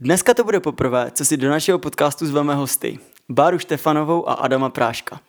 Dneska 0.00 0.34
to 0.34 0.44
bude 0.44 0.60
poprvé, 0.60 1.10
co 1.14 1.24
si 1.24 1.36
do 1.36 1.50
našeho 1.50 1.78
podcastu 1.78 2.26
zveme 2.26 2.54
hosty. 2.54 2.98
Báru 3.28 3.58
Štefanovou 3.58 4.28
a 4.28 4.32
Adama 4.32 4.70
Práška. 4.70 5.20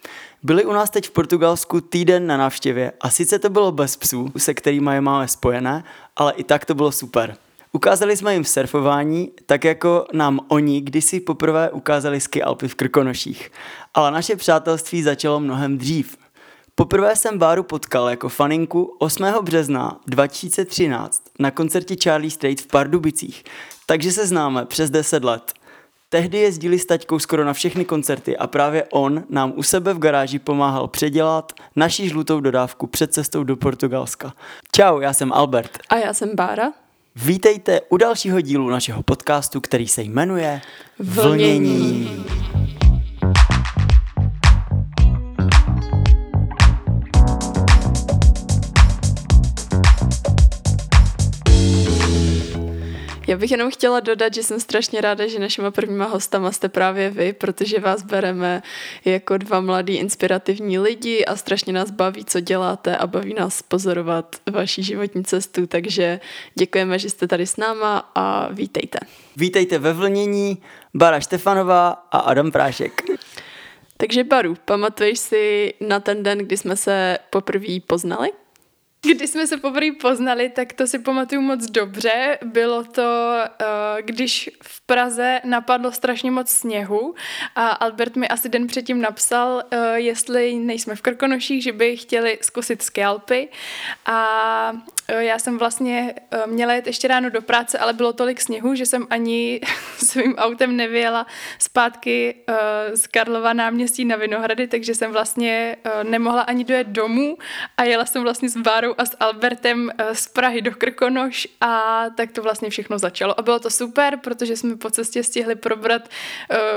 Byli 0.44 0.66
u 0.66 0.74
nás 0.74 0.90
teď 0.90 1.08
v 1.08 1.12
Portugalsku 1.12 1.82
týden 1.82 2.28
na 2.28 2.38
návštěvě 2.38 2.92
a 3.02 3.10
sice 3.10 3.40
to 3.40 3.50
bylo 3.50 3.72
bez 3.72 3.98
psů, 3.98 4.32
se 4.38 4.54
kterými 4.54 4.94
je 4.94 5.02
máme 5.02 5.28
spojené, 5.28 5.84
ale 6.16 6.34
i 6.34 6.44
tak 6.44 6.66
to 6.66 6.76
bylo 6.76 6.92
super. 6.92 7.36
Ukázali 7.72 8.18
jsme 8.18 8.34
jim 8.34 8.46
surfování, 8.46 9.32
tak 9.46 9.64
jako 9.64 10.06
nám 10.14 10.40
oni 10.48 10.82
kdysi 10.82 11.20
poprvé 11.20 11.70
ukázali 11.72 12.20
ski 12.20 12.44
Alpy 12.44 12.68
v 12.68 12.76
Krkonoších. 12.76 13.52
Ale 13.94 14.12
naše 14.12 14.36
přátelství 14.36 15.04
začalo 15.04 15.40
mnohem 15.40 15.78
dřív. 15.78 16.18
Poprvé 16.76 17.16
jsem 17.16 17.38
Báru 17.38 17.64
potkal 17.64 18.10
jako 18.10 18.30
faninku 18.30 18.96
8. 19.00 19.26
března 19.42 20.00
2013 20.08 21.24
na 21.40 21.52
koncertě 21.52 21.96
Charlie 22.04 22.32
Strait 22.32 22.62
v 22.62 22.68
Pardubicích, 22.68 23.44
takže 23.90 24.12
se 24.12 24.28
známe 24.28 24.66
přes 24.66 24.90
10 24.90 25.24
let. 25.24 25.54
Tehdy 26.10 26.38
jezdili 26.38 26.80
s 26.80 26.86
taťkou 26.86 27.20
skoro 27.20 27.46
na 27.46 27.54
všechny 27.54 27.86
koncerty 27.86 28.38
a 28.38 28.48
právě 28.48 28.84
on 28.92 29.24
nám 29.30 29.54
u 29.56 29.64
sebe 29.64 29.94
v 29.94 30.00
garáži 30.00 30.40
pomáhal 30.40 30.88
předělat 30.88 31.54
naší 31.76 32.10
žlutou 32.10 32.40
dodávku 32.40 32.88
před 32.88 33.14
cestou 33.14 33.44
do 33.44 33.56
Portugalska. 33.56 34.34
Čau, 34.72 35.00
já 35.00 35.14
jsem 35.14 35.34
Albert. 35.34 35.78
A 35.90 35.96
já 35.96 36.14
jsem 36.14 36.36
Bára. 36.36 36.72
Vítejte 37.16 37.82
u 37.90 37.98
dalšího 37.98 38.42
dílu 38.42 38.70
našeho 38.70 39.04
podcastu, 39.04 39.62
který 39.62 39.88
se 39.88 40.02
jmenuje 40.02 40.62
Vlnění. 41.00 41.70
Vlnění. 41.70 42.59
Já 53.30 53.38
bych 53.38 53.52
jenom 53.52 53.72
chtěla 53.72 54.00
dodat, 54.00 54.34
že 54.34 54.44
jsem 54.44 54.60
strašně 54.60 55.02
ráda, 55.02 55.28
že 55.28 55.40
našima 55.40 55.72
prvníma 55.72 56.06
hostama 56.06 56.52
jste 56.52 56.70
právě 56.70 57.10
vy, 57.10 57.34
protože 57.34 57.80
vás 57.80 58.04
bereme 58.04 58.64
jako 59.06 59.38
dva 59.38 59.62
mladí 59.62 59.96
inspirativní 59.96 60.80
lidi 60.80 61.26
a 61.26 61.36
strašně 61.36 61.74
nás 61.74 61.92
baví, 61.92 62.26
co 62.26 62.40
děláte 62.40 62.98
a 62.98 63.08
baví 63.08 63.34
nás 63.34 63.62
pozorovat 63.62 64.36
vaší 64.52 64.84
životní 64.84 65.24
cestu, 65.24 65.68
takže 65.68 66.20
děkujeme, 66.56 67.00
že 67.00 67.10
jste 67.10 67.28
tady 67.28 67.48
s 67.48 67.58
náma 67.58 68.12
a 68.16 68.54
vítejte. 68.54 69.00
Vítejte 69.38 69.80
ve 69.80 69.94
Vlnění, 69.94 70.58
Bára 70.94 71.20
Štefanová 71.20 71.90
a 71.90 72.20
Adam 72.20 72.52
Prášek. 72.52 73.02
Takže 73.98 74.24
Baru, 74.24 74.56
pamatuješ 74.66 75.20
si 75.20 75.74
na 75.80 76.00
ten 76.00 76.24
den, 76.24 76.38
kdy 76.38 76.58
jsme 76.58 76.76
se 76.76 77.18
poprvé 77.30 77.80
poznali? 77.88 78.30
Když 79.02 79.30
jsme 79.30 79.48
se 79.48 79.58
poprvé 79.58 79.92
poznali, 80.02 80.50
tak 80.50 80.74
to 80.74 80.88
si 80.88 81.00
pamatuju 81.00 81.42
moc 81.42 81.66
dobře. 81.66 82.38
Bylo 82.46 82.84
to, 82.84 83.36
eh, 83.60 83.66
když 84.02 84.50
v 84.64 84.82
Praze 84.86 85.42
napadlo 85.44 85.92
strašně 85.92 86.32
moc 86.32 86.50
sněhu 86.50 87.16
a 87.56 87.70
Albert 87.70 88.16
mi 88.16 88.28
asi 88.28 88.50
den 88.50 88.68
předtím 88.68 89.02
napsal, 89.02 89.64
eh, 89.72 90.00
jestli 90.00 90.56
nejsme 90.56 90.96
v 90.96 91.02
Krkonoších, 91.02 91.64
že 91.64 91.72
by 91.72 91.98
chtěli 91.98 92.38
zkusit 92.42 92.82
skialpy 92.82 93.50
a 94.06 94.74
eh, 95.08 95.24
já 95.24 95.40
jsem 95.40 95.58
vlastně 95.58 96.14
měla 96.46 96.74
jet 96.74 96.88
ještě 96.88 97.08
ráno 97.08 97.30
do 97.30 97.42
práce, 97.42 97.80
ale 97.80 97.94
bylo 97.94 98.14
tolik 98.14 98.42
sněhu, 98.42 98.76
že 98.76 98.86
jsem 98.86 99.08
ani 99.10 99.62
svým 99.98 100.36
autem 100.36 100.76
nevyjela 100.76 101.28
zpátky 101.60 102.36
z 102.94 103.08
Karlova 103.08 103.54
náměstí 103.54 104.06
na 104.06 104.16
Vinohrady, 104.16 104.68
takže 104.68 104.96
jsem 104.96 105.12
vlastně 105.12 105.76
nemohla 106.04 106.42
ani 106.42 106.64
dojet 106.64 106.88
domů 106.88 107.38
a 107.78 107.84
jela 107.84 108.06
jsem 108.06 108.24
vlastně 108.24 108.50
s 108.50 108.56
Várou 108.56 108.89
Bárou 108.90 108.96
a 108.98 109.06
s 109.06 109.18
Albertem 109.20 109.92
eh, 109.98 110.16
z 110.16 110.28
Prahy 110.28 110.62
do 110.62 110.72
Krkonoš 110.72 111.48
a 111.62 112.06
tak 112.18 112.32
to 112.32 112.42
vlastně 112.42 112.70
všechno 112.70 113.00
začalo. 113.00 113.40
A 113.40 113.42
bylo 113.42 113.60
to 113.60 113.70
super, 113.70 114.18
protože 114.18 114.58
jsme 114.58 114.76
po 114.78 114.90
cestě 114.90 115.24
stihli 115.24 115.56
probrat 115.56 116.10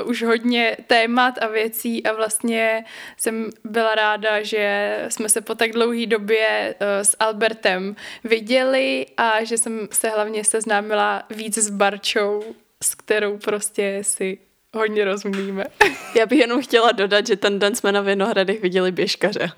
uh, 0.02 0.10
už 0.10 0.22
hodně 0.22 0.76
témat 0.86 1.38
a 1.40 1.46
věcí 1.46 2.06
a 2.06 2.12
vlastně 2.12 2.84
jsem 3.16 3.50
byla 3.64 3.94
ráda, 3.94 4.42
že 4.42 4.96
jsme 5.08 5.28
se 5.28 5.40
po 5.40 5.54
tak 5.54 5.72
dlouhé 5.72 6.06
době 6.06 6.74
uh, 6.80 6.86
s 7.02 7.16
Albertem 7.18 7.96
viděli 8.24 9.06
a 9.16 9.44
že 9.44 9.58
jsem 9.58 9.88
se 9.92 10.08
hlavně 10.08 10.44
seznámila 10.44 11.22
víc 11.30 11.58
s 11.58 11.70
Barčou, 11.70 12.42
s 12.82 12.94
kterou 12.94 13.38
prostě 13.38 13.98
si 14.02 14.38
hodně 14.74 15.04
rozumíme. 15.04 15.64
Já 16.16 16.26
bych 16.26 16.38
jenom 16.38 16.62
chtěla 16.62 16.92
dodat, 16.92 17.26
že 17.26 17.36
ten 17.36 17.58
den 17.58 17.74
jsme 17.74 17.92
na 17.92 18.00
Vinohradech 18.00 18.62
viděli 18.62 18.92
běžkaře. 18.92 19.50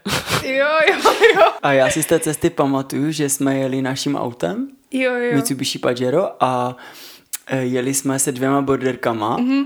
Jo, 0.45 0.67
jo, 0.89 1.13
jo. 1.35 1.43
A 1.63 1.73
já 1.73 1.91
si 1.91 2.03
z 2.03 2.07
té 2.07 2.21
cesty 2.21 2.51
pamatuju, 2.51 3.11
že 3.11 3.29
jsme 3.29 3.59
jeli 3.59 3.83
naším 3.83 4.17
autem, 4.17 4.69
Jo, 4.91 5.15
jo. 5.15 5.35
Mitsubishi 5.35 5.79
Pajero 5.79 6.45
a 6.45 6.77
e, 7.47 7.59
jeli 7.63 7.95
jsme 7.95 8.19
se 8.19 8.33
dvěma 8.33 8.63
borderkama 8.63 9.39
mm-hmm. 9.39 9.65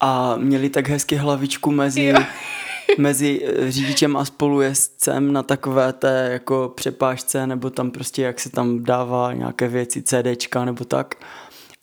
a 0.00 0.36
měli 0.36 0.70
tak 0.70 0.88
hezky 0.88 1.16
hlavičku 1.16 1.70
mezi, 1.70 2.02
Jo. 2.04 2.18
mezi 2.98 3.40
e, 3.44 3.70
řidičem 3.70 4.16
a 4.16 4.24
spolujezdcem 4.24 5.32
na 5.32 5.42
takové 5.42 5.92
té 5.92 6.28
jako 6.32 6.72
přepážce, 6.76 7.46
nebo 7.46 7.70
tam 7.70 7.90
prostě 7.90 8.22
jak 8.22 8.40
se 8.40 8.50
tam 8.50 8.84
dává 8.84 9.32
nějaké 9.32 9.68
věci, 9.68 10.02
CDčka 10.02 10.64
nebo 10.64 10.84
tak. 10.84 11.14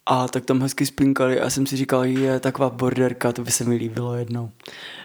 A 0.09 0.27
tak 0.27 0.45
tam 0.45 0.61
hezky 0.61 0.85
splinkali 0.85 1.39
a 1.39 1.43
já 1.43 1.49
jsem 1.49 1.67
si 1.67 1.77
říkal, 1.77 2.05
je 2.05 2.39
taková 2.39 2.69
borderka, 2.69 3.31
to 3.31 3.43
by 3.43 3.51
se 3.51 3.63
mi 3.63 3.75
líbilo 3.75 4.15
jednou. 4.15 4.51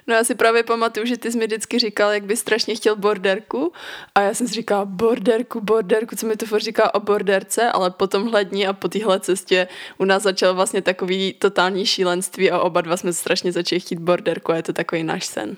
No 0.06 0.14
já 0.14 0.24
si 0.24 0.34
právě 0.34 0.62
pamatuju, 0.62 1.06
že 1.06 1.16
ty 1.16 1.32
jsi 1.32 1.38
mi 1.38 1.46
vždycky 1.46 1.78
říkal, 1.78 2.10
jak 2.10 2.24
by 2.24 2.36
strašně 2.36 2.74
chtěl 2.74 2.96
borderku 2.96 3.72
a 4.14 4.20
já 4.20 4.34
jsem 4.34 4.48
si 4.48 4.54
říkala 4.54 4.84
borderku, 4.84 5.60
borderku, 5.60 6.16
co 6.16 6.26
mi 6.26 6.36
to 6.36 6.46
furt 6.46 6.60
říká 6.60 6.94
o 6.94 7.00
borderce, 7.00 7.70
ale 7.70 7.90
po 7.90 8.06
tomhle 8.06 8.44
dní 8.44 8.66
a 8.66 8.72
po 8.72 8.88
téhle 8.88 9.20
cestě 9.20 9.68
u 9.98 10.04
nás 10.04 10.22
začalo 10.22 10.54
vlastně 10.54 10.82
takový 10.82 11.32
totální 11.32 11.86
šílenství 11.86 12.50
a 12.50 12.58
oba 12.58 12.80
dva 12.80 12.96
jsme 12.96 13.12
strašně 13.12 13.52
začali 13.52 13.80
chtít 13.80 13.98
borderku 13.98 14.52
a 14.52 14.56
je 14.56 14.62
to 14.62 14.72
takový 14.72 15.02
náš 15.02 15.26
sen. 15.26 15.56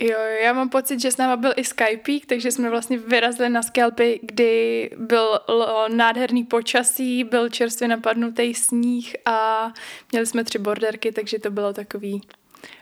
Jo, 0.00 0.18
já 0.42 0.52
mám 0.52 0.68
pocit, 0.68 1.00
že 1.00 1.10
s 1.10 1.16
náma 1.16 1.36
byl 1.36 1.52
i 1.56 1.64
Skypeík, 1.64 2.26
takže 2.26 2.50
jsme 2.50 2.70
vlastně 2.70 2.98
vyrazili 2.98 3.48
na 3.48 3.62
Skelpy, 3.62 4.20
kdy 4.22 4.90
byl 4.96 5.40
nádherný 5.88 6.44
počasí, 6.44 7.24
byl 7.24 7.48
čerstvě 7.48 7.88
napadnutý 7.88 8.54
sníh 8.54 9.16
a 9.24 9.72
měli 10.12 10.26
jsme 10.26 10.44
tři 10.44 10.58
borderky, 10.58 11.12
takže 11.12 11.38
to 11.38 11.50
bylo 11.50 11.72
takový 11.72 12.22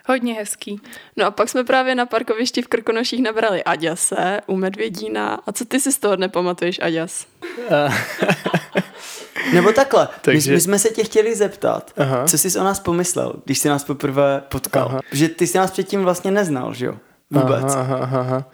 hodně 0.07 0.35
hezký. 0.35 0.81
No 1.17 1.27
a 1.27 1.31
pak 1.31 1.49
jsme 1.49 1.65
právě 1.65 1.95
na 1.95 2.07
parkovišti 2.07 2.63
v 2.63 2.69
Krkonoších 2.69 3.23
nabrali 3.23 3.65
Aďase 3.65 4.41
u 4.47 4.57
Medvědína. 4.57 5.41
A 5.47 5.53
co 5.53 5.65
ty 5.65 5.81
si 5.81 5.93
z 5.93 5.99
toho 5.99 6.17
nepamatuješ, 6.17 6.79
Aďas? 6.83 7.27
Nebo 9.53 9.73
takhle, 9.73 10.09
Takže- 10.23 10.51
my, 10.51 10.55
my 10.57 10.61
jsme 10.61 10.79
se 10.79 10.89
tě 10.89 11.05
chtěli 11.05 11.37
zeptat, 11.37 11.91
Aha. 11.97 12.25
co 12.27 12.39
jsi 12.39 12.59
o 12.59 12.65
nás 12.65 12.81
pomyslel, 12.81 13.35
když 13.45 13.59
jsi 13.59 13.69
nás 13.69 13.85
poprvé 13.85 14.43
potkal. 14.49 14.87
Aha. 14.91 15.01
Že 15.13 15.29
ty 15.29 15.47
jsi 15.47 15.59
nás 15.59 15.71
předtím 15.71 16.03
vlastně 16.03 16.31
neznal, 16.31 16.75
že 16.75 16.87
jo? 16.87 16.95
Vůbec. 17.31 17.75
Aha, 17.75 17.97
aha, 17.97 18.21
aha. 18.21 18.51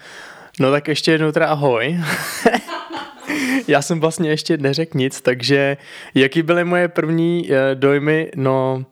No 0.60 0.70
tak 0.70 0.88
ještě 0.88 1.12
jednou 1.12 1.32
teda 1.32 1.46
ahoj. 1.46 2.00
Já 3.68 3.82
jsem 3.82 4.00
vlastně 4.00 4.30
ještě 4.30 4.56
neřekl 4.56 4.98
nic, 4.98 5.20
takže 5.20 5.76
jaký 6.14 6.42
byly 6.42 6.64
moje 6.64 6.88
první 6.88 7.48
eh, 7.52 7.74
dojmy? 7.74 8.30
No, 8.36 8.84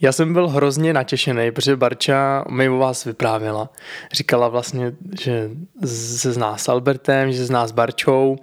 já 0.00 0.12
jsem 0.12 0.32
byl 0.32 0.48
hrozně 0.48 0.92
natěšený, 0.92 1.50
protože 1.50 1.76
Barča 1.76 2.44
mi 2.50 2.68
o 2.68 2.78
vás 2.78 3.04
vyprávěla. 3.04 3.70
Říkala 4.12 4.48
vlastně, 4.48 4.92
že 5.20 5.50
se 5.84 6.32
zná 6.32 6.56
s 6.56 6.68
Albertem, 6.68 7.32
že 7.32 7.38
se 7.38 7.44
zná 7.44 7.66
s 7.66 7.72
Barčou. 7.72 8.36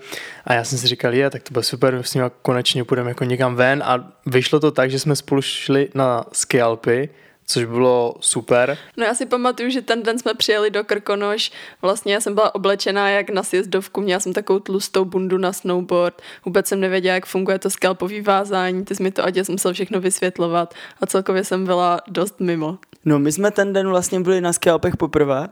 A 0.45 0.53
já 0.53 0.63
jsem 0.63 0.78
si 0.78 0.88
říkal, 0.88 1.13
je, 1.13 1.29
tak 1.29 1.44
to 1.44 1.53
bude 1.53 1.63
super, 1.63 2.03
s 2.03 2.13
ním 2.13 2.23
konečně 2.41 2.84
půjdeme 2.84 3.09
jako 3.09 3.23
někam 3.23 3.56
ven. 3.56 3.84
A 3.85 4.12
vyšlo 4.25 4.59
to 4.59 4.72
tak, 4.72 4.91
že 4.91 5.00
jsme 5.00 5.16
spolu 5.16 5.41
šli 5.41 5.89
na 5.95 6.25
ski 6.31 6.62
Alpy, 6.62 7.09
což 7.51 7.66
bylo 7.66 8.16
super. 8.19 8.78
No 8.97 9.06
já 9.06 9.16
si 9.16 9.25
pamatuju, 9.25 9.69
že 9.69 9.81
ten 9.81 10.03
den 10.03 10.19
jsme 10.19 10.34
přijeli 10.34 10.69
do 10.69 10.84
Krkonoš, 10.84 11.51
vlastně 11.81 12.13
já 12.13 12.22
jsem 12.22 12.34
byla 12.34 12.56
oblečená 12.56 13.09
jak 13.09 13.29
na 13.29 13.44
sjezdovku, 13.44 14.01
měla 14.01 14.19
jsem 14.19 14.34
takovou 14.34 14.59
tlustou 14.59 15.06
bundu 15.06 15.38
na 15.38 15.53
snowboard, 15.53 16.22
vůbec 16.45 16.67
jsem 16.67 16.79
nevěděla, 16.79 17.16
jak 17.16 17.25
funguje 17.25 17.59
to 17.59 17.69
skalpový 17.69 18.22
vázání, 18.22 18.85
ty 18.85 18.95
jsi 18.95 19.03
mi 19.03 19.12
to 19.12 19.23
Adě 19.23 19.44
musel 19.50 19.73
všechno 19.73 20.01
vysvětlovat 20.01 20.73
a 21.01 21.06
celkově 21.06 21.44
jsem 21.44 21.65
byla 21.65 22.01
dost 22.07 22.39
mimo. 22.39 22.77
No 23.06 23.19
my 23.19 23.31
jsme 23.31 23.51
ten 23.51 23.74
den 23.74 23.89
vlastně 23.89 24.19
byli 24.19 24.42
na 24.42 24.54
Skalpech 24.54 24.97
poprvé 24.97 25.50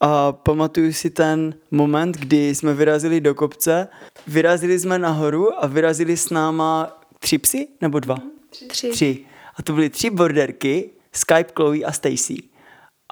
a 0.00 0.32
pamatuju 0.32 0.92
si 0.92 1.10
ten 1.10 1.54
moment, 1.70 2.16
kdy 2.16 2.54
jsme 2.54 2.74
vyrazili 2.74 3.20
do 3.20 3.34
kopce, 3.34 3.88
vyrazili 4.26 4.78
jsme 4.78 4.98
nahoru 4.98 5.64
a 5.64 5.66
vyrazili 5.66 6.16
s 6.16 6.30
náma 6.30 6.98
tři 7.18 7.38
psy 7.38 7.68
nebo 7.80 8.00
dva? 8.00 8.16
Tři. 8.50 8.88
Tři. 8.88 9.24
A 9.56 9.62
to 9.62 9.72
byly 9.72 9.90
tři 9.90 10.10
borderky, 10.10 10.90
Skype, 11.14 11.52
Chloe 11.56 11.84
a 11.84 11.92
Stacy. 11.92 12.36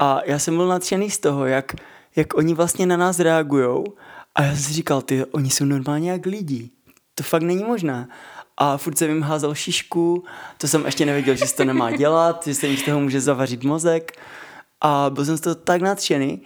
A 0.00 0.20
já 0.24 0.38
jsem 0.38 0.56
byl 0.56 0.68
nadšený 0.68 1.10
z 1.10 1.18
toho, 1.18 1.46
jak, 1.46 1.72
jak 2.16 2.34
oni 2.34 2.54
vlastně 2.54 2.86
na 2.86 2.96
nás 2.96 3.18
reagujou. 3.18 3.84
A 4.34 4.42
já 4.42 4.48
jsem 4.48 4.64
si 4.64 4.72
říkal, 4.72 5.02
ty, 5.02 5.24
oni 5.24 5.50
jsou 5.50 5.64
normálně 5.64 6.10
jak 6.10 6.26
lidi. 6.26 6.70
To 7.14 7.22
fakt 7.22 7.42
není 7.42 7.64
možné. 7.64 8.08
A 8.56 8.76
furt 8.76 8.98
jsem 8.98 9.08
jim 9.08 9.22
házel 9.22 9.54
šišku, 9.54 10.24
to 10.58 10.68
jsem 10.68 10.86
ještě 10.86 11.06
nevěděl, 11.06 11.34
že 11.34 11.46
se 11.46 11.56
to 11.56 11.64
nemá 11.64 11.90
dělat, 11.90 12.46
že 12.46 12.54
se 12.54 12.66
jim 12.66 12.76
z 12.76 12.82
toho 12.82 13.00
může 13.00 13.20
zavařit 13.20 13.64
mozek. 13.64 14.12
A 14.80 15.10
byl 15.10 15.24
jsem 15.24 15.36
z 15.36 15.40
toho 15.40 15.54
tak 15.54 15.80
nadšený. 15.80 16.42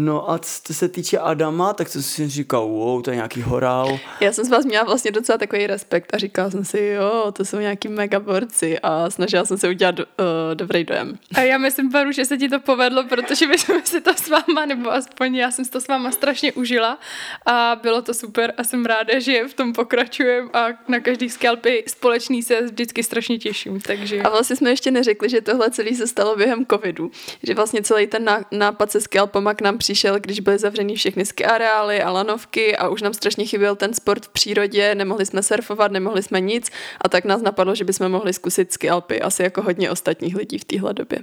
No 0.00 0.30
a 0.30 0.38
co 0.38 0.74
se 0.74 0.88
týče 0.88 1.18
Adama, 1.18 1.72
tak 1.72 1.86
to 1.86 1.92
jsem 1.92 2.02
si 2.02 2.28
říkal, 2.28 2.68
wow, 2.68 3.02
to 3.02 3.10
je 3.10 3.16
nějaký 3.16 3.42
horál. 3.42 3.98
Já 4.20 4.32
jsem 4.32 4.44
z 4.44 4.48
vás 4.48 4.64
měla 4.64 4.84
vlastně 4.84 5.10
docela 5.10 5.38
takový 5.38 5.66
respekt 5.66 6.14
a 6.14 6.18
říkala 6.18 6.50
jsem 6.50 6.64
si, 6.64 6.80
jo, 6.80 7.32
to 7.32 7.44
jsou 7.44 7.58
nějaký 7.58 7.88
megaborci 7.88 8.78
a 8.78 9.10
snažila 9.10 9.44
jsem 9.44 9.58
se 9.58 9.68
udělat 9.68 9.94
do, 9.94 10.04
uh, 10.04 10.54
dobrý 10.54 10.84
dojem. 10.84 11.18
A 11.34 11.40
já 11.40 11.58
myslím, 11.58 11.90
Baru, 11.90 12.12
že 12.12 12.24
se 12.24 12.36
ti 12.36 12.48
to 12.48 12.60
povedlo, 12.60 13.04
protože 13.04 13.46
my 13.46 13.58
jsme 13.58 13.80
si 13.84 14.00
to 14.00 14.14
s 14.14 14.28
váma, 14.28 14.66
nebo 14.66 14.92
aspoň 14.92 15.34
já 15.34 15.50
jsem 15.50 15.64
si 15.64 15.70
to 15.70 15.80
s 15.80 15.88
váma 15.88 16.12
strašně 16.12 16.52
užila 16.52 16.98
a 17.46 17.76
bylo 17.82 18.02
to 18.02 18.14
super 18.14 18.54
a 18.56 18.64
jsem 18.64 18.86
ráda, 18.86 19.18
že 19.18 19.48
v 19.48 19.54
tom 19.54 19.72
pokračujem 19.72 20.50
a 20.52 20.66
na 20.88 21.00
každý 21.00 21.30
skalpy 21.30 21.84
společný 21.86 22.42
se 22.42 22.62
vždycky 22.62 23.02
strašně 23.02 23.38
těším, 23.38 23.80
takže... 23.80 24.22
A 24.22 24.28
vlastně 24.28 24.56
jsme 24.56 24.70
ještě 24.70 24.90
neřekli, 24.90 25.28
že 25.28 25.40
tohle 25.40 25.70
celé 25.70 25.94
se 25.94 26.06
stalo 26.06 26.36
během 26.36 26.66
covidu, 26.66 27.10
že 27.42 27.54
vlastně 27.54 27.82
celý 27.82 28.06
ten 28.06 28.44
nápad 28.52 28.90
se 28.90 29.00
skalpama 29.00 29.54
k 29.54 29.60
nám 29.60 29.78
přišel, 29.88 30.20
když 30.20 30.40
byly 30.40 30.58
zavřený 30.58 30.96
všechny 30.96 31.26
ski 31.26 31.44
areály 31.44 32.02
a 32.02 32.10
lanovky 32.10 32.76
a 32.76 32.88
už 32.88 33.02
nám 33.02 33.14
strašně 33.14 33.46
chyběl 33.46 33.76
ten 33.76 33.94
sport 33.94 34.26
v 34.26 34.28
přírodě, 34.28 34.94
nemohli 34.94 35.26
jsme 35.26 35.42
surfovat, 35.42 35.92
nemohli 35.92 36.22
jsme 36.22 36.40
nic 36.40 36.70
a 37.00 37.08
tak 37.08 37.24
nás 37.24 37.42
napadlo, 37.42 37.74
že 37.74 37.84
bychom 37.84 38.08
mohli 38.08 38.32
zkusit 38.32 38.72
ski 38.72 38.90
Alpy, 38.90 39.20
asi 39.20 39.42
jako 39.42 39.62
hodně 39.62 39.90
ostatních 39.90 40.36
lidí 40.36 40.58
v 40.58 40.64
téhle 40.64 40.94
době. 40.94 41.18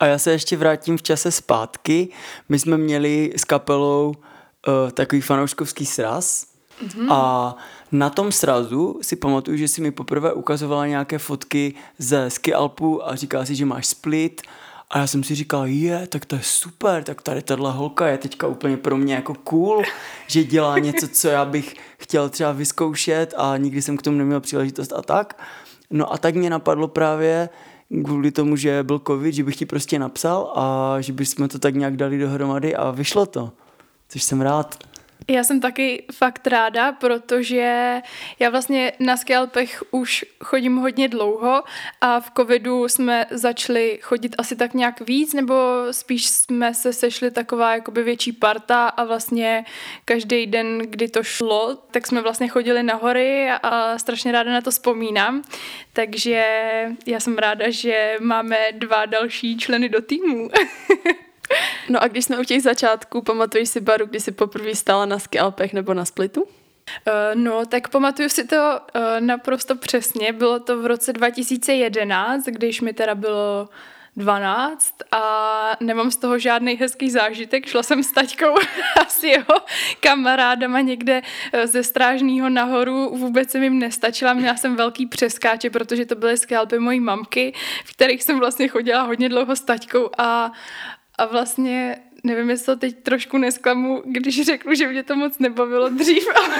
A 0.00 0.06
já 0.06 0.18
se 0.18 0.32
ještě 0.32 0.56
vrátím 0.56 0.98
v 0.98 1.02
čase 1.02 1.30
zpátky. 1.30 2.08
My 2.48 2.58
jsme 2.58 2.78
měli 2.78 3.32
s 3.36 3.44
kapelou 3.44 4.08
uh, 4.08 4.90
takový 4.90 5.20
fanouškovský 5.20 5.86
sraz 5.86 6.46
mm-hmm. 6.86 7.06
a 7.12 7.56
na 7.92 8.10
tom 8.10 8.32
srazu 8.32 8.98
si 9.02 9.16
pamatuju, 9.16 9.56
že 9.56 9.68
si 9.68 9.80
mi 9.80 9.90
poprvé 9.90 10.32
ukazovala 10.32 10.86
nějaké 10.86 11.18
fotky 11.18 11.74
ze 11.98 12.30
ski 12.30 12.54
Alpu 12.54 13.08
a 13.08 13.16
říkala 13.16 13.44
si, 13.44 13.54
že 13.54 13.66
máš 13.66 13.86
split 13.86 14.42
a 14.90 14.98
já 14.98 15.06
jsem 15.06 15.24
si 15.24 15.34
říkal, 15.34 15.66
je, 15.66 16.06
tak 16.06 16.24
to 16.24 16.36
je 16.36 16.42
super, 16.44 17.04
tak 17.04 17.22
tady 17.22 17.42
tahle 17.42 17.72
holka 17.72 18.08
je 18.08 18.18
teďka 18.18 18.46
úplně 18.46 18.76
pro 18.76 18.96
mě 18.96 19.14
jako 19.14 19.34
cool, 19.34 19.82
že 20.26 20.44
dělá 20.44 20.78
něco, 20.78 21.08
co 21.08 21.28
já 21.28 21.44
bych 21.44 21.74
chtěl 21.98 22.28
třeba 22.28 22.52
vyzkoušet 22.52 23.34
a 23.36 23.56
nikdy 23.56 23.82
jsem 23.82 23.96
k 23.96 24.02
tomu 24.02 24.18
neměl 24.18 24.40
příležitost 24.40 24.92
a 24.92 25.02
tak. 25.02 25.42
No 25.90 26.12
a 26.12 26.18
tak 26.18 26.34
mě 26.34 26.50
napadlo 26.50 26.88
právě 26.88 27.48
kvůli 28.04 28.30
tomu, 28.30 28.56
že 28.56 28.82
byl 28.82 29.00
covid, 29.06 29.34
že 29.34 29.44
bych 29.44 29.56
ti 29.56 29.66
prostě 29.66 29.98
napsal 29.98 30.52
a 30.56 30.96
že 31.00 31.12
bychom 31.12 31.48
to 31.48 31.58
tak 31.58 31.74
nějak 31.74 31.96
dali 31.96 32.18
dohromady 32.18 32.76
a 32.76 32.90
vyšlo 32.90 33.26
to. 33.26 33.52
Což 34.08 34.22
jsem 34.22 34.40
rád. 34.40 34.89
Já 35.28 35.44
jsem 35.44 35.60
taky 35.60 36.04
fakt 36.12 36.46
ráda, 36.46 36.92
protože 36.92 38.00
já 38.38 38.50
vlastně 38.50 38.92
na 38.98 39.16
skalpech 39.16 39.82
už 39.90 40.24
chodím 40.44 40.76
hodně 40.76 41.08
dlouho 41.08 41.62
a 42.00 42.20
v 42.20 42.30
covidu 42.36 42.88
jsme 42.88 43.26
začali 43.30 43.98
chodit 44.02 44.34
asi 44.38 44.56
tak 44.56 44.74
nějak 44.74 45.00
víc, 45.00 45.34
nebo 45.34 45.54
spíš 45.90 46.26
jsme 46.26 46.74
se 46.74 46.92
sešli 46.92 47.30
taková 47.30 47.74
jakoby 47.74 48.02
větší 48.02 48.32
parta 48.32 48.88
a 48.88 49.04
vlastně 49.04 49.64
každý 50.04 50.46
den, 50.46 50.78
kdy 50.78 51.08
to 51.08 51.22
šlo, 51.22 51.78
tak 51.90 52.06
jsme 52.06 52.22
vlastně 52.22 52.48
chodili 52.48 52.82
na 52.82 52.94
hory 52.94 53.50
a 53.62 53.98
strašně 53.98 54.32
ráda 54.32 54.52
na 54.52 54.60
to 54.60 54.70
vzpomínám. 54.70 55.42
Takže 55.92 56.44
já 57.06 57.20
jsem 57.20 57.38
ráda, 57.38 57.70
že 57.70 58.16
máme 58.20 58.58
dva 58.72 59.06
další 59.06 59.58
členy 59.58 59.88
do 59.88 60.02
týmu. 60.02 60.50
No 61.88 62.02
a 62.02 62.08
když 62.08 62.24
jsme 62.24 62.38
u 62.38 62.44
těch 62.44 62.62
začátků, 62.62 63.22
pamatuješ 63.22 63.68
si 63.68 63.80
Baru, 63.80 64.06
kdy 64.06 64.20
jsi 64.20 64.32
poprvé 64.32 64.74
stála 64.74 65.06
na 65.06 65.18
Alpech 65.40 65.72
nebo 65.72 65.94
na 65.94 66.04
Splitu? 66.04 66.42
Uh, 66.42 66.48
no, 67.34 67.66
tak 67.66 67.88
pamatuju 67.88 68.28
si 68.28 68.46
to 68.46 68.56
uh, 68.56 69.02
naprosto 69.20 69.76
přesně. 69.76 70.32
Bylo 70.32 70.60
to 70.60 70.82
v 70.82 70.86
roce 70.86 71.12
2011, 71.12 72.44
když 72.44 72.80
mi 72.80 72.92
teda 72.92 73.14
bylo 73.14 73.68
12 74.16 74.94
a 75.12 75.76
nemám 75.80 76.10
z 76.10 76.16
toho 76.16 76.38
žádný 76.38 76.74
hezký 76.74 77.10
zážitek. 77.10 77.66
Šla 77.66 77.82
jsem 77.82 78.02
s 78.02 78.12
taťkou 78.12 78.54
a 79.00 79.04
s 79.08 79.22
jeho 79.22 79.54
kamarádama 80.00 80.80
někde 80.80 81.22
eh, 81.52 81.66
ze 81.66 81.82
Strážného 81.82 82.48
nahoru. 82.48 83.16
Vůbec 83.16 83.50
jsem 83.50 83.62
jim 83.62 83.78
nestačila. 83.78 84.32
Měla 84.32 84.56
jsem 84.56 84.76
velký 84.76 85.06
přeskáče, 85.06 85.70
protože 85.70 86.06
to 86.06 86.14
byly 86.14 86.36
skalpy 86.36 86.78
mojí 86.78 87.00
mamky, 87.00 87.52
v 87.84 87.92
kterých 87.92 88.22
jsem 88.22 88.38
vlastně 88.38 88.68
chodila 88.68 89.02
hodně 89.02 89.28
dlouho 89.28 89.56
s 89.56 89.60
taťkou 89.60 90.10
a 90.18 90.52
a 91.20 91.26
vlastně 91.26 91.96
nevím, 92.24 92.50
jestli 92.50 92.66
to 92.66 92.76
teď 92.76 92.96
trošku 93.02 93.38
nesklamu, 93.38 94.02
když 94.06 94.46
řeknu, 94.46 94.74
že 94.74 94.88
mě 94.88 95.02
to 95.02 95.16
moc 95.16 95.38
nebavilo 95.38 95.88
dřív. 95.88 96.28
Ale... 96.36 96.56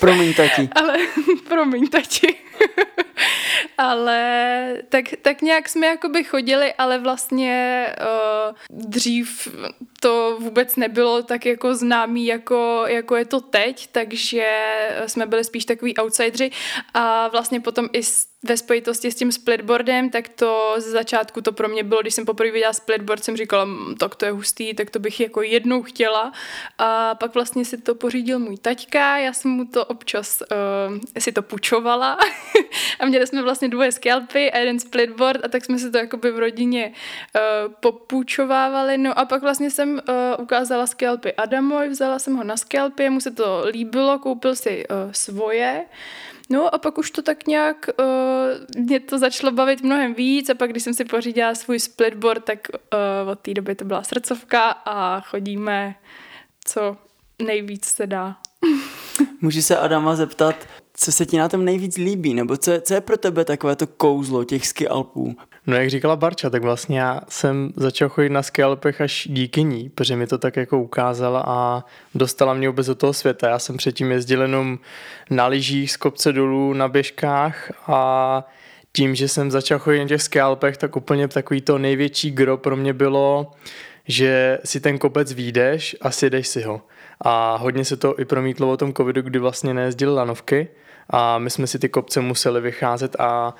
Promiň, 0.00 0.34
tati. 0.34 0.68
Ale 0.72 0.98
promiň, 1.48 1.88
tati. 1.88 2.36
ale 3.78 4.82
tak, 4.88 5.04
tak 5.22 5.42
nějak 5.42 5.68
jsme 5.68 5.86
jakoby 5.86 6.24
chodili, 6.24 6.74
ale 6.74 6.98
vlastně 6.98 7.86
uh, 8.00 8.56
dřív 8.88 9.48
to 10.00 10.36
vůbec 10.40 10.76
nebylo 10.76 11.22
tak 11.22 11.46
jako 11.46 11.74
známý, 11.74 12.26
jako, 12.26 12.84
jako 12.86 13.16
je 13.16 13.24
to 13.24 13.40
teď, 13.40 13.88
takže 13.92 14.46
jsme 15.06 15.26
byli 15.26 15.44
spíš 15.44 15.64
takový 15.64 15.94
outsidři. 15.98 16.50
A 16.94 17.28
vlastně 17.28 17.60
potom 17.60 17.88
i 17.92 18.02
ve 18.42 18.56
spojitosti 18.56 19.10
s 19.10 19.14
tím 19.14 19.32
splitboardem, 19.32 20.10
tak 20.10 20.28
to 20.28 20.74
z 20.78 20.84
začátku 20.84 21.40
to 21.40 21.52
pro 21.52 21.68
mě 21.68 21.84
bylo, 21.84 22.00
když 22.00 22.14
jsem 22.14 22.24
poprvé 22.24 22.50
viděla 22.50 22.72
splitboard, 22.72 23.24
jsem 23.24 23.36
říkala, 23.36 23.68
tak 23.98 24.14
to 24.14 24.24
je 24.24 24.32
hustý, 24.32 24.74
tak 24.74 24.90
to 24.90 24.98
bych 24.98 25.20
jako 25.20 25.42
jednou 25.42 25.82
chtěla. 25.82 26.32
A 26.78 27.14
pak 27.14 27.34
vlastně 27.34 27.64
si 27.64 27.78
to 27.78 27.94
pořídil 27.94 28.38
můj 28.38 28.56
taťka, 28.56 29.18
já 29.18 29.32
jsem 29.32 29.50
mu 29.50 29.64
to 29.64 29.84
občas 29.84 30.42
uh, 30.42 30.98
si 31.18 31.32
to 31.32 31.42
půjčovala. 31.42 32.18
A 33.00 33.06
měli 33.06 33.26
jsme 33.26 33.42
vlastně 33.42 33.68
dvoje 33.68 33.92
skalpy 33.92 34.52
a 34.52 34.58
jeden 34.58 34.80
splitboard 34.80 35.44
a 35.44 35.48
tak 35.48 35.64
jsme 35.64 35.78
si 35.78 35.90
to 35.90 35.98
jakoby 35.98 36.30
v 36.30 36.38
rodině 36.38 36.92
uh, 36.92 37.72
popůjčovávali, 37.80 38.98
no 38.98 39.18
a 39.18 39.24
pak 39.24 39.42
vlastně 39.42 39.70
jsem 39.70 39.89
uh, 39.94 40.42
ukázala 40.42 40.86
skalpy 40.86 41.32
Adamovi, 41.32 41.88
vzala 41.88 42.18
jsem 42.18 42.36
ho 42.36 42.44
na 42.44 42.56
skalpy, 42.56 43.10
mu 43.10 43.20
se 43.20 43.30
to 43.30 43.64
líbilo, 43.70 44.18
koupil 44.18 44.56
si 44.56 44.84
uh, 44.88 45.12
svoje, 45.12 45.84
No 46.52 46.74
a 46.74 46.78
pak 46.78 46.98
už 46.98 47.10
to 47.10 47.22
tak 47.22 47.46
nějak, 47.46 47.90
uh, 47.98 48.82
mě 48.82 49.00
to 49.00 49.18
začalo 49.18 49.52
bavit 49.52 49.82
mnohem 49.82 50.14
víc 50.14 50.50
a 50.50 50.54
pak 50.54 50.70
když 50.70 50.82
jsem 50.82 50.94
si 50.94 51.04
pořídila 51.04 51.54
svůj 51.54 51.80
splitboard, 51.80 52.44
tak 52.44 52.58
uh, 53.24 53.30
od 53.30 53.40
té 53.40 53.54
doby 53.54 53.74
to 53.74 53.84
byla 53.84 54.02
srdcovka 54.02 54.70
a 54.70 55.20
chodíme 55.20 55.94
co 56.64 56.96
nejvíc 57.42 57.84
se 57.84 58.06
dá. 58.06 58.36
Můžu 59.40 59.62
se 59.62 59.78
Adama 59.78 60.16
zeptat, 60.16 60.54
co 60.94 61.12
se 61.12 61.26
ti 61.26 61.38
na 61.38 61.48
tom 61.48 61.64
nejvíc 61.64 61.96
líbí, 61.96 62.34
nebo 62.34 62.56
co 62.56 62.70
je, 62.70 62.80
co 62.80 62.94
je 62.94 63.00
pro 63.00 63.16
tebe 63.16 63.44
takové 63.44 63.76
to 63.76 63.86
kouzlo 63.86 64.44
těch 64.44 64.66
ski 64.66 64.88
Alpů? 64.88 65.36
No 65.66 65.76
jak 65.76 65.90
říkala 65.90 66.16
Barča, 66.16 66.50
tak 66.50 66.62
vlastně 66.62 67.00
já 67.00 67.20
jsem 67.28 67.72
začal 67.76 68.08
chodit 68.08 68.28
na 68.28 68.42
ski 68.42 68.62
Alpech 68.62 69.00
až 69.00 69.28
díky 69.30 69.62
ní, 69.62 69.88
protože 69.88 70.16
mi 70.16 70.26
to 70.26 70.38
tak 70.38 70.56
jako 70.56 70.80
ukázala 70.80 71.44
a 71.46 71.84
dostala 72.14 72.54
mě 72.54 72.68
vůbec 72.68 72.86
do 72.86 72.94
toho 72.94 73.12
světa. 73.12 73.48
Já 73.48 73.58
jsem 73.58 73.76
předtím 73.76 74.12
jezdil 74.12 74.42
jenom 74.42 74.78
na 75.30 75.46
lyžích 75.46 75.92
z 75.92 75.96
kopce 75.96 76.32
dolů, 76.32 76.72
na 76.72 76.88
běžkách 76.88 77.72
a 77.86 78.44
tím, 78.92 79.14
že 79.14 79.28
jsem 79.28 79.50
začal 79.50 79.78
chodit 79.78 80.00
na 80.00 80.08
těch 80.08 80.22
ski 80.22 80.40
Alpech, 80.40 80.76
tak 80.76 80.96
úplně 80.96 81.28
takový 81.28 81.60
to 81.60 81.78
největší 81.78 82.30
gro 82.30 82.56
pro 82.56 82.76
mě 82.76 82.92
bylo, 82.92 83.52
že 84.08 84.58
si 84.64 84.80
ten 84.80 84.98
kopec 84.98 85.32
výjdeš 85.32 85.96
a 86.00 86.10
sjedeš 86.10 86.48
si 86.48 86.62
ho. 86.62 86.82
A 87.20 87.56
hodně 87.56 87.84
se 87.84 87.96
to 87.96 88.20
i 88.20 88.24
promítlo 88.24 88.70
o 88.70 88.76
tom 88.76 88.94
covidu, 88.94 89.22
kdy 89.22 89.38
vlastně 89.38 89.74
nejezdili 89.74 90.12
lanovky 90.14 90.68
a 91.10 91.38
my 91.38 91.50
jsme 91.50 91.66
si 91.66 91.78
ty 91.78 91.88
kopce 91.88 92.20
museli 92.20 92.60
vycházet 92.60 93.16
a 93.18 93.54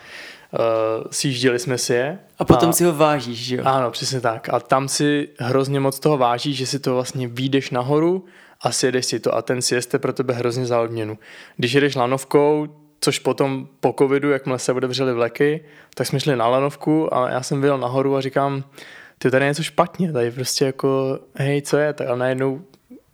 uh, 0.52 1.04
sjížděli 1.10 1.58
jsme 1.58 1.78
si 1.78 1.94
je. 1.94 2.18
A 2.38 2.44
potom 2.44 2.68
a, 2.68 2.72
si 2.72 2.84
ho 2.84 2.92
vážíš, 2.92 3.38
že 3.38 3.56
jo? 3.56 3.62
Ano, 3.66 3.90
přesně 3.90 4.20
tak. 4.20 4.48
A 4.48 4.60
tam 4.60 4.88
si 4.88 5.28
hrozně 5.38 5.80
moc 5.80 5.98
toho 5.98 6.18
vážíš, 6.18 6.56
že 6.56 6.66
si 6.66 6.78
to 6.78 6.94
vlastně 6.94 7.28
výjdeš 7.28 7.70
nahoru 7.70 8.24
a 8.60 8.72
sjedeš 8.72 9.06
si 9.06 9.20
to 9.20 9.34
a 9.34 9.42
ten 9.42 9.58
je 9.72 9.98
pro 9.98 10.12
tebe 10.12 10.34
hrozně 10.34 10.66
za 10.66 10.80
odměnu. 10.80 11.18
Když 11.56 11.72
jedeš 11.72 11.94
lanovkou, 11.94 12.68
což 13.00 13.18
potom 13.18 13.68
po 13.80 13.94
covidu, 13.98 14.30
jakmile 14.30 14.58
se 14.58 14.72
otevřely 14.72 15.12
vleky, 15.12 15.64
tak 15.94 16.06
jsme 16.06 16.20
šli 16.20 16.36
na 16.36 16.48
lanovku 16.48 17.14
a 17.14 17.30
já 17.30 17.42
jsem 17.42 17.60
vyjel 17.60 17.78
nahoru 17.78 18.16
a 18.16 18.20
říkám, 18.20 18.64
ty 19.18 19.30
tady 19.30 19.44
je 19.44 19.48
něco 19.48 19.62
špatně, 19.62 20.12
tady 20.12 20.30
prostě 20.30 20.64
jako, 20.64 21.18
hej, 21.34 21.62
co 21.62 21.76
je, 21.76 21.92
tak 21.92 22.08
a 22.08 22.16
najednou 22.16 22.62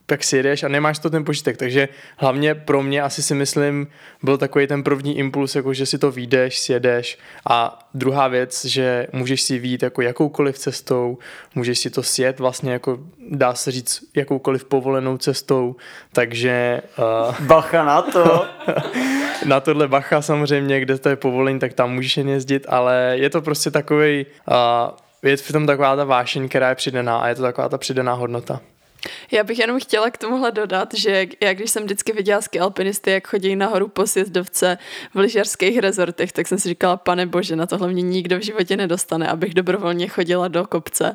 tak 0.07 0.25
si 0.25 0.37
jedeš 0.37 0.63
a 0.63 0.69
nemáš 0.69 0.99
to 0.99 1.11
ten 1.11 1.25
požitek, 1.25 1.57
takže 1.57 1.89
hlavně 2.17 2.55
pro 2.55 2.83
mě 2.83 3.03
asi 3.03 3.23
si 3.23 3.35
myslím, 3.35 3.87
byl 4.23 4.39
takový 4.39 4.67
ten 4.67 4.83
první 4.83 5.19
impuls, 5.19 5.55
jako 5.55 5.75
že 5.75 5.87
si 5.87 5.99
to 5.99 6.11
výjdeš, 6.11 6.59
sjedeš 6.59 7.19
a 7.49 7.79
druhá 7.95 8.29
věc, 8.29 8.65
že 8.65 9.07
můžeš 9.13 9.43
si 9.43 9.59
výjít 9.59 9.83
jako 9.83 10.03
jakoukoliv 10.03 10.59
cestou, 10.59 11.19
můžeš 11.55 11.79
si 11.79 11.91
to 11.91 12.03
sjet 12.03 12.39
vlastně 12.39 12.73
jako 12.73 12.99
dá 13.31 13.55
se 13.55 13.71
říct 13.71 14.05
jakoukoliv 14.17 14.65
povolenou 14.65 15.17
cestou, 15.19 15.77
takže... 16.13 16.83
Uh, 16.99 17.47
bacha 17.47 17.85
na 17.85 18.03
to! 18.03 18.47
na 19.47 19.61
tohle 19.61 19.89
bacha 19.89 20.23
samozřejmě, 20.23 20.81
kde 20.81 20.99
to 20.99 21.09
je 21.09 21.17
povolení, 21.17 21.59
tak 21.59 21.73
tam 21.73 21.95
můžeš 21.95 22.17
jen 22.17 22.29
jezdit, 22.29 22.67
ale 22.69 23.15
je 23.15 23.31
to 23.31 23.43
prostě 23.43 23.71
takový 23.71 24.27
uh, 24.49 24.57
je 25.23 25.37
v 25.37 25.53
tom 25.53 25.67
taková 25.67 25.97
ta 25.97 26.05
vášeň, 26.05 26.49
která 26.49 26.69
je 26.69 26.75
přidaná 26.75 27.19
a 27.19 27.29
je 27.29 27.35
to 27.35 27.43
taková 27.43 27.69
ta 27.69 27.79
přidaná 27.79 28.13
hodnota. 28.13 28.61
Já 29.31 29.45
bych 29.45 29.59
jenom 29.59 29.81
chtěla 29.81 30.11
k 30.11 30.19
tomuhle 30.19 30.53
dodat, 30.53 30.95
že 30.95 31.27
já 31.41 31.55
když 31.55 31.71
jsem 31.71 31.85
vždycky 31.85 32.13
viděla 32.13 32.41
ski 32.41 32.61
alpinisty, 32.61 33.11
jak 33.11 33.29
chodí 33.29 33.57
nahoru 33.57 33.89
po 33.89 34.07
sjezdovce 34.07 34.79
v 35.15 35.19
lyžařských 35.19 35.79
rezortech, 35.79 36.33
tak 36.33 36.49
jsem 36.49 36.59
si 36.59 36.69
říkala, 36.69 36.97
pane 36.97 37.27
bože, 37.27 37.57
na 37.57 37.67
tohle 37.67 37.89
mě 37.89 38.03
nikdo 38.03 38.39
v 38.39 38.43
životě 38.43 38.77
nedostane, 38.77 39.29
abych 39.29 39.55
dobrovolně 39.55 40.09
chodila 40.09 40.49
do 40.49 40.67
kopce. 40.67 41.15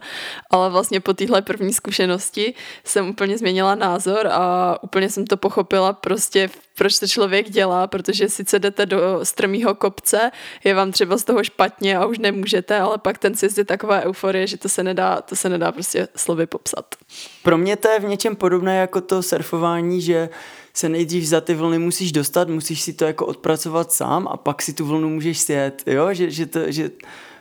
Ale 0.50 0.70
vlastně 0.70 1.00
po 1.00 1.14
téhle 1.14 1.42
první 1.42 1.74
zkušenosti 1.74 2.54
jsem 2.84 3.10
úplně 3.10 3.38
změnila 3.38 3.76
názor 3.76 4.28
a 4.32 4.78
úplně 4.84 5.10
jsem 5.10 5.26
to 5.28 5.38
pochopila 5.38 5.94
prostě, 5.94 6.50
proč 6.82 7.00
to 7.00 7.08
člověk 7.08 7.50
dělá, 7.50 7.88
protože 7.88 8.30
sice 8.30 8.60
jdete 8.60 8.86
do 8.86 9.20
strmého 9.24 9.76
kopce, 9.76 10.32
je 10.64 10.74
vám 10.74 10.92
třeba 10.92 11.18
z 11.18 11.24
toho 11.24 11.44
špatně 11.44 11.98
a 11.98 12.06
už 12.06 12.20
nemůžete, 12.20 12.80
ale 12.80 12.98
pak 12.98 13.18
ten 13.18 13.36
sjezd 13.36 13.58
je 13.58 13.66
taková 13.66 14.02
euforie, 14.02 14.48
že 14.48 14.58
to 14.58 14.70
se 14.70 14.84
nedá, 14.84 15.22
to 15.22 15.36
se 15.36 15.50
nedá 15.50 15.72
prostě 15.72 16.08
slovy 16.16 16.48
popsat. 16.48 16.96
Pro 17.44 17.58
mě 17.58 17.76
to 17.76 17.88
je 17.88 18.00
v 18.00 18.04
něčem 18.04 18.36
podobné 18.36 18.78
jako 18.78 19.02
to 19.02 19.24
surfování, 19.24 20.02
že 20.02 20.30
se 20.74 20.90
nejdřív 20.90 21.26
za 21.26 21.42
ty 21.42 21.54
vlny 21.54 21.80
musíš 21.80 22.12
dostat, 22.12 22.50
musíš 22.50 22.82
si 22.82 22.94
to 22.94 23.06
jako 23.06 23.26
odpracovat 23.26 23.92
sám 23.92 24.28
a 24.32 24.38
pak 24.38 24.62
si 24.62 24.74
tu 24.74 24.86
vlnu 24.86 25.10
můžeš 25.10 25.40
sjet, 25.40 25.84
jo? 25.86 26.14
Že, 26.14 26.32
že, 26.32 26.46
to, 26.46 26.72
že 26.72 26.92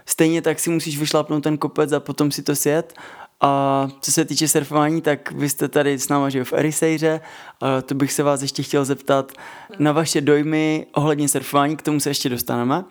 stejně 0.06 0.42
tak 0.42 0.60
si 0.60 0.70
musíš 0.70 0.98
vyšlápnout 0.98 1.42
ten 1.42 1.58
kopec 1.58 1.92
a 1.92 2.00
potom 2.00 2.30
si 2.30 2.42
to 2.42 2.56
sjet 2.56 2.94
a 3.40 3.88
co 4.00 4.12
se 4.12 4.24
týče 4.24 4.48
surfování, 4.48 5.02
tak 5.02 5.32
vy 5.32 5.48
jste 5.48 5.68
tady 5.68 5.98
s 5.98 6.08
náma 6.08 6.28
že 6.28 6.44
v 6.44 6.52
Erisejře, 6.52 7.20
to 7.84 7.94
bych 7.94 8.12
se 8.12 8.22
vás 8.22 8.42
ještě 8.42 8.62
chtěl 8.62 8.84
zeptat 8.84 9.32
na 9.78 9.92
vaše 9.92 10.20
dojmy 10.20 10.86
ohledně 10.92 11.28
surfování, 11.28 11.76
k 11.76 11.82
tomu 11.82 12.00
se 12.00 12.10
ještě 12.10 12.28
dostaneme, 12.28 12.84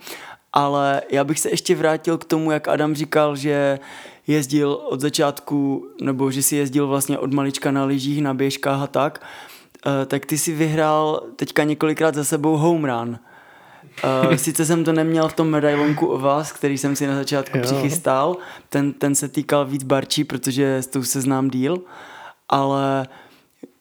ale 0.53 1.01
já 1.11 1.23
bych 1.23 1.39
se 1.39 1.49
ještě 1.49 1.75
vrátil 1.75 2.17
k 2.17 2.25
tomu, 2.25 2.51
jak 2.51 2.67
Adam 2.67 2.95
říkal, 2.95 3.35
že 3.35 3.79
jezdil 4.27 4.71
od 4.71 5.01
začátku, 5.01 5.87
nebo 6.01 6.31
že 6.31 6.43
si 6.43 6.55
jezdil 6.55 6.87
vlastně 6.87 7.17
od 7.17 7.33
malička 7.33 7.71
na 7.71 7.85
lyžích, 7.85 8.21
na 8.21 8.33
běžkách 8.33 8.81
a 8.81 8.87
tak, 8.87 9.25
eh, 9.85 10.05
tak 10.05 10.25
ty 10.25 10.37
si 10.37 10.53
vyhrál 10.53 11.23
teďka 11.35 11.63
několikrát 11.63 12.15
za 12.15 12.23
sebou 12.23 12.57
home 12.57 12.85
run. 12.85 13.19
Uh, 14.03 14.35
sice 14.35 14.65
jsem 14.65 14.83
to 14.83 14.93
neměl 14.93 15.27
v 15.27 15.33
tom 15.33 15.49
medailonku 15.49 16.07
o 16.07 16.17
vás, 16.17 16.51
který 16.51 16.77
jsem 16.77 16.95
si 16.95 17.07
na 17.07 17.15
začátku 17.15 17.57
jo. 17.57 17.63
přichystal, 17.63 18.37
ten, 18.69 18.93
ten 18.93 19.15
se 19.15 19.27
týkal 19.27 19.65
víc 19.65 19.83
barčí, 19.83 20.23
protože 20.23 20.77
s 20.77 20.87
tou 20.87 21.03
se 21.03 21.21
znám 21.21 21.49
díl, 21.49 21.81
ale 22.49 23.07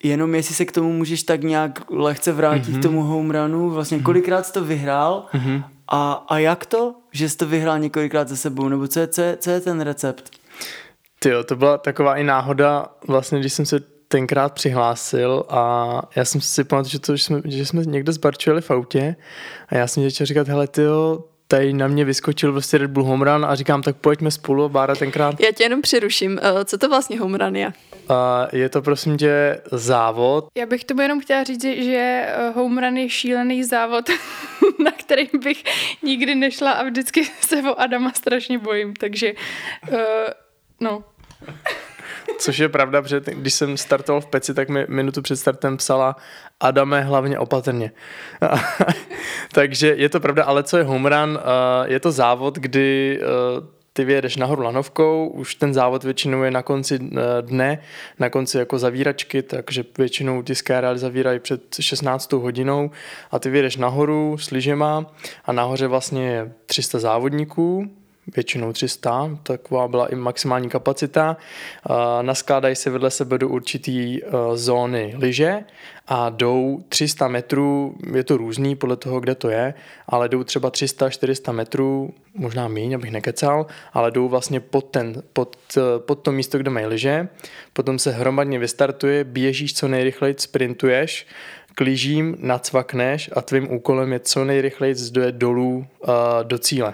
jenom 0.03 0.35
jestli 0.35 0.55
se 0.55 0.65
k 0.65 0.71
tomu 0.71 0.93
můžeš 0.93 1.23
tak 1.23 1.43
nějak 1.43 1.91
lehce 1.91 2.31
vrátit 2.31 2.73
mm-hmm. 2.73 2.79
k 2.79 2.83
tomu 2.83 3.03
home 3.03 3.31
runu, 3.31 3.69
vlastně 3.69 3.97
mhm. 3.97 4.03
kolikrát 4.03 4.45
jsi 4.45 4.53
to 4.53 4.63
vyhrál 4.63 5.25
mm-hmm. 5.33 5.63
a, 5.87 6.25
a 6.29 6.37
jak 6.37 6.65
to, 6.65 6.95
že 7.11 7.29
jsi 7.29 7.37
to 7.37 7.45
vyhrál 7.45 7.79
několikrát 7.79 8.27
za 8.27 8.35
sebou, 8.35 8.69
nebo 8.69 8.87
co 8.87 8.99
je, 8.99 9.07
co 9.07 9.21
je, 9.21 9.37
co 9.37 9.51
je 9.51 9.59
ten 9.59 9.81
recept? 9.81 10.31
Ty 11.19 11.31
to 11.45 11.55
byla 11.55 11.77
taková 11.77 12.15
i 12.15 12.23
náhoda, 12.23 12.85
vlastně 13.07 13.39
když 13.39 13.53
jsem 13.53 13.65
se 13.65 13.79
tenkrát 14.11 14.53
přihlásil 14.53 15.45
a 15.49 16.01
já 16.15 16.25
jsem 16.25 16.41
si 16.41 16.63
pamatoval, 16.63 16.91
že, 16.91 16.99
to, 16.99 17.15
že, 17.15 17.23
jsme, 17.23 17.41
že 17.45 17.65
jsme 17.65 17.85
někde 17.85 18.11
zbarčovali 18.11 18.61
v 18.61 18.71
autě 18.71 19.15
a 19.67 19.75
já 19.75 19.87
jsem 19.87 20.03
začal 20.03 20.27
říkat, 20.27 20.47
hele 20.47 20.67
ty 20.67 20.81
tady 21.51 21.73
na 21.73 21.87
mě 21.87 22.05
vyskočil 22.05 22.51
vlastně 22.51 22.79
Red 22.79 22.91
Bull 22.91 23.05
home 23.05 23.21
run 23.21 23.45
a 23.45 23.55
říkám, 23.55 23.81
tak 23.81 23.95
pojďme 23.95 24.31
spolu, 24.31 24.69
Bára 24.69 24.95
tenkrát. 24.95 25.39
Já 25.39 25.51
tě 25.51 25.63
jenom 25.63 25.81
přeruším, 25.81 26.39
eh, 26.41 26.65
co 26.65 26.77
to 26.77 26.89
vlastně 26.89 27.19
home 27.19 27.35
run 27.35 27.55
je? 27.55 27.67
Uh, 27.67 28.15
je 28.51 28.69
to 28.69 28.81
prosím 28.81 29.17
tě 29.17 29.61
závod. 29.71 30.47
Já 30.57 30.65
bych 30.65 30.83
tomu 30.83 31.01
jenom 31.01 31.21
chtěla 31.21 31.43
říct, 31.43 31.63
že 31.63 32.25
eh, 32.27 32.49
home 32.55 32.77
run 32.77 32.97
je 32.97 33.09
šílený 33.09 33.63
závod, 33.63 34.09
na 34.83 34.91
který 34.91 35.29
bych 35.43 35.63
nikdy 36.03 36.35
nešla 36.35 36.71
a 36.71 36.83
vždycky 36.83 37.23
se 37.41 37.61
o 37.61 37.79
Adama 37.79 38.11
strašně 38.13 38.57
bojím, 38.57 38.93
takže 38.93 39.33
uh, 39.91 39.97
no. 40.79 41.03
Což 42.39 42.57
je 42.57 42.69
pravda, 42.69 43.01
protože 43.01 43.21
když 43.25 43.53
jsem 43.53 43.77
startoval 43.77 44.21
v 44.21 44.25
Peci, 44.25 44.53
tak 44.53 44.69
mi 44.69 44.85
minutu 44.89 45.21
před 45.21 45.35
startem 45.35 45.77
psala 45.77 46.15
Adame 46.59 47.01
hlavně 47.01 47.39
opatrně. 47.39 47.91
Takže 49.51 49.95
je 49.97 50.09
to 50.09 50.19
pravda, 50.19 50.43
ale 50.43 50.63
co 50.63 50.77
je 50.77 50.83
home 50.83 51.05
run, 51.05 51.39
eh, 51.39 51.93
je 51.93 51.99
to 51.99 52.11
závod, 52.11 52.55
kdy 52.55 53.19
eh, 53.21 53.25
ty 53.93 54.05
vyjedeš 54.05 54.37
nahoru 54.37 54.61
lanovkou, 54.61 55.27
už 55.27 55.55
ten 55.55 55.73
závod 55.73 56.03
většinou 56.03 56.43
je 56.43 56.51
na 56.51 56.61
konci 56.61 56.99
eh, 57.01 57.17
dne, 57.41 57.81
na 58.19 58.29
konci 58.29 58.57
jako 58.57 58.79
zavíračky, 58.79 59.41
takže 59.41 59.83
většinou 59.97 60.43
ty 60.43 60.55
skyrály 60.55 60.99
zavírají 60.99 61.39
před 61.39 61.61
16 61.79 62.33
hodinou 62.33 62.91
a 63.31 63.39
ty 63.39 63.49
vyjedeš 63.49 63.77
nahoru 63.77 64.37
s 64.37 64.51
lyžema 64.51 65.05
a 65.45 65.51
nahoře 65.51 65.87
vlastně 65.87 66.27
je 66.27 66.51
300 66.65 66.99
závodníků, 66.99 67.98
většinou 68.35 68.73
300, 68.73 69.37
taková 69.43 69.87
byla 69.87 70.07
i 70.07 70.15
maximální 70.15 70.69
kapacita. 70.69 71.37
Naskládají 72.21 72.75
se 72.75 72.89
vedle 72.89 73.11
sebe 73.11 73.37
do 73.37 73.49
určitý 73.49 74.23
e, 74.23 74.27
zóny 74.53 75.13
lyže 75.17 75.63
a 76.07 76.29
jdou 76.29 76.83
300 76.89 77.27
metrů, 77.27 77.95
je 78.15 78.23
to 78.23 78.37
různý 78.37 78.75
podle 78.75 78.95
toho, 78.95 79.19
kde 79.19 79.35
to 79.35 79.49
je, 79.49 79.73
ale 80.07 80.29
jdou 80.29 80.43
třeba 80.43 80.71
300-400 80.71 81.53
metrů, 81.53 82.13
možná 82.33 82.67
méně, 82.67 82.95
abych 82.95 83.11
nekecal, 83.11 83.65
ale 83.93 84.11
jdou 84.11 84.29
vlastně 84.29 84.59
pod, 84.59 84.85
ten, 84.85 85.23
pod, 85.33 85.57
e, 85.77 85.99
pod 85.99 86.15
to 86.15 86.31
místo, 86.31 86.57
kde 86.57 86.69
mají 86.69 86.85
lyže, 86.85 87.27
potom 87.73 87.99
se 87.99 88.11
hromadně 88.11 88.59
vystartuje, 88.59 89.23
běžíš 89.23 89.73
co 89.73 89.87
nejrychleji, 89.87 90.35
sprintuješ, 90.37 91.27
klížím, 91.75 92.35
nacvakneš 92.39 93.29
a 93.33 93.41
tvým 93.41 93.71
úkolem 93.71 94.13
je 94.13 94.19
co 94.19 94.45
nejrychleji 94.45 94.95
dojet 95.11 95.35
dolů 95.35 95.87
uh, 95.99 96.13
do 96.43 96.57
cíle. 96.57 96.93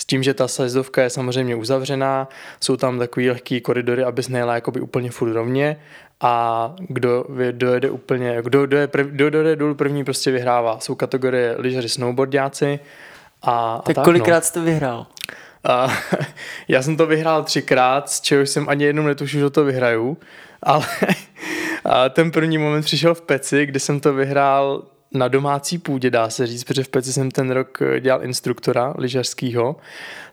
S 0.00 0.04
tím, 0.04 0.22
že 0.22 0.34
ta 0.34 0.48
sezdovka 0.48 1.02
je 1.02 1.10
samozřejmě 1.10 1.56
uzavřená, 1.56 2.28
jsou 2.60 2.76
tam 2.76 2.98
takový 2.98 3.30
lehký 3.30 3.60
koridory, 3.60 4.04
abys 4.04 4.28
nejela 4.28 4.54
jakoby 4.54 4.80
úplně 4.80 5.10
furt 5.10 5.32
rovně 5.32 5.76
a 6.20 6.74
kdo 6.78 7.24
dojede 7.52 7.90
úplně, 7.90 8.38
kdo 8.42 8.66
dojede, 8.66 8.88
prv, 8.88 9.06
kdo 9.06 9.30
dojede 9.30 9.56
dolů 9.56 9.74
první 9.74 10.04
prostě 10.04 10.30
vyhrává. 10.30 10.80
Jsou 10.80 10.94
kategorie 10.94 11.54
lyžaři 11.58 11.88
snowboardiáci 11.88 12.80
a, 13.42 13.82
tak, 13.86 13.90
a 13.90 13.94
tak 13.94 14.04
kolikrát 14.04 14.36
no. 14.36 14.42
jste 14.42 14.60
vyhrál? 14.60 15.06
A, 15.64 15.88
já 16.68 16.82
jsem 16.82 16.96
to 16.96 17.06
vyhrál 17.06 17.44
třikrát, 17.44 18.10
z 18.10 18.20
čehož 18.20 18.50
jsem 18.50 18.68
ani 18.68 18.84
jednou 18.84 19.02
netušil, 19.02 19.40
že 19.40 19.50
to 19.50 19.64
vyhraju, 19.64 20.18
ale 20.62 20.86
a 21.84 22.08
ten 22.08 22.30
první 22.30 22.58
moment 22.58 22.82
přišel 22.82 23.14
v 23.14 23.20
peci, 23.20 23.66
kdy 23.66 23.80
jsem 23.80 24.00
to 24.00 24.12
vyhrál 24.14 24.82
na 25.14 25.28
domácí 25.28 25.78
půdě, 25.78 26.10
dá 26.10 26.30
se 26.30 26.46
říct, 26.46 26.64
protože 26.64 26.84
v 26.84 26.88
Peci 26.88 27.12
jsem 27.12 27.30
ten 27.30 27.50
rok 27.50 27.82
eh, 27.82 28.00
dělal 28.00 28.24
instruktora 28.24 28.94
lyžařského, 28.98 29.76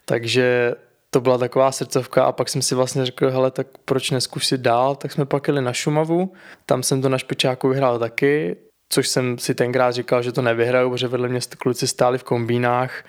takže 0.06 0.76
to 1.10 1.22
byla 1.22 1.38
taková 1.38 1.72
srdcovka 1.72 2.24
a 2.24 2.32
pak 2.32 2.50
jsem 2.50 2.62
si 2.62 2.76
vlastně 2.76 3.06
řekl, 3.06 3.32
hele, 3.32 3.52
tak 3.52 3.68
proč 3.86 4.12
neskusit 4.12 4.62
dál, 4.62 4.96
tak 4.96 5.12
jsme 5.12 5.26
pak 5.26 5.48
jeli 5.48 5.62
na 5.62 5.74
Šumavu, 5.74 6.34
tam 6.66 6.84
jsem 6.84 7.02
to 7.02 7.10
na 7.10 7.18
špičáku 7.18 7.70
vyhrál 7.70 8.00
taky, 8.00 8.56
což 8.90 9.08
jsem 9.08 9.38
si 9.38 9.56
tenkrát 9.56 9.92
říkal, 9.92 10.24
že 10.24 10.32
to 10.32 10.42
nevyhraju, 10.42 10.90
protože 10.90 11.08
vedle 11.08 11.28
mě 11.28 11.40
kluci 11.58 11.88
stáli 11.88 12.18
v 12.18 12.24
kombínách. 12.24 13.04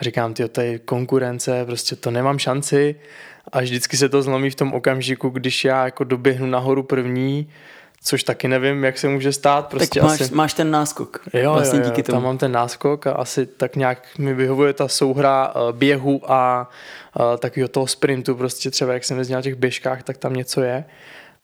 Říkám, 0.00 0.34
ty 0.34 0.48
to 0.48 0.60
je 0.60 0.78
konkurence, 0.78 1.64
prostě 1.64 1.96
to 1.96 2.10
nemám 2.10 2.38
šanci. 2.38 2.94
A 3.52 3.60
vždycky 3.60 3.96
se 3.96 4.08
to 4.08 4.22
zlomí 4.22 4.50
v 4.50 4.54
tom 4.54 4.72
okamžiku, 4.72 5.28
když 5.28 5.64
já 5.64 5.84
jako 5.84 6.04
doběhnu 6.04 6.46
nahoru 6.46 6.82
první, 6.82 7.48
což 8.02 8.22
taky 8.22 8.48
nevím, 8.48 8.84
jak 8.84 8.98
se 8.98 9.08
může 9.08 9.32
stát. 9.32 9.68
Prostě 9.68 10.00
tak 10.00 10.08
máš, 10.08 10.20
asi... 10.20 10.34
máš 10.34 10.54
ten 10.54 10.70
náskok. 10.70 11.20
Jo, 11.32 11.52
vlastně 11.52 11.78
jo, 11.78 11.84
jo, 11.84 11.90
díky 11.90 12.02
tomu. 12.02 12.16
tam 12.16 12.24
mám 12.24 12.38
ten 12.38 12.52
náskok 12.52 13.06
a 13.06 13.12
asi 13.12 13.46
tak 13.46 13.76
nějak 13.76 14.18
mi 14.18 14.34
vyhovuje 14.34 14.72
ta 14.72 14.88
souhra 14.88 15.54
uh, 15.54 15.76
běhu 15.76 16.32
a 16.32 16.70
uh, 17.20 17.36
takového 17.36 17.68
toho 17.68 17.86
sprintu, 17.86 18.34
prostě 18.34 18.70
třeba 18.70 18.92
jak 18.92 19.04
jsem 19.04 19.18
jezdil 19.18 19.38
na 19.38 19.42
těch 19.42 19.54
běžkách, 19.54 20.02
tak 20.02 20.16
tam 20.18 20.34
něco 20.34 20.60
je. 20.60 20.84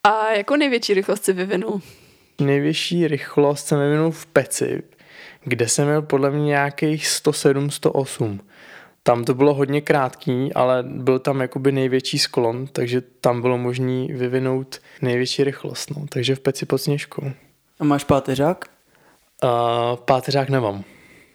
A 0.04 0.32
jako 0.32 0.56
největší 0.56 0.94
rychlost 0.94 1.24
si 1.24 1.32
vyvinul? 1.32 1.80
Největší 2.40 3.08
rychlost 3.08 3.66
jsem 3.66 3.78
vyvinul 3.78 4.10
v 4.10 4.26
Peci, 4.26 4.82
kde 5.44 5.68
jsem 5.68 5.86
měl 5.86 6.02
podle 6.02 6.30
mě 6.30 6.44
nějakých 6.44 7.06
107-108. 7.06 8.38
Tam 9.06 9.24
to 9.24 9.34
bylo 9.34 9.54
hodně 9.54 9.80
krátký, 9.80 10.52
ale 10.52 10.82
byl 10.82 11.18
tam 11.18 11.40
jakoby 11.40 11.72
největší 11.72 12.18
sklon, 12.18 12.66
takže 12.66 13.00
tam 13.20 13.40
bylo 13.40 13.58
možné 13.58 14.06
vyvinout 14.06 14.80
největší 15.02 15.44
rychlost. 15.44 15.90
No. 15.90 16.06
Takže 16.08 16.34
v 16.34 16.40
peci 16.40 16.66
pod 16.66 16.78
sněžkou. 16.78 17.32
A 17.80 17.84
máš 17.84 18.04
páteřák? 18.04 18.64
Uh, 19.44 19.50
páteřák 19.96 20.48
nemám. 20.48 20.84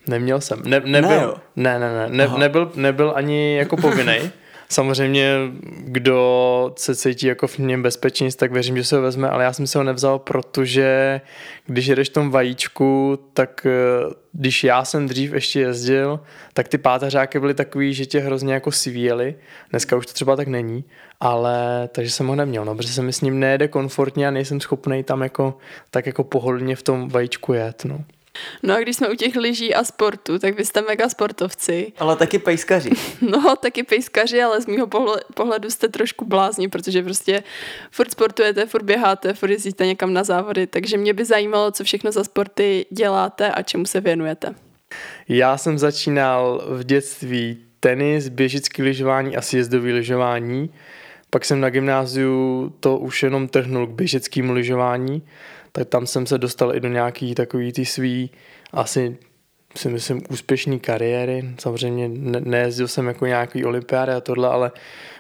Neměl 0.07 0.41
jsem. 0.41 0.61
Ne, 0.65 0.79
nebyl, 0.85 1.37
ne, 1.55 1.79
ne, 1.79 1.93
ne, 1.93 2.09
ne, 2.09 2.37
nebyl, 2.37 2.71
nebyl 2.75 3.13
ani 3.15 3.55
jako 3.57 3.77
povinný. 3.77 4.17
Samozřejmě, 4.71 5.35
kdo 5.79 6.73
se 6.77 6.95
cítí 6.95 7.27
jako 7.27 7.47
v 7.47 7.59
něm 7.59 7.83
bezpečně, 7.83 8.29
tak 8.35 8.51
věřím, 8.51 8.77
že 8.77 8.83
se 8.83 8.95
ho 8.95 9.01
vezme, 9.01 9.29
ale 9.29 9.43
já 9.43 9.53
jsem 9.53 9.67
se 9.67 9.77
ho 9.77 9.83
nevzal, 9.83 10.19
protože 10.19 11.21
když 11.65 11.85
jedeš 11.85 12.09
v 12.09 12.13
tom 12.13 12.31
vajíčku, 12.31 13.19
tak 13.33 13.65
eh, 13.65 14.13
když 14.31 14.63
já 14.63 14.85
jsem 14.85 15.07
dřív 15.07 15.33
ještě 15.33 15.59
jezdil, 15.59 16.19
tak 16.53 16.67
ty 16.67 16.77
pátařáky 16.77 17.39
byly 17.39 17.53
takový, 17.53 17.93
že 17.93 18.05
tě 18.05 18.19
hrozně 18.19 18.53
jako 18.53 18.71
svíjeli. 18.71 19.35
Dneska 19.69 19.95
už 19.95 20.05
to 20.05 20.13
třeba 20.13 20.35
tak 20.35 20.47
není, 20.47 20.83
ale 21.19 21.89
takže 21.91 22.11
jsem 22.11 22.27
ho 22.27 22.35
neměl, 22.35 22.65
no, 22.65 22.75
protože 22.75 22.93
se 22.93 23.01
mi 23.01 23.13
s 23.13 23.21
ním 23.21 23.39
nejede 23.39 23.67
komfortně 23.67 24.27
a 24.27 24.31
nejsem 24.31 24.61
schopný 24.61 25.03
tam 25.03 25.21
jako 25.21 25.57
tak 25.91 26.05
jako 26.05 26.23
pohodlně 26.23 26.75
v 26.75 26.83
tom 26.83 27.09
vajíčku 27.09 27.53
jet, 27.53 27.85
no. 27.85 28.03
No 28.63 28.75
a 28.75 28.79
když 28.79 28.95
jsme 28.95 29.09
u 29.09 29.15
těch 29.15 29.35
lyží 29.35 29.75
a 29.75 29.83
sportu, 29.83 30.39
tak 30.39 30.57
vy 30.57 30.65
jste 30.65 30.81
mega 30.81 31.09
sportovci. 31.09 31.93
Ale 31.99 32.15
taky 32.15 32.39
pejskaři. 32.39 32.89
No, 33.21 33.55
taky 33.55 33.83
pejskaři, 33.83 34.41
ale 34.41 34.61
z 34.61 34.65
mýho 34.65 34.87
pohledu 35.33 35.69
jste 35.69 35.87
trošku 35.87 36.25
blázni, 36.25 36.67
protože 36.67 37.03
prostě 37.03 37.43
furt 37.91 38.11
sportujete, 38.11 38.65
furt 38.65 38.83
běháte, 38.83 39.33
furt 39.33 39.51
jezdíte 39.51 39.85
někam 39.85 40.13
na 40.13 40.23
závody, 40.23 40.67
takže 40.67 40.97
mě 40.97 41.13
by 41.13 41.25
zajímalo, 41.25 41.71
co 41.71 41.83
všechno 41.83 42.11
za 42.11 42.23
sporty 42.23 42.85
děláte 42.89 43.51
a 43.51 43.61
čemu 43.61 43.85
se 43.85 44.01
věnujete. 44.01 44.55
Já 45.27 45.57
jsem 45.57 45.77
začínal 45.77 46.63
v 46.69 46.83
dětství 46.83 47.57
tenis, 47.79 48.29
běžický 48.29 48.81
lyžování 48.81 49.37
a 49.37 49.41
sjezdový 49.41 49.91
lyžování. 49.91 50.69
Pak 51.29 51.45
jsem 51.45 51.59
na 51.59 51.69
gymnáziu 51.69 52.73
to 52.79 52.97
už 52.97 53.23
jenom 53.23 53.47
trhnul 53.47 53.87
k 53.87 53.89
běžeckému 53.89 54.53
lyžování, 54.53 55.21
tak 55.71 55.87
tam 55.87 56.07
jsem 56.07 56.25
se 56.25 56.37
dostal 56.37 56.75
i 56.75 56.79
do 56.79 56.89
nějaký 56.89 57.35
takový 57.35 57.73
ty 57.73 57.85
svý 57.85 58.31
asi 58.73 59.17
si 59.75 59.89
myslím 59.89 60.21
úspěšný 60.29 60.79
kariéry. 60.79 61.55
Samozřejmě 61.59 62.09
ne- 62.09 62.41
nejezdil 62.41 62.87
jsem 62.87 63.07
jako 63.07 63.25
nějaký 63.25 63.65
olympiády 63.65 64.11
a 64.11 64.21
tohle, 64.21 64.49
ale 64.49 64.71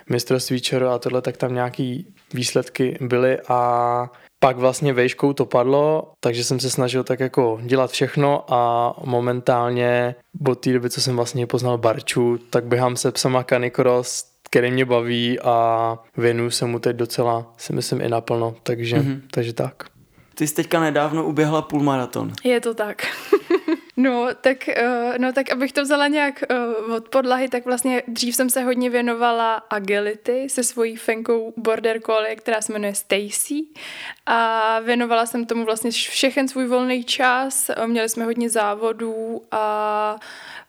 mistrovství 0.09 0.61
čero 0.61 0.89
a 0.89 0.99
tohle, 0.99 1.21
tak 1.21 1.37
tam 1.37 1.53
nějaký 1.53 2.13
výsledky 2.33 2.97
byly 3.01 3.37
a 3.47 4.11
pak 4.39 4.57
vlastně 4.57 4.93
vejškou 4.93 5.33
to 5.33 5.45
padlo, 5.45 6.11
takže 6.19 6.43
jsem 6.43 6.59
se 6.59 6.69
snažil 6.69 7.03
tak 7.03 7.19
jako 7.19 7.59
dělat 7.63 7.91
všechno 7.91 8.53
a 8.53 8.93
momentálně 9.05 10.15
od 10.47 10.59
té 10.59 10.73
doby, 10.73 10.89
co 10.89 11.01
jsem 11.01 11.15
vlastně 11.15 11.47
poznal 11.47 11.77
Barču, 11.77 12.37
tak 12.49 12.65
běhám 12.65 12.95
se 12.95 13.11
psama 13.11 13.43
Canicross, 13.43 14.25
který 14.43 14.71
mě 14.71 14.85
baví 14.85 15.39
a 15.39 15.97
věnuju 16.17 16.49
se 16.49 16.65
mu 16.65 16.79
teď 16.79 16.95
docela, 16.95 17.53
si 17.57 17.73
myslím, 17.73 18.01
i 18.01 18.09
naplno, 18.09 18.55
takže, 18.63 18.97
mm-hmm. 18.97 19.21
takže 19.31 19.53
tak. 19.53 19.98
Ty 20.39 20.47
jsi 20.47 20.55
teďka 20.55 20.79
nedávno 20.79 21.25
uběhla 21.25 21.61
půlmaraton. 21.61 22.33
Je 22.43 22.61
to 22.61 22.73
tak. 22.73 23.05
No 24.01 24.27
tak, 24.41 24.69
uh, 24.81 25.17
no, 25.17 25.33
tak 25.33 25.51
abych 25.51 25.73
to 25.73 25.81
vzala 25.81 26.07
nějak 26.07 26.43
uh, 26.87 26.93
od 26.93 27.09
podlahy, 27.09 27.49
tak 27.49 27.65
vlastně 27.65 28.03
dřív 28.07 28.35
jsem 28.35 28.49
se 28.49 28.63
hodně 28.63 28.89
věnovala 28.89 29.55
agility 29.55 30.49
se 30.49 30.63
svojí 30.63 30.95
fenkou 30.95 31.53
border 31.57 32.01
collie, 32.01 32.35
která 32.35 32.61
se 32.61 32.73
jmenuje 32.73 32.95
Stacy 32.95 33.65
a 34.31 34.79
věnovala 34.79 35.25
jsem 35.25 35.45
tomu 35.45 35.65
vlastně 35.65 35.91
všechen 35.91 36.47
svůj 36.47 36.67
volný 36.67 37.03
čas, 37.03 37.71
měli 37.85 38.09
jsme 38.09 38.25
hodně 38.25 38.49
závodů 38.49 39.41
a 39.51 40.15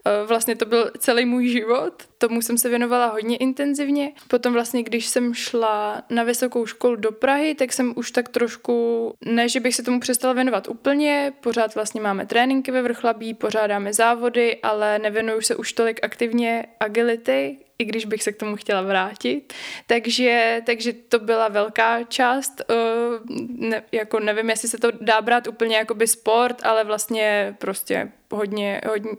Eh, 0.05 0.26
vlastně 0.26 0.57
to 0.57 0.67
byl 0.67 0.90
celý 0.99 1.25
můj 1.25 1.49
život. 1.49 2.02
Tomu 2.19 2.43
jsem 2.43 2.59
se 2.59 2.69
věnovala 2.69 3.07
hodně 3.07 3.37
intenzivně. 3.37 4.12
Potom 4.29 4.52
vlastně, 4.52 4.83
když 4.83 5.07
jsem 5.07 5.35
šla 5.35 6.02
na 6.11 6.23
vysokou 6.23 6.67
školu 6.67 6.97
do 6.97 7.12
Prahy, 7.12 7.55
tak 7.55 7.73
jsem 7.73 7.93
už 7.97 8.11
tak 8.11 8.29
trošku, 8.29 9.14
ne, 9.25 9.49
že 9.49 9.61
bych 9.61 9.75
se 9.75 9.83
tomu 9.83 10.00
přestala 10.00 10.35
věnovat 10.35 10.69
úplně, 10.69 11.33
pořád 11.40 11.75
vlastně 11.75 12.00
máme 12.00 12.26
tréninky 12.26 12.71
ve 12.71 12.83
Vrchlabí, 12.83 13.35
pořádáme 13.35 13.93
závody, 13.93 14.59
ale 14.62 14.99
nevěnuju 14.99 15.40
se 15.40 15.57
už 15.57 15.73
tolik 15.73 16.00
aktivně 16.02 16.67
agility, 16.81 17.59
i 17.81 17.85
když 17.85 18.05
bych 18.05 18.23
se 18.23 18.33
k 18.33 18.37
tomu 18.37 18.57
chtěla 18.57 18.83
vrátit. 18.83 19.53
Takže, 19.87 20.63
takže 20.67 20.93
to 20.93 21.19
byla 21.19 21.49
velká 21.49 22.03
část, 22.03 22.63
uh, 22.71 23.37
ne, 23.49 23.83
jako 23.93 24.21
nevím, 24.21 24.51
jestli 24.51 24.69
se 24.69 24.79
to 24.79 24.91
dá 25.01 25.21
brát 25.21 25.47
úplně 25.47 25.77
jako 25.77 25.95
by 25.95 26.07
sport, 26.07 26.57
ale 26.63 26.85
vlastně 26.85 27.57
prostě 27.59 28.13
hodně, 28.31 28.81
hodně, 28.89 29.11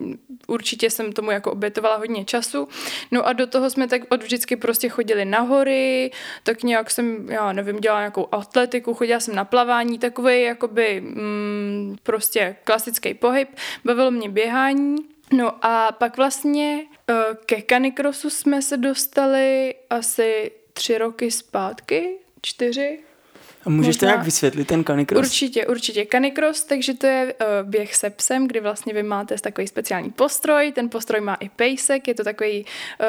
určitě 0.48 0.90
jsem 0.90 1.14
tomu 1.14 1.32
jako 1.32 1.52
obětovala 1.52 1.96
hodně 1.96 2.26
času. 2.26 2.68
No 3.12 3.28
a 3.28 3.34
do 3.34 3.48
toho 3.48 3.70
jsme 3.70 3.88
tak 3.88 4.02
od 4.10 4.24
vždycky 4.24 4.56
prostě 4.56 4.90
chodili 4.90 5.26
na 5.26 5.40
hory, 5.40 6.12
tak 6.44 6.64
nějak 6.64 6.92
jsem, 6.92 7.30
já 7.30 7.54
nevím, 7.54 7.80
dělala 7.80 8.02
nějakou 8.02 8.28
atletiku, 8.32 8.94
chodila 8.94 9.20
jsem 9.20 9.36
na 9.36 9.46
plavání, 9.46 10.00
takový 10.00 10.42
jakoby 10.42 11.02
mm, 11.02 11.96
prostě 12.04 12.56
klasický 12.64 13.14
pohyb. 13.14 13.50
Bavilo 13.86 14.12
mě 14.12 14.30
běhání, 14.30 14.96
No 15.34 15.66
a 15.66 15.92
pak 15.92 16.18
vlastně 16.18 16.86
uh, 17.10 17.16
ke 17.46 17.62
Canicrossu 17.62 18.30
jsme 18.30 18.62
se 18.62 18.78
dostali 18.78 19.76
asi 19.90 20.52
tři 20.74 20.98
roky 20.98 21.32
zpátky, 21.32 22.18
čtyři. 22.42 23.00
A 23.66 23.70
můžeš 23.70 23.98
to 23.98 24.06
nějak 24.06 24.24
vysvětlit, 24.24 24.68
ten 24.68 24.84
Canicross? 24.84 25.28
Určitě, 25.28 25.68
určitě. 25.68 26.06
Canicross, 26.06 26.64
takže 26.64 26.94
to 26.94 27.08
je 27.08 27.34
uh, 27.34 27.70
běh 27.70 27.96
se 27.96 28.10
psem, 28.10 28.48
kdy 28.48 28.60
vlastně 28.60 28.94
vy 28.94 29.04
máte 29.04 29.36
takový 29.42 29.68
speciální 29.68 30.12
postroj, 30.12 30.72
ten 30.72 30.90
postroj 30.90 31.22
má 31.22 31.36
i 31.36 31.50
pejsek, 31.50 32.08
je 32.08 32.14
to 32.14 32.24
takový 32.24 32.66
uh, 33.00 33.08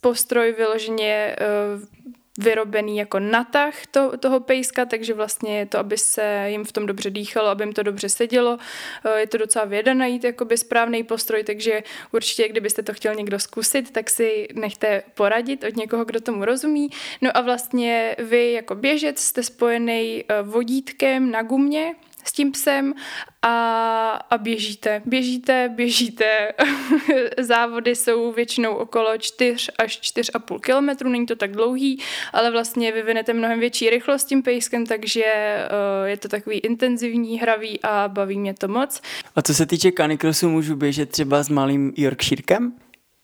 postroj 0.00 0.52
vyloženě 0.52 1.36
uh, 1.74 2.12
vyrobený 2.38 2.96
jako 2.96 3.18
natah 3.20 3.86
to, 3.90 4.18
toho 4.18 4.40
pejska, 4.40 4.84
takže 4.84 5.14
vlastně 5.14 5.58
je 5.58 5.66
to, 5.66 5.78
aby 5.78 5.98
se 5.98 6.44
jim 6.48 6.64
v 6.64 6.72
tom 6.72 6.86
dobře 6.86 7.10
dýchalo, 7.10 7.48
aby 7.48 7.64
jim 7.64 7.72
to 7.72 7.82
dobře 7.82 8.08
sedělo. 8.08 8.58
Eh, 9.04 9.20
je 9.20 9.26
to 9.26 9.38
docela 9.38 9.64
věda 9.64 9.94
najít 9.94 10.24
jakoby 10.24 10.58
správný 10.58 11.04
postroj, 11.04 11.44
takže 11.44 11.82
určitě, 12.12 12.48
kdybyste 12.48 12.82
to 12.82 12.94
chtěl 12.94 13.14
někdo 13.14 13.38
zkusit, 13.38 13.90
tak 13.90 14.10
si 14.10 14.48
nechte 14.54 15.02
poradit 15.14 15.64
od 15.64 15.76
někoho, 15.76 16.04
kdo 16.04 16.20
tomu 16.20 16.44
rozumí. 16.44 16.90
No 17.22 17.36
a 17.36 17.40
vlastně 17.40 18.16
vy 18.18 18.52
jako 18.52 18.74
běžec 18.74 19.20
jste 19.20 19.42
spojený 19.42 20.24
eh, 20.28 20.42
vodítkem 20.42 21.30
na 21.30 21.42
gumě, 21.42 21.94
s 22.24 22.32
tím 22.32 22.52
psem 22.52 22.94
a, 23.42 24.10
a 24.30 24.38
běžíte. 24.38 25.02
Běžíte, 25.04 25.70
běžíte. 25.76 26.52
Závody 27.38 27.96
jsou 27.96 28.32
většinou 28.32 28.74
okolo 28.74 29.18
4 29.18 29.72
až 29.78 30.00
4,5 30.00 30.60
kilometru, 30.60 31.08
není 31.08 31.26
to 31.26 31.36
tak 31.36 31.52
dlouhý, 31.52 32.00
ale 32.32 32.50
vlastně 32.50 32.92
vyvinete 32.92 33.32
mnohem 33.32 33.60
větší 33.60 33.90
rychlost 33.90 34.24
tím 34.24 34.42
pejskem, 34.42 34.86
takže 34.86 35.24
uh, 35.24 36.08
je 36.08 36.16
to 36.16 36.28
takový 36.28 36.58
intenzivní, 36.58 37.38
hravý 37.38 37.80
a 37.82 38.08
baví 38.08 38.38
mě 38.38 38.54
to 38.54 38.68
moc. 38.68 39.02
A 39.36 39.42
co 39.42 39.54
se 39.54 39.66
týče 39.66 39.90
kanikrosu, 39.90 40.50
můžu 40.50 40.76
běžet 40.76 41.10
třeba 41.10 41.42
s 41.42 41.48
malým 41.48 41.92
Yorkshirekem? 41.96 42.72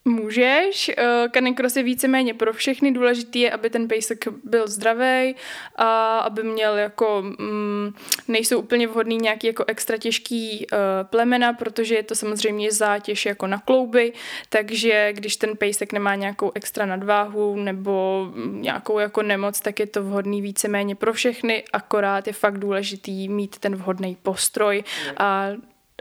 Můžeš, 0.09 0.91
eh, 0.99 1.29
je 1.77 1.83
víceméně 1.83 2.35
pro 2.35 2.53
všechny, 2.53 2.93
důležitý 2.93 3.41
je, 3.41 3.51
aby 3.51 3.71
ten 3.71 3.89
pejsek 3.89 4.25
byl 4.45 4.69
zdravý 4.69 5.35
a 5.77 6.19
aby 6.19 6.43
měl 6.43 6.77
jako, 6.77 7.23
mm, 7.23 7.95
nejsou 8.29 8.59
úplně 8.59 8.87
vhodný 8.87 9.17
nějaký 9.17 9.47
jako 9.47 9.65
extra 9.67 9.99
těžký 9.99 10.67
uh, 10.73 10.79
plemena, 11.11 11.53
protože 11.53 11.95
je 11.95 12.03
to 12.03 12.15
samozřejmě 12.15 12.73
zátěž 12.73 13.27
jako 13.27 13.47
na 13.47 13.59
klouby, 13.59 14.13
takže 14.49 15.13
když 15.13 15.37
ten 15.37 15.57
pejsek 15.57 15.93
nemá 15.93 16.15
nějakou 16.15 16.53
extra 16.55 16.87
nadváhu 16.87 17.57
nebo 17.57 18.27
nějakou 18.51 18.99
jako 18.99 19.23
nemoc, 19.23 19.61
tak 19.61 19.81
je 19.81 19.87
to 19.87 20.03
vhodný 20.03 20.43
víceméně 20.43 20.95
pro 20.95 21.13
všechny, 21.13 21.65
akorát 21.73 22.27
je 22.27 22.33
fakt 22.33 22.59
důležitý 22.59 23.29
mít 23.29 23.59
ten 23.59 23.77
vhodný 23.77 24.17
postroj 24.23 24.85
a 25.17 25.49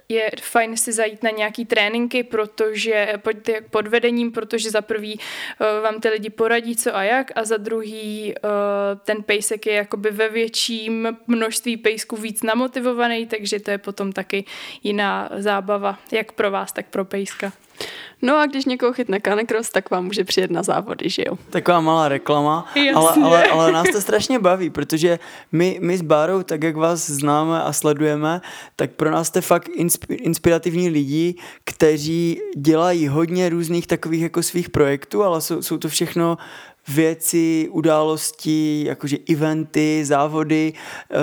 je 0.09 0.31
fajn 0.41 0.77
si 0.77 0.91
zajít 0.93 1.23
na 1.23 1.29
nějaký 1.29 1.65
tréninky, 1.65 2.23
protože 2.23 3.13
pod, 3.17 3.35
pod 3.69 3.87
vedením, 3.87 4.31
protože 4.31 4.71
za 4.71 4.81
prvý 4.81 5.19
uh, 5.19 5.83
vám 5.83 6.01
ty 6.01 6.09
lidi 6.09 6.29
poradí 6.29 6.75
co 6.75 6.95
a 6.95 7.03
jak 7.03 7.31
a 7.35 7.43
za 7.43 7.57
druhý 7.57 8.33
uh, 8.43 8.49
ten 9.05 9.23
pejsek 9.23 9.65
je 9.65 9.73
jakoby 9.73 10.11
ve 10.11 10.29
větším 10.29 11.17
množství 11.27 11.77
pejsků 11.77 12.15
víc 12.15 12.43
namotivovaný, 12.43 13.27
takže 13.27 13.59
to 13.59 13.71
je 13.71 13.77
potom 13.77 14.11
taky 14.11 14.45
jiná 14.83 15.29
zábava, 15.37 15.99
jak 16.11 16.31
pro 16.31 16.51
vás, 16.51 16.71
tak 16.71 16.85
pro 16.87 17.05
pejska. 17.05 17.66
No 18.21 18.37
a 18.37 18.45
když 18.45 18.65
někoho 18.65 18.93
chytne 18.93 19.19
Canicross, 19.25 19.69
tak 19.69 19.91
vám 19.91 20.05
může 20.05 20.23
přijet 20.23 20.51
na 20.51 20.63
závody, 20.63 21.09
že 21.09 21.23
jo? 21.27 21.37
Taková 21.49 21.81
malá 21.81 22.07
reklama, 22.07 22.65
ale, 22.95 23.13
ale, 23.23 23.43
ale 23.45 23.71
nás 23.71 23.87
to 23.91 24.01
strašně 24.01 24.39
baví, 24.39 24.69
protože 24.69 25.19
my, 25.51 25.79
my 25.81 25.97
s 25.97 26.01
Bárou, 26.01 26.43
tak 26.43 26.63
jak 26.63 26.75
vás 26.75 27.09
známe 27.09 27.63
a 27.63 27.73
sledujeme, 27.73 28.41
tak 28.75 28.91
pro 28.91 29.11
nás 29.11 29.27
jste 29.27 29.41
fakt 29.41 29.69
inspirativní 30.09 30.89
lidi, 30.89 31.35
kteří 31.63 32.41
dělají 32.55 33.07
hodně 33.07 33.49
různých 33.49 33.87
takových 33.87 34.21
jako 34.21 34.43
svých 34.43 34.69
projektů, 34.69 35.23
ale 35.23 35.41
jsou, 35.41 35.61
jsou 35.61 35.77
to 35.77 35.89
všechno 35.89 36.37
věci, 36.87 37.67
události, 37.71 38.83
jakože 38.87 39.17
eventy, 39.29 40.05
závody, 40.05 40.73
eh, 40.73 41.15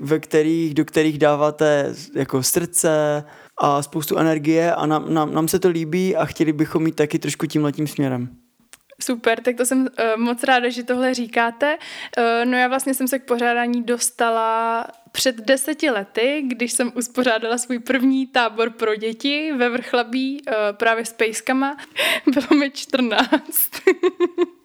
ve 0.00 0.18
kterých, 0.18 0.74
do 0.74 0.84
kterých 0.84 1.18
dáváte 1.18 1.94
jako 2.14 2.42
srdce, 2.42 3.24
a 3.58 3.82
spoustu 3.82 4.16
energie 4.16 4.74
a 4.74 4.86
nám, 4.86 5.14
nám, 5.14 5.34
nám 5.34 5.48
se 5.48 5.58
to 5.58 5.68
líbí 5.68 6.16
a 6.16 6.24
chtěli 6.24 6.52
bychom 6.52 6.82
mít 6.82 6.96
taky 6.96 7.18
trošku 7.18 7.46
tímhletím 7.46 7.86
směrem. 7.86 8.28
Super, 9.02 9.42
tak 9.42 9.56
to 9.56 9.66
jsem 9.66 9.80
uh, 9.80 9.86
moc 10.22 10.42
ráda, 10.42 10.68
že 10.68 10.82
tohle 10.82 11.14
říkáte. 11.14 11.78
Uh, 12.18 12.50
no 12.50 12.56
já 12.56 12.68
vlastně 12.68 12.94
jsem 12.94 13.08
se 13.08 13.18
k 13.18 13.24
pořádání 13.24 13.82
dostala 13.82 14.86
před 15.12 15.36
deseti 15.36 15.90
lety, 15.90 16.42
když 16.46 16.72
jsem 16.72 16.92
uspořádala 16.94 17.58
svůj 17.58 17.78
první 17.78 18.26
tábor 18.26 18.70
pro 18.70 18.96
děti 18.96 19.52
ve 19.52 19.68
Vrchlabí 19.68 20.42
uh, 20.46 20.54
právě 20.72 21.04
s 21.04 21.12
pejskama. 21.12 21.76
Bylo 22.34 22.60
mi 22.60 22.70
14. 22.70 23.40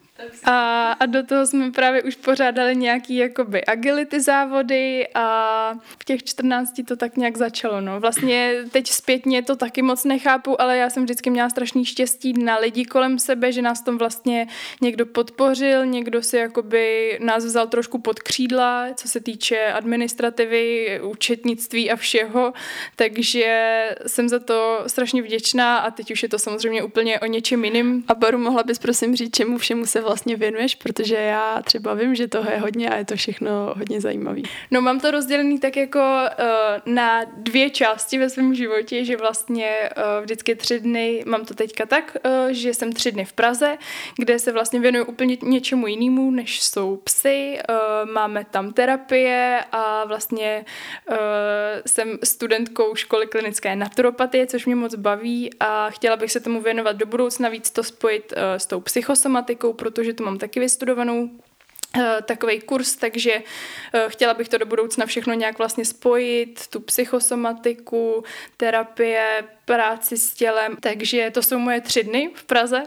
A 0.45 0.91
A, 0.99 1.05
do 1.05 1.23
toho 1.23 1.47
jsme 1.47 1.71
právě 1.71 2.03
už 2.03 2.15
pořádali 2.15 2.75
nějaký 2.75 3.15
jakoby 3.15 3.65
agility 3.65 4.21
závody 4.21 5.07
a 5.15 5.73
v 5.99 6.05
těch 6.05 6.23
14 6.23 6.81
to 6.87 6.95
tak 6.95 7.17
nějak 7.17 7.37
začalo. 7.37 7.81
No. 7.81 7.99
Vlastně 7.99 8.55
teď 8.71 8.87
zpětně 8.87 9.43
to 9.43 9.55
taky 9.55 9.81
moc 9.81 10.03
nechápu, 10.03 10.61
ale 10.61 10.77
já 10.77 10.89
jsem 10.89 11.03
vždycky 11.03 11.29
měla 11.29 11.49
strašný 11.49 11.85
štěstí 11.85 12.33
na 12.43 12.57
lidi 12.57 12.85
kolem 12.85 13.19
sebe, 13.19 13.51
že 13.51 13.61
nás 13.61 13.81
tom 13.81 13.97
vlastně 13.97 14.47
někdo 14.81 15.05
podpořil, 15.05 15.85
někdo 15.85 16.21
si 16.21 16.37
jakoby 16.37 17.17
nás 17.21 17.45
vzal 17.45 17.67
trošku 17.67 17.99
pod 17.99 18.19
křídla, 18.19 18.87
co 18.95 19.07
se 19.07 19.19
týče 19.19 19.65
administrativy, 19.73 20.99
účetnictví 21.03 21.91
a 21.91 21.95
všeho, 21.95 22.53
takže 22.95 23.81
jsem 24.07 24.29
za 24.29 24.39
to 24.39 24.83
strašně 24.87 25.21
vděčná 25.21 25.77
a 25.77 25.91
teď 25.91 26.11
už 26.11 26.23
je 26.23 26.29
to 26.29 26.39
samozřejmě 26.39 26.83
úplně 26.83 27.19
o 27.19 27.25
něčem 27.25 27.65
jiným. 27.65 28.03
A 28.07 28.15
Baru, 28.15 28.37
mohla 28.37 28.63
bys 28.63 28.79
prosím 28.79 29.15
říct, 29.15 29.35
čemu 29.35 29.57
všemu 29.57 29.85
se 29.85 30.01
vlastně 30.01 30.10
věnuješ, 30.35 30.75
protože 30.75 31.15
já 31.15 31.61
třeba 31.61 31.93
vím, 31.93 32.15
že 32.15 32.27
toho 32.27 32.51
je 32.51 32.57
hodně 32.57 32.89
a 32.89 32.97
je 32.97 33.05
to 33.05 33.15
všechno 33.15 33.73
hodně 33.77 34.01
zajímavý. 34.01 34.43
No 34.71 34.81
mám 34.81 34.99
to 34.99 35.11
rozdělený 35.11 35.59
tak 35.59 35.77
jako 35.77 35.99
uh, 35.99 36.93
na 36.93 37.21
dvě 37.37 37.69
části 37.69 38.17
ve 38.17 38.29
svém 38.29 38.55
životě, 38.55 39.05
že 39.05 39.17
vlastně 39.17 39.89
uh, 39.97 40.23
vždycky 40.23 40.55
tři 40.55 40.79
dny, 40.79 41.23
mám 41.25 41.45
to 41.45 41.53
teďka 41.53 41.85
tak, 41.85 42.17
uh, 42.25 42.51
že 42.51 42.73
jsem 42.73 42.93
tři 42.93 43.11
dny 43.11 43.25
v 43.25 43.33
Praze, 43.33 43.77
kde 44.17 44.39
se 44.39 44.51
vlastně 44.51 44.79
věnuju 44.79 45.05
úplně 45.05 45.37
něčemu 45.41 45.87
jinému, 45.87 46.31
než 46.31 46.61
jsou 46.61 46.97
psy, 47.03 47.59
uh, 47.69 48.11
máme 48.11 48.45
tam 48.51 48.73
terapie 48.73 49.59
a 49.71 50.05
vlastně 50.05 50.65
uh, 51.09 51.15
jsem 51.85 52.19
studentkou 52.23 52.95
školy 52.95 53.27
klinické 53.27 53.75
naturopatie, 53.75 54.47
což 54.47 54.65
mě 54.65 54.75
moc 54.75 54.95
baví 54.95 55.49
a 55.59 55.89
chtěla 55.89 56.15
bych 56.15 56.31
se 56.31 56.39
tomu 56.39 56.61
věnovat 56.61 56.95
do 56.95 57.05
budoucna, 57.05 57.49
víc 57.49 57.71
to 57.71 57.83
spojit 57.83 58.33
uh, 58.37 58.43
s 58.57 58.65
tou 58.65 58.79
psychosomatikou, 58.79 59.73
protože 59.73 60.00
to 60.13 60.23
mám 60.23 60.37
taky 60.37 60.59
vystudovanou 60.59 61.29
Eh, 61.97 62.21
takový 62.21 62.61
kurz, 62.61 62.95
takže 62.95 63.43
eh, 63.93 64.05
chtěla 64.07 64.33
bych 64.33 64.49
to 64.49 64.57
do 64.57 64.65
budoucna 64.65 65.05
všechno 65.05 65.33
nějak 65.33 65.57
vlastně 65.57 65.85
spojit, 65.85 66.67
tu 66.67 66.79
psychosomatiku, 66.79 68.23
terapie, 68.57 69.43
práci 69.65 70.17
s 70.17 70.33
tělem, 70.33 70.77
takže 70.79 71.31
to 71.31 71.43
jsou 71.43 71.59
moje 71.59 71.81
tři 71.81 72.03
dny 72.03 72.31
v 72.35 72.43
Praze 72.43 72.83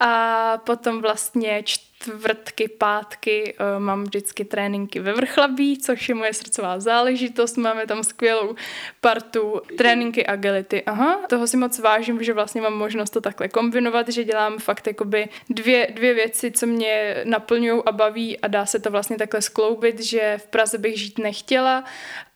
a 0.00 0.58
potom 0.58 1.02
vlastně 1.02 1.62
čtvrtky, 2.00 2.68
pátky 2.68 3.54
uh, 3.54 3.82
mám 3.82 4.04
vždycky 4.04 4.44
tréninky 4.44 5.00
ve 5.00 5.12
Vrchlabí, 5.12 5.78
což 5.78 6.08
je 6.08 6.14
moje 6.14 6.34
srdcová 6.34 6.80
záležitost, 6.80 7.56
máme 7.56 7.86
tam 7.86 8.04
skvělou 8.04 8.54
partu 9.00 9.60
tréninky 9.78 10.26
agility, 10.26 10.82
aha, 10.82 11.20
toho 11.28 11.46
si 11.46 11.56
moc 11.56 11.78
vážím, 11.78 12.22
že 12.22 12.32
vlastně 12.32 12.60
mám 12.60 12.74
možnost 12.74 13.10
to 13.10 13.20
takhle 13.20 13.48
kombinovat, 13.48 14.08
že 14.08 14.24
dělám 14.24 14.58
fakt 14.58 14.86
jakoby 14.86 15.28
dvě, 15.50 15.88
dvě 15.94 16.14
věci, 16.14 16.50
co 16.50 16.66
mě 16.66 17.22
naplňují 17.24 17.82
a 17.86 17.92
baví 17.92 18.38
a 18.38 18.48
dá 18.48 18.66
se 18.66 18.78
to 18.78 18.90
vlastně 18.90 19.16
takhle 19.16 19.42
skloubit, 19.42 20.00
že 20.00 20.38
v 20.38 20.46
Praze 20.46 20.78
bych 20.78 20.98
žít 20.98 21.18
nechtěla, 21.18 21.84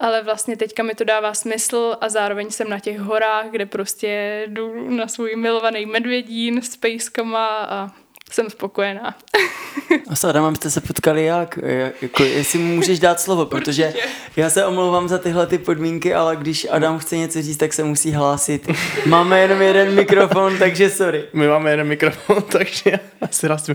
ale 0.00 0.22
vlastně 0.22 0.56
teďka 0.56 0.82
mi 0.82 0.94
to 0.94 1.04
dává 1.04 1.34
smysl 1.34 1.96
a 2.00 2.08
zároveň 2.08 2.50
jsem 2.50 2.68
na 2.68 2.78
těch 2.78 2.98
horách, 2.98 3.46
kde 3.50 3.66
prostě 3.66 4.42
jdu 4.46 4.90
na 4.90 5.08
svůj 5.08 5.36
milovaný 5.36 5.86
medvědín 5.86 6.62
s 6.62 6.76
pejskama 6.76 7.46
a 7.48 8.03
jsem 8.32 8.50
spokojená. 8.50 9.14
A 10.10 10.16
s 10.16 10.24
Adamem 10.24 10.56
jste 10.56 10.70
se 10.70 10.80
potkali 10.80 11.24
jak? 11.24 11.58
Jako, 12.02 12.22
jestli 12.24 12.58
mu 12.58 12.74
můžeš 12.74 12.98
dát 12.98 13.20
slovo, 13.20 13.46
protože 13.54 13.86
Určitě. 13.86 14.08
já 14.36 14.50
se 14.50 14.66
omlouvám 14.66 15.08
za 15.08 15.18
tyhle 15.18 15.46
ty 15.46 15.58
podmínky, 15.58 16.14
ale 16.14 16.36
když 16.36 16.66
Adam 16.70 16.98
chce 16.98 17.16
něco 17.16 17.42
říct, 17.42 17.56
tak 17.56 17.72
se 17.72 17.84
musí 17.84 18.12
hlásit. 18.12 18.68
Máme 19.06 19.40
jenom 19.40 19.62
jeden 19.62 19.94
mikrofon, 19.94 20.58
takže 20.58 20.90
sorry. 20.90 21.24
My 21.32 21.48
máme 21.48 21.70
jeden 21.70 21.86
mikrofon, 21.86 22.42
takže 22.42 22.98
asi 23.20 23.48
raz. 23.48 23.68
Uh, 23.68 23.74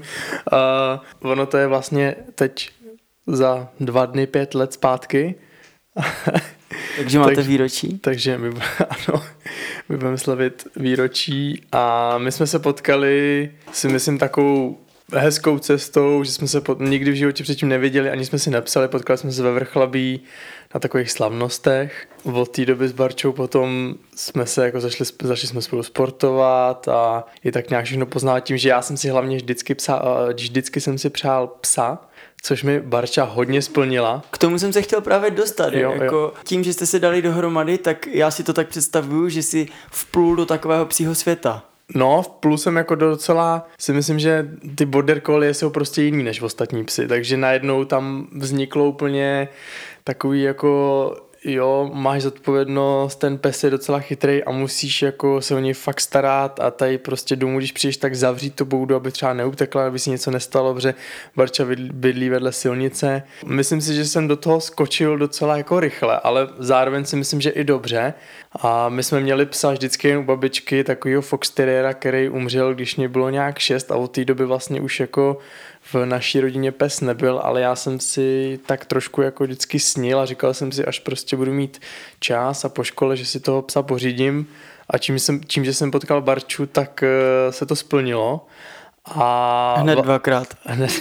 ono 1.31 1.45
to 1.45 1.57
je 1.57 1.67
vlastně 1.67 2.15
teď 2.35 2.69
za 3.27 3.67
dva 3.79 4.05
dny, 4.05 4.27
pět 4.27 4.55
let 4.55 4.73
zpátky. 4.73 5.35
Takže 6.97 7.19
máte 7.19 7.35
tak, 7.35 7.45
výročí? 7.45 7.99
Takže 7.99 8.37
my, 8.37 8.49
ano, 8.89 9.23
my 9.89 9.97
budeme 9.97 10.17
slavit 10.17 10.67
výročí 10.75 11.61
a 11.71 12.17
my 12.17 12.31
jsme 12.31 12.47
se 12.47 12.59
potkali 12.59 13.51
si 13.71 13.87
myslím 13.87 14.17
takovou 14.17 14.77
hezkou 15.13 15.59
cestou, 15.59 16.23
že 16.23 16.31
jsme 16.31 16.47
se 16.47 16.61
pot, 16.61 16.79
nikdy 16.79 17.11
v 17.11 17.15
životě 17.15 17.43
předtím 17.43 17.69
neviděli, 17.69 18.09
ani 18.09 18.25
jsme 18.25 18.39
si 18.39 18.49
nepsali, 18.49 18.87
potkali 18.87 19.17
jsme 19.17 19.31
se 19.31 19.43
ve 19.43 19.51
Vrchlabí 19.51 20.21
na 20.73 20.79
takových 20.79 21.11
slavnostech. 21.11 22.07
Od 22.23 22.49
té 22.49 22.65
doby 22.65 22.87
s 22.87 22.91
Barčou 22.91 23.31
potom 23.31 23.95
jsme 24.15 24.45
se 24.45 24.65
jako 24.65 24.79
zašli, 24.79 25.05
zašli 25.21 25.47
jsme 25.47 25.61
spolu 25.61 25.83
sportovat 25.83 26.87
a 26.87 27.23
je 27.43 27.51
tak 27.51 27.69
nějak 27.69 27.85
všechno 27.85 28.05
poznat 28.05 28.39
tím, 28.39 28.57
že 28.57 28.69
já 28.69 28.81
jsem 28.81 28.97
si 28.97 29.09
hlavně 29.09 29.37
vždycky, 29.37 29.75
psa, 29.75 30.03
vždycky 30.33 30.81
jsem 30.81 30.97
si 30.97 31.09
přál 31.09 31.47
psa, 31.47 31.97
což 32.41 32.63
mi 32.63 32.79
Barča 32.79 33.23
hodně 33.23 33.61
splnila. 33.61 34.23
K 34.31 34.37
tomu 34.37 34.59
jsem 34.59 34.73
se 34.73 34.81
chtěl 34.81 35.01
právě 35.01 35.31
dostat. 35.31 35.73
Jo, 35.73 35.91
jako 35.91 36.15
jo. 36.15 36.33
Tím, 36.43 36.63
že 36.63 36.73
jste 36.73 36.85
se 36.85 36.99
dali 36.99 37.21
dohromady, 37.21 37.77
tak 37.77 38.07
já 38.07 38.31
si 38.31 38.43
to 38.43 38.53
tak 38.53 38.67
představuju, 38.67 39.29
že 39.29 39.43
si 39.43 39.67
vplul 39.91 40.35
do 40.35 40.45
takového 40.45 40.85
psího 40.85 41.15
světa. 41.15 41.63
No, 41.95 42.23
plus 42.39 42.63
jsem 42.63 42.75
jako 42.75 42.95
docela, 42.95 43.67
si 43.79 43.93
myslím, 43.93 44.19
že 44.19 44.49
ty 44.75 44.85
border 44.85 45.21
collie 45.21 45.53
jsou 45.53 45.69
prostě 45.69 46.01
jiný 46.01 46.23
než 46.23 46.41
ostatní 46.41 46.85
psy, 46.85 47.07
takže 47.07 47.37
najednou 47.37 47.85
tam 47.85 48.27
vzniklo 48.35 48.85
úplně 48.85 49.47
takový 50.03 50.41
jako 50.41 51.29
jo, 51.45 51.89
máš 51.93 52.21
zodpovědnost, 52.21 53.15
ten 53.15 53.37
pes 53.37 53.63
je 53.63 53.69
docela 53.69 53.99
chytrý 53.99 54.43
a 54.43 54.51
musíš 54.51 55.01
jako 55.01 55.41
se 55.41 55.55
o 55.55 55.59
něj 55.59 55.73
fakt 55.73 56.01
starat 56.01 56.59
a 56.59 56.71
tady 56.71 56.97
prostě 56.97 57.35
domů, 57.35 57.57
když 57.57 57.71
přijdeš, 57.71 57.97
tak 57.97 58.15
zavřít 58.15 58.55
to 58.55 58.65
boudu, 58.65 58.95
aby 58.95 59.11
třeba 59.11 59.33
neutekla, 59.33 59.87
aby 59.87 59.99
si 59.99 60.09
něco 60.09 60.31
nestalo, 60.31 60.73
protože 60.73 60.93
Barča 61.35 61.65
bydlí 61.91 62.29
vedle 62.29 62.51
silnice. 62.51 63.23
Myslím 63.45 63.81
si, 63.81 63.95
že 63.95 64.05
jsem 64.05 64.27
do 64.27 64.35
toho 64.35 64.61
skočil 64.61 65.17
docela 65.17 65.57
jako 65.57 65.79
rychle, 65.79 66.19
ale 66.19 66.47
zároveň 66.59 67.05
si 67.05 67.15
myslím, 67.15 67.41
že 67.41 67.49
i 67.49 67.63
dobře. 67.63 68.13
A 68.61 68.89
my 68.89 69.03
jsme 69.03 69.19
měli 69.19 69.45
psa 69.45 69.71
vždycky 69.71 70.07
jen 70.07 70.17
u 70.17 70.23
babičky, 70.23 70.83
takovýho 70.83 71.21
Fox 71.21 71.49
Terriera, 71.49 71.93
který 71.93 72.29
umřel, 72.29 72.73
když 72.73 72.95
mě 72.95 73.09
bylo 73.09 73.29
nějak 73.29 73.59
šest 73.59 73.91
a 73.91 73.95
od 73.95 74.11
té 74.11 74.25
doby 74.25 74.45
vlastně 74.45 74.81
už 74.81 74.99
jako 74.99 75.37
v 75.93 76.05
naší 76.05 76.39
rodině 76.39 76.71
pes 76.71 77.01
nebyl, 77.01 77.39
ale 77.43 77.61
já 77.61 77.75
jsem 77.75 77.99
si 77.99 78.59
tak 78.65 78.85
trošku 78.85 79.21
jako 79.21 79.43
vždycky 79.43 79.79
snil 79.79 80.19
a 80.19 80.25
říkal 80.25 80.53
jsem 80.53 80.71
si, 80.71 80.85
až 80.85 80.99
prostě 80.99 81.35
budu 81.35 81.53
mít 81.53 81.81
čas 82.19 82.65
a 82.65 82.69
po 82.69 82.83
škole, 82.83 83.17
že 83.17 83.25
si 83.25 83.39
toho 83.39 83.61
psa 83.61 83.81
pořídím 83.81 84.47
a 84.89 84.97
čím, 84.97 85.19
jsem, 85.19 85.41
čím 85.47 85.65
že 85.65 85.73
jsem 85.73 85.91
potkal 85.91 86.21
Barču, 86.21 86.65
tak 86.65 87.03
uh, 87.03 87.51
se 87.51 87.65
to 87.65 87.75
splnilo. 87.75 88.45
A 89.05 89.75
hned 89.79 89.99
dvakrát. 89.99 90.47
Hned, 90.63 90.91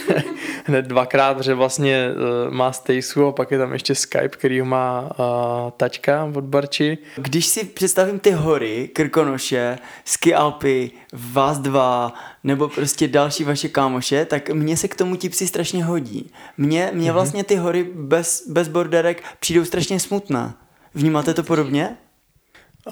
hned 0.65 0.85
dvakrát, 0.85 1.41
že 1.41 1.53
vlastně 1.53 2.09
uh, 2.09 2.53
má 2.53 2.71
Stacey 2.71 3.23
a 3.27 3.31
pak 3.31 3.51
je 3.51 3.57
tam 3.57 3.73
ještě 3.73 3.95
Skype, 3.95 4.29
který 4.29 4.61
má 4.61 5.01
uh, 5.01 5.71
tačka 5.77 6.31
od 6.35 6.43
Barči. 6.43 6.97
Když 7.15 7.45
si 7.45 7.63
představím 7.63 8.19
ty 8.19 8.31
hory, 8.31 8.89
Krkonoše, 8.93 9.77
Ski 10.05 10.35
Alpy, 10.35 10.91
vás 11.13 11.59
dva, 11.59 12.13
nebo 12.43 12.67
prostě 12.67 13.07
další 13.07 13.43
vaše 13.43 13.69
kámoše, 13.69 14.25
tak 14.25 14.49
mně 14.49 14.77
se 14.77 14.87
k 14.87 14.95
tomu 14.95 15.15
ti 15.15 15.29
psi 15.29 15.47
strašně 15.47 15.83
hodí. 15.83 16.31
Mně, 16.57 16.89
mně 16.93 17.09
mm-hmm. 17.09 17.13
vlastně 17.13 17.43
ty 17.43 17.55
hory 17.55 17.83
bez, 17.93 18.43
bez 18.49 18.67
borderek 18.67 19.23
přijdou 19.39 19.65
strašně 19.65 19.99
smutné. 19.99 20.53
Vnímáte 20.93 21.33
to 21.33 21.43
podobně? 21.43 21.97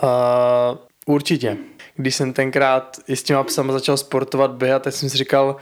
Uh, 0.03 0.77
určitě 1.07 1.57
když 1.97 2.15
jsem 2.15 2.33
tenkrát 2.33 2.97
i 3.07 3.15
s 3.15 3.23
těma 3.23 3.43
psama 3.43 3.73
začal 3.73 3.97
sportovat, 3.97 4.51
běhat, 4.51 4.83
tak 4.83 4.93
jsem 4.93 5.09
si 5.09 5.17
říkal, 5.17 5.55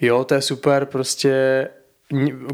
jo, 0.00 0.24
to 0.24 0.34
je 0.34 0.42
super, 0.42 0.86
prostě 0.86 1.68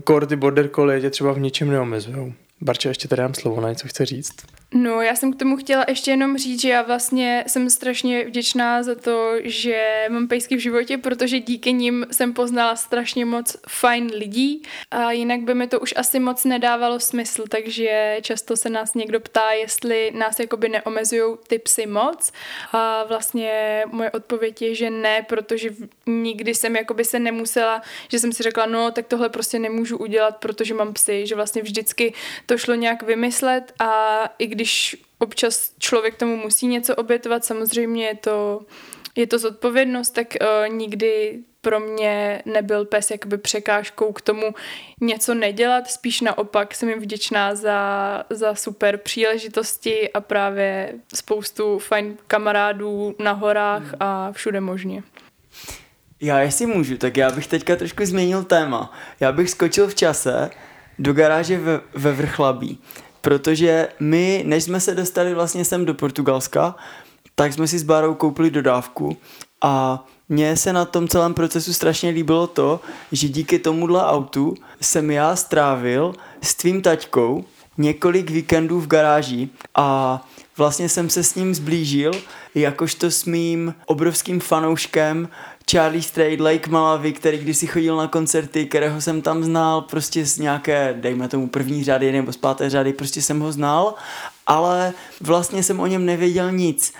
korty 0.05 0.37
border 0.37 0.69
collie 0.69 1.01
tě 1.01 1.11
třeba 1.11 1.33
v 1.33 1.39
ničem 1.39 1.71
neomezují. 1.71 2.35
Barča, 2.61 2.89
ještě 2.89 3.09
tady 3.09 3.23
dám 3.23 3.35
slovo 3.35 3.61
na 3.61 3.69
něco 3.69 3.89
chce 3.89 4.07
říct. 4.07 4.37
No, 4.75 5.03
já 5.03 5.17
jsem 5.17 5.33
k 5.33 5.39
tomu 5.39 5.57
chtěla 5.57 5.85
ještě 5.89 6.11
jenom 6.11 6.39
říct, 6.39 6.61
že 6.61 6.69
já 6.69 6.83
vlastně 6.83 7.45
jsem 7.47 7.71
strašně 7.71 8.25
vděčná 8.25 8.83
za 8.83 8.95
to, 8.95 9.33
že 9.43 10.07
mám 10.09 10.29
pejsky 10.29 10.57
v 10.57 10.59
životě, 10.59 10.99
protože 10.99 11.41
díky 11.41 11.73
nim 11.73 12.07
jsem 12.11 12.33
poznala 12.33 12.77
strašně 12.77 13.25
moc 13.25 13.57
fajn 13.69 14.11
lidí. 14.15 14.63
A 14.91 15.13
jinak 15.13 15.41
by 15.41 15.55
mi 15.55 15.67
to 15.67 15.81
už 15.81 15.95
asi 15.97 16.21
moc 16.21 16.45
nedávalo 16.45 17.01
smysl, 17.01 17.45
takže 17.49 18.19
často 18.23 18.57
se 18.57 18.71
nás 18.71 18.95
někdo 18.95 19.21
ptá, 19.21 19.51
jestli 19.51 20.11
nás 20.15 20.41
jakoby 20.41 20.69
neomezují 20.69 21.37
ty 21.47 21.59
psy 21.59 21.87
moc. 21.87 22.33
A 22.73 23.05
vlastně 23.05 23.83
moje 23.93 24.11
odpověď 24.11 24.63
je, 24.63 24.75
že 24.75 24.91
ne, 24.91 25.23
protože 25.23 25.71
nikdy 26.07 26.55
jsem 26.55 26.77
jakoby 26.77 27.05
se 27.05 27.19
nemusela, 27.19 27.83
že 28.09 28.19
jsem 28.19 28.33
si 28.33 28.43
řekla, 28.43 28.67
no, 28.67 28.91
tak 28.91 29.07
tohle 29.07 29.29
prostě 29.29 29.59
nemůžu 29.59 29.97
udělat, 29.97 30.37
protože 30.37 30.75
mám 30.75 30.93
psy, 30.93 31.27
že 31.27 31.35
vlastně 31.35 31.63
vždycky 31.63 32.15
to 32.47 32.59
šlo 32.59 32.75
nějak 32.75 33.03
vymyslet 33.03 33.73
a 33.79 34.25
i 34.39 34.58
když 34.59 34.97
občas 35.18 35.71
člověk 35.79 36.16
tomu 36.16 36.37
musí 36.37 36.66
něco 36.66 36.94
obětovat, 36.94 37.44
samozřejmě 37.44 38.07
je 38.07 38.14
to, 38.14 38.61
je 39.16 39.27
to 39.27 39.38
zodpovědnost, 39.38 40.11
tak 40.11 40.27
uh, 40.40 40.75
nikdy 40.75 41.38
pro 41.61 41.81
mě 41.81 42.42
nebyl 42.47 42.85
pes 42.85 43.11
jakoby 43.11 43.38
překážkou 43.38 44.12
k 44.12 44.21
tomu 44.21 44.55
něco 45.01 45.35
nedělat, 45.35 45.90
spíš 45.90 46.21
naopak 46.21 46.75
jsem 46.75 46.88
jim 46.88 47.01
vděčná 47.01 47.55
za, 47.55 48.25
za 48.31 48.55
super 48.55 48.97
příležitosti 48.97 50.12
a 50.12 50.21
právě 50.21 50.94
spoustu 51.14 51.79
fajn 51.79 52.16
kamarádů 52.27 53.14
na 53.18 53.33
horách 53.33 53.94
a 54.01 54.33
všude 54.33 54.61
možně. 54.61 55.03
Já 56.21 56.40
jestli 56.40 56.66
můžu, 56.66 56.97
tak 56.97 57.16
já 57.16 57.31
bych 57.31 57.47
teďka 57.47 57.77
trošku 57.77 58.07
změnil 58.07 58.44
téma. 58.44 58.92
Já 59.21 59.33
bych 59.33 59.51
skočil 59.51 59.88
v 59.88 59.94
čase 59.94 60.51
do 60.99 61.12
garáže 61.12 61.59
ve, 61.59 61.81
ve 61.94 62.12
Vrchlabí, 62.12 62.79
protože 63.29 63.88
my, 64.01 64.43
než 64.47 64.64
jsme 64.64 64.81
se 64.81 64.95
dostali 64.95 65.35
vlastně 65.35 65.64
sem 65.64 65.85
do 65.85 65.95
Portugalska, 65.95 66.77
tak 67.35 67.53
jsme 67.53 67.67
si 67.67 67.79
s 67.79 67.83
Bárou 67.83 68.14
koupili 68.14 68.51
dodávku 68.51 69.17
a 69.61 70.05
mně 70.29 70.57
se 70.57 70.73
na 70.73 70.85
tom 70.85 71.09
celém 71.09 71.35
procesu 71.35 71.73
strašně 71.73 72.11
líbilo 72.11 72.47
to, 72.47 72.81
že 73.12 73.29
díky 73.29 73.59
tomuhle 73.59 74.05
autu 74.05 74.55
jsem 74.81 75.11
já 75.11 75.37
strávil 75.37 76.14
s 76.43 76.55
tvým 76.55 76.83
taťkou 76.83 77.45
několik 77.79 78.31
víkendů 78.31 78.81
v 78.81 78.87
garáži 78.87 79.49
a 79.75 80.21
vlastně 80.57 80.88
jsem 80.88 81.11
se 81.11 81.25
s 81.25 81.35
ním 81.35 81.55
zblížil, 81.55 82.12
jakožto 82.55 83.11
s 83.11 83.25
mým 83.25 83.75
obrovským 83.87 84.41
fanouškem 84.41 85.29
Charlie 85.71 86.03
Strait, 86.03 86.41
Lake 86.41 86.71
Malavy, 86.71 87.12
který 87.12 87.38
když 87.38 87.57
si 87.57 87.67
chodil 87.67 87.97
na 87.97 88.09
koncerty, 88.09 88.67
kterého 88.67 89.01
jsem 89.01 89.23
tam 89.23 89.45
znal 89.45 89.81
prostě 89.81 90.27
z 90.27 90.38
nějaké, 90.38 90.97
dejme 91.01 91.29
tomu 91.29 91.49
první 91.49 91.85
řady 91.85 92.12
nebo 92.12 92.33
z 92.33 92.37
páté 92.37 92.71
řady, 92.71 92.93
prostě 92.93 93.23
jsem 93.23 93.41
ho 93.41 93.53
znal, 93.53 93.95
ale 94.47 94.93
vlastně 95.21 95.62
jsem 95.62 95.81
o 95.81 95.87
něm 95.87 96.07
nevěděl 96.07 96.53
nic. 96.53 96.93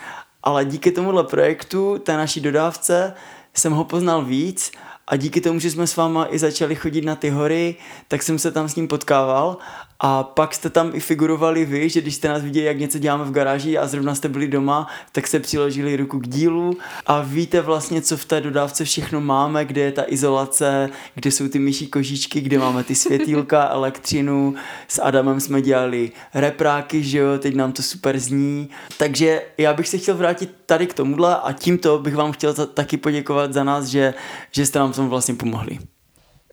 Ale 0.43 0.65
díky 0.65 0.91
tomuhle 0.91 1.23
projektu, 1.23 1.97
té 1.97 2.17
naší 2.17 2.41
dodávce, 2.41 3.13
jsem 3.53 3.73
ho 3.73 3.83
poznal 3.83 4.25
víc 4.25 4.71
a 5.07 5.15
díky 5.15 5.41
tomu, 5.41 5.59
že 5.59 5.71
jsme 5.71 5.87
s 5.87 5.95
váma 5.95 6.27
i 6.29 6.39
začali 6.39 6.75
chodit 6.75 7.01
na 7.01 7.15
ty 7.15 7.29
hory, 7.29 7.75
tak 8.07 8.23
jsem 8.23 8.39
se 8.39 8.51
tam 8.51 8.69
s 8.69 8.75
ním 8.75 8.87
potkával 8.87 9.57
a 9.99 10.23
pak 10.23 10.53
jste 10.53 10.69
tam 10.69 10.91
i 10.93 10.99
figurovali 10.99 11.65
vy, 11.65 11.89
že 11.89 12.01
když 12.01 12.15
jste 12.15 12.27
nás 12.27 12.41
viděli, 12.41 12.65
jak 12.65 12.79
něco 12.79 12.99
děláme 12.99 13.25
v 13.25 13.31
garáži 13.31 13.77
a 13.77 13.87
zrovna 13.87 14.15
jste 14.15 14.29
byli 14.29 14.47
doma, 14.47 14.87
tak 15.11 15.27
se 15.27 15.39
přiložili 15.39 15.95
ruku 15.95 16.19
k 16.19 16.27
dílu 16.27 16.77
a 17.05 17.21
víte 17.21 17.61
vlastně, 17.61 18.01
co 18.01 18.17
v 18.17 18.25
té 18.25 18.41
dodávce 18.41 18.85
všechno 18.85 19.21
máme, 19.21 19.65
kde 19.65 19.81
je 19.81 19.91
ta 19.91 20.03
izolace, 20.07 20.89
kde 21.15 21.31
jsou 21.31 21.47
ty 21.47 21.59
myší 21.59 21.87
kožičky, 21.87 22.41
kde 22.41 22.59
máme 22.59 22.83
ty 22.83 22.95
světýlka, 22.95 23.67
elektřinu. 23.71 24.55
S 24.87 25.01
Adamem 25.01 25.39
jsme 25.39 25.61
dělali 25.61 26.11
repráky, 26.33 27.03
že 27.03 27.17
jo, 27.17 27.37
teď 27.39 27.55
nám 27.55 27.71
to 27.71 27.83
super 27.83 28.19
zní. 28.19 28.69
Takže 28.97 29.41
já 29.57 29.73
bych 29.73 29.87
se 29.87 29.97
chtěl 29.97 30.15
vrátit 30.15 30.55
tady 30.65 30.87
k 30.87 30.93
tomuhle 30.93 31.37
a 31.37 31.53
tímto 31.53 31.99
bych 31.99 32.15
vám 32.15 32.31
chtěl 32.31 32.53
taky 32.53 32.97
poděkovat 32.97 33.53
za 33.53 33.63
nás, 33.63 33.85
že, 33.85 34.13
že 34.51 34.65
jste 34.65 34.79
nám 34.79 34.93
tom 34.93 35.09
vlastně 35.09 35.35
pomohli. 35.35 35.79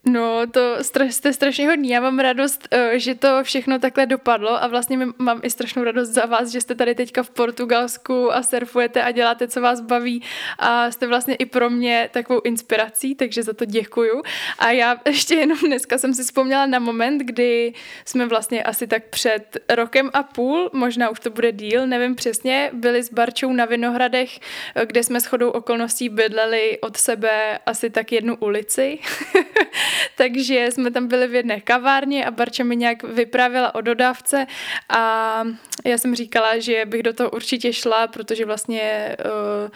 No, 0.08 0.46
to 0.50 0.76
jste 0.82 1.32
strašně 1.32 1.68
hodný. 1.68 1.88
Já 1.88 2.00
mám 2.00 2.18
radost, 2.18 2.68
eh, 2.70 2.98
že 2.98 3.14
to 3.14 3.44
všechno 3.44 3.78
takhle 3.78 4.06
dopadlo 4.06 4.62
a 4.62 4.66
vlastně 4.66 4.98
mám 5.18 5.40
i 5.42 5.50
strašnou 5.50 5.84
radost 5.84 6.08
za 6.08 6.26
vás, 6.26 6.48
že 6.48 6.60
jste 6.60 6.74
tady 6.74 6.94
teďka 6.94 7.22
v 7.22 7.30
Portugalsku 7.30 8.34
a 8.34 8.42
surfujete 8.42 9.02
a 9.02 9.10
děláte, 9.10 9.48
co 9.48 9.60
vás 9.60 9.80
baví 9.80 10.22
a 10.58 10.90
jste 10.90 11.06
vlastně 11.06 11.34
i 11.34 11.46
pro 11.46 11.70
mě 11.70 12.08
takovou 12.12 12.40
inspirací, 12.44 13.14
takže 13.14 13.42
za 13.42 13.52
to 13.52 13.64
děkuju. 13.64 14.22
A 14.58 14.70
já 14.70 15.00
ještě 15.06 15.34
jenom 15.34 15.58
dneska 15.58 15.98
jsem 15.98 16.14
si 16.14 16.22
vzpomněla 16.22 16.66
na 16.66 16.78
moment, 16.78 17.18
kdy 17.18 17.72
jsme 18.04 18.26
vlastně 18.26 18.62
asi 18.62 18.86
tak 18.86 19.04
před 19.04 19.56
rokem 19.74 20.10
a 20.12 20.22
půl, 20.22 20.70
možná 20.72 21.08
už 21.08 21.20
to 21.20 21.30
bude 21.30 21.52
díl, 21.52 21.86
nevím 21.86 22.14
přesně, 22.14 22.70
byli 22.72 23.02
s 23.02 23.12
Barčou 23.12 23.52
na 23.52 23.64
Vinohradech, 23.64 24.38
eh, 24.74 24.86
kde 24.86 25.02
jsme 25.02 25.20
s 25.20 25.26
chodou 25.26 25.50
okolností 25.50 26.08
bydleli 26.08 26.78
od 26.80 26.96
sebe 26.96 27.58
asi 27.66 27.90
tak 27.90 28.12
jednu 28.12 28.36
ulici. 28.36 28.98
takže 30.16 30.68
jsme 30.70 30.90
tam 30.90 31.08
byli 31.08 31.26
v 31.26 31.34
jedné 31.34 31.60
kavárně 31.60 32.24
a 32.24 32.30
Barča 32.30 32.64
mi 32.64 32.76
nějak 32.76 33.02
vyprávěla 33.02 33.74
o 33.74 33.80
dodávce 33.80 34.46
a 34.88 35.44
já 35.84 35.98
jsem 35.98 36.14
říkala, 36.14 36.58
že 36.58 36.84
bych 36.84 37.02
do 37.02 37.12
toho 37.12 37.30
určitě 37.30 37.72
šla, 37.72 38.06
protože 38.06 38.44
vlastně 38.44 39.16
uh, 39.24 39.70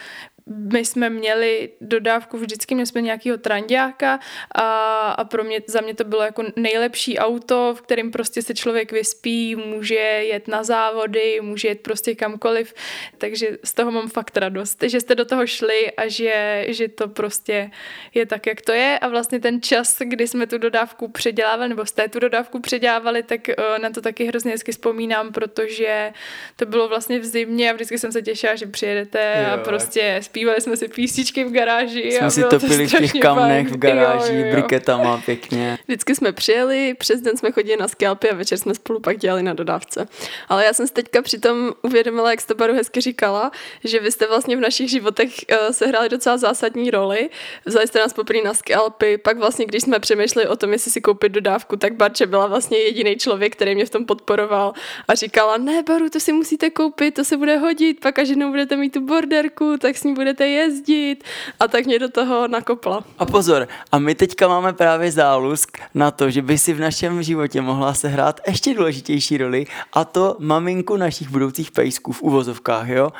my 0.50 0.84
jsme 0.84 1.10
měli 1.10 1.70
dodávku 1.80 2.38
vždycky, 2.38 2.74
měli 2.74 2.86
jsme 2.86 3.00
nějakého 3.00 3.38
trandiáka 3.38 4.20
a, 4.54 5.10
a 5.10 5.24
pro 5.24 5.44
mě, 5.44 5.60
za 5.66 5.80
mě 5.80 5.94
to 5.94 6.04
bylo 6.04 6.22
jako 6.22 6.44
nejlepší 6.56 7.18
auto, 7.18 7.74
v 7.78 7.82
kterém 7.82 8.10
prostě 8.10 8.42
se 8.42 8.54
člověk 8.54 8.92
vyspí, 8.92 9.56
může 9.56 9.94
jet 9.94 10.48
na 10.48 10.64
závody, 10.64 11.40
může 11.40 11.68
jet 11.68 11.80
prostě 11.80 12.14
kamkoliv, 12.14 12.74
takže 13.18 13.58
z 13.64 13.74
toho 13.74 13.90
mám 13.90 14.08
fakt 14.08 14.36
radost, 14.36 14.82
že 14.86 15.00
jste 15.00 15.14
do 15.14 15.24
toho 15.24 15.46
šli 15.46 15.90
a 15.90 16.08
že, 16.08 16.64
že 16.68 16.88
to 16.88 17.08
prostě 17.08 17.70
je 18.14 18.26
tak, 18.26 18.46
jak 18.46 18.60
to 18.62 18.72
je. 18.72 18.98
A 18.98 19.08
vlastně 19.08 19.40
ten 19.40 19.62
čas, 19.62 19.98
kdy 20.04 20.28
jsme 20.28 20.46
tu 20.46 20.58
dodávku 20.58 21.08
předělávali, 21.08 21.68
nebo 21.68 21.86
jste 21.86 22.08
tu 22.08 22.18
dodávku 22.18 22.60
předělávali, 22.60 23.22
tak 23.22 23.40
uh, 23.48 23.82
na 23.82 23.90
to 23.90 24.00
taky 24.00 24.24
hrozně 24.24 24.52
hezky 24.52 24.72
vzpomínám, 24.72 25.32
protože 25.32 26.12
to 26.56 26.66
bylo 26.66 26.88
vlastně 26.88 27.18
v 27.18 27.24
zimě 27.24 27.70
a 27.70 27.72
vždycky 27.72 27.98
jsem 27.98 28.12
se 28.12 28.22
těšila, 28.22 28.54
že 28.54 28.66
přijedete 28.66 29.46
jo, 29.48 29.54
a 29.54 29.56
prostě 29.56 30.18
spí 30.22 30.39
zpívali 30.40 30.60
jsme 30.60 30.76
si 30.76 30.88
písničky 30.88 31.44
v 31.44 31.52
garáži. 31.52 32.12
Jsme 32.12 32.26
a 32.26 32.30
si 32.30 32.44
topili 32.44 32.86
v 32.86 32.90
těch 32.90 33.12
kamnech 33.12 33.68
v 33.68 33.76
garáži, 33.76 34.34
jo, 34.34 34.46
jo. 34.46 34.52
briketama 34.52 35.22
pěkně. 35.24 35.78
Vždycky 35.86 36.14
jsme 36.14 36.32
přijeli, 36.32 36.94
přes 36.94 37.20
den 37.20 37.36
jsme 37.36 37.52
chodili 37.52 37.76
na 37.76 37.88
skalpy 37.88 38.30
a 38.30 38.34
večer 38.34 38.58
jsme 38.58 38.74
spolu 38.74 39.00
pak 39.00 39.18
dělali 39.18 39.42
na 39.42 39.54
dodávce. 39.54 40.08
Ale 40.48 40.64
já 40.64 40.72
jsem 40.72 40.86
si 40.86 40.92
teďka 40.92 41.22
přitom 41.22 41.72
uvědomila, 41.82 42.30
jak 42.30 42.40
jste 42.40 42.54
Baru 42.54 42.74
hezky 42.74 43.00
říkala, 43.00 43.50
že 43.84 44.00
vy 44.00 44.12
jste 44.12 44.26
vlastně 44.26 44.56
v 44.56 44.60
našich 44.60 44.90
životech 44.90 45.28
uh, 45.28 45.56
sehráli 45.70 46.08
docela 46.08 46.36
zásadní 46.36 46.90
roli. 46.90 47.30
Vzali 47.64 47.86
jste 47.86 47.98
nás 47.98 48.12
poprvé 48.12 48.42
na 48.44 48.54
skalpy, 48.54 49.18
pak 49.18 49.38
vlastně, 49.38 49.66
když 49.66 49.82
jsme 49.82 49.98
přemýšleli 49.98 50.48
o 50.48 50.56
tom, 50.56 50.72
jestli 50.72 50.90
si 50.90 51.00
koupit 51.00 51.32
dodávku, 51.32 51.76
tak 51.76 51.94
Barče 51.94 52.26
byla 52.26 52.46
vlastně 52.46 52.78
jediný 52.78 53.16
člověk, 53.16 53.56
který 53.56 53.74
mě 53.74 53.86
v 53.86 53.90
tom 53.90 54.06
podporoval 54.06 54.72
a 55.08 55.14
říkala, 55.14 55.56
ne 55.56 55.82
Baru, 55.82 56.10
to 56.10 56.20
si 56.20 56.32
musíte 56.32 56.70
koupit, 56.70 57.14
to 57.14 57.24
se 57.24 57.36
bude 57.36 57.56
hodit, 57.56 58.00
pak 58.00 58.18
až 58.18 58.28
jednou 58.28 58.50
budete 58.50 58.76
mít 58.76 58.92
tu 58.92 59.00
borderku, 59.00 59.76
tak 59.78 59.96
s 59.96 60.04
ní 60.04 60.14
budete 60.20 60.48
jezdit 60.48 61.24
a 61.60 61.68
tak 61.68 61.86
mě 61.86 61.98
do 61.98 62.08
toho 62.08 62.48
nakopla. 62.48 63.04
A 63.18 63.26
pozor, 63.26 63.68
a 63.92 63.98
my 63.98 64.14
teďka 64.14 64.48
máme 64.48 64.72
právě 64.72 65.12
zálusk 65.12 65.78
na 65.94 66.10
to, 66.10 66.30
že 66.30 66.42
by 66.42 66.58
si 66.58 66.72
v 66.72 66.80
našem 66.80 67.22
životě 67.22 67.60
mohla 67.60 67.94
sehrát 67.94 68.40
ještě 68.46 68.74
důležitější 68.74 69.36
roli 69.36 69.66
a 69.92 70.04
to 70.04 70.36
maminku 70.38 70.96
našich 70.96 71.28
budoucích 71.28 71.70
pejsků 71.70 72.12
v 72.12 72.22
uvozovkách, 72.22 72.88
jo? 72.88 73.10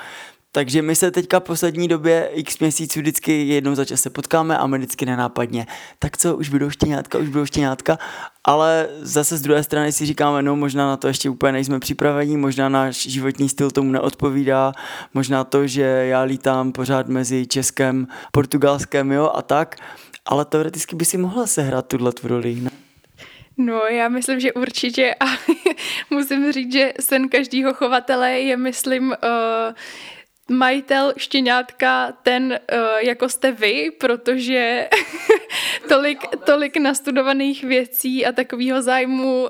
Takže 0.53 0.83
my 0.83 0.97
se 0.97 1.11
teďka 1.11 1.41
poslední 1.41 1.89
době 1.89 2.31
x 2.33 2.59
měsíců 2.59 3.01
vždycky 3.01 3.49
jednou 3.49 3.75
za 3.75 3.85
čas 3.85 4.01
se 4.01 4.11
potkáme 4.11 4.59
a 4.59 4.67
my 4.67 4.79
vždycky 4.79 5.07
nenápadně. 5.07 5.67
Tak 5.99 6.19
co, 6.19 6.37
už 6.37 6.49
budou 6.49 6.71
štěňátka, 6.71 7.19
už 7.19 7.29
budou 7.29 7.47
štěňátka, 7.47 7.99
ale 8.45 8.89
zase 9.01 9.37
z 9.37 9.43
druhé 9.43 9.63
strany 9.63 9.93
si 9.93 10.07
říkáme, 10.07 10.43
no 10.43 10.57
možná 10.57 10.87
na 10.87 10.97
to 10.97 11.09
ještě 11.09 11.31
úplně 11.31 11.53
nejsme 11.53 11.81
připraveni, 11.81 12.37
možná 12.37 12.69
náš 12.69 12.97
životní 12.97 13.49
styl 13.49 13.71
tomu 13.71 13.93
neodpovídá, 13.93 14.73
možná 15.15 15.45
to, 15.45 15.67
že 15.67 15.83
já 15.83 16.23
lítám 16.23 16.73
pořád 16.73 17.09
mezi 17.09 17.47
Českem, 17.47 18.07
Portugalskem, 18.33 19.13
jo, 19.13 19.31
a 19.35 19.43
tak, 19.43 19.77
ale 20.27 20.45
teoreticky 20.45 20.97
by 20.97 21.05
si 21.05 21.19
mohla 21.19 21.47
sehrát 21.47 21.89
tuhle 21.89 22.13
roli. 22.23 22.55
Ne? 22.55 22.71
No, 23.57 23.75
já 23.75 24.09
myslím, 24.09 24.41
že 24.41 24.53
určitě 24.53 25.15
a 25.21 25.25
musím 26.11 26.53
říct, 26.53 26.73
že 26.73 26.93
sen 27.01 27.29
každého 27.29 27.75
chovatele 27.75 28.33
je, 28.33 28.57
myslím, 28.57 29.09
uh, 29.09 29.75
majitel 30.51 31.13
štěňátka 31.17 32.13
ten, 32.23 32.61
uh, 32.73 32.79
jako 32.99 33.29
jste 33.29 33.53
vy, 33.53 33.91
protože 33.91 34.89
tolik, 35.89 36.19
tolik 36.45 36.77
nastudovaných 36.77 37.65
věcí 37.65 38.27
a 38.27 38.33
takového 38.33 38.83
zájmu 38.83 39.43
uh, 39.43 39.49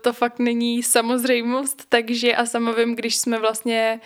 to 0.00 0.12
fakt 0.12 0.38
není 0.38 0.82
samozřejmost, 0.82 1.82
takže 1.88 2.34
a 2.34 2.46
sama 2.46 2.72
vím, 2.72 2.96
když 2.96 3.16
jsme 3.16 3.38
vlastně 3.38 4.00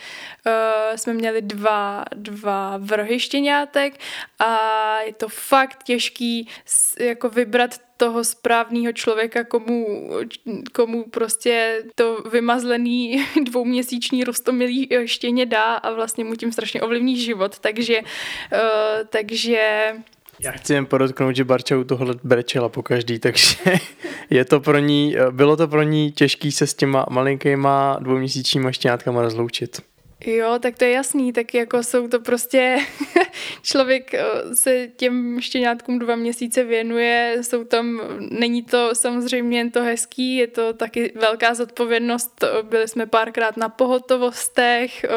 uh, 0.46 0.96
jsme 0.96 1.12
měli 1.14 1.42
dva, 1.42 2.04
dva 2.14 2.76
vrhy 2.78 3.20
štěňátek 3.20 4.00
a 4.38 4.58
je 5.00 5.12
to 5.12 5.28
fakt 5.28 5.82
těžký 5.82 6.48
jako 6.98 7.28
vybrat 7.28 7.89
toho 8.00 8.24
správného 8.24 8.92
člověka, 8.92 9.44
komu, 9.44 10.10
komu 10.72 11.04
prostě 11.04 11.82
to 11.94 12.22
vymazlený 12.32 13.24
dvouměsíční 13.44 14.24
rostomilý 14.24 14.88
štěně 15.04 15.46
dá 15.46 15.74
a 15.74 15.92
vlastně 15.92 16.24
mu 16.24 16.34
tím 16.34 16.52
strašně 16.52 16.82
ovlivní 16.82 17.16
život. 17.16 17.58
Takže, 17.58 18.00
uh, 18.00 18.58
takže 19.08 19.92
já 20.40 20.52
chci 20.52 20.72
jen 20.72 20.86
podotknout, 20.86 21.36
že 21.36 21.44
Barča 21.44 21.76
u 21.76 21.84
tohle 21.84 22.14
brečela 22.24 22.68
po 22.68 22.82
každý, 22.82 23.18
takže 23.18 23.56
je 24.30 24.44
to 24.44 24.60
pro 24.60 24.78
ní, 24.78 25.16
bylo 25.30 25.56
to 25.56 25.68
pro 25.68 25.82
ní 25.82 26.12
těžký 26.12 26.52
se 26.52 26.66
s 26.66 26.74
těma 26.74 27.06
malinkýma 27.10 27.98
dvouměsíčníma 28.00 28.72
štěňátkama 28.72 29.22
rozloučit. 29.22 29.89
Jo, 30.26 30.58
tak 30.58 30.78
to 30.78 30.84
je 30.84 30.90
jasný, 30.90 31.32
tak 31.32 31.54
jako 31.54 31.82
jsou 31.82 32.08
to 32.08 32.20
prostě, 32.20 32.78
člověk 33.62 34.14
eh, 34.14 34.24
se 34.54 34.88
těm 34.96 35.40
štěňátkům 35.40 35.98
dva 35.98 36.16
měsíce 36.16 36.64
věnuje, 36.64 37.36
jsou 37.40 37.64
tam, 37.64 38.00
není 38.30 38.62
to 38.62 38.94
samozřejmě 38.94 39.58
jen 39.58 39.70
to 39.70 39.82
hezký, 39.82 40.36
je 40.36 40.46
to 40.46 40.72
taky 40.72 41.12
velká 41.14 41.54
zodpovědnost, 41.54 42.44
byli 42.62 42.88
jsme 42.88 43.06
párkrát 43.06 43.56
na 43.56 43.68
pohotovostech, 43.68 45.04
eh, 45.04 45.08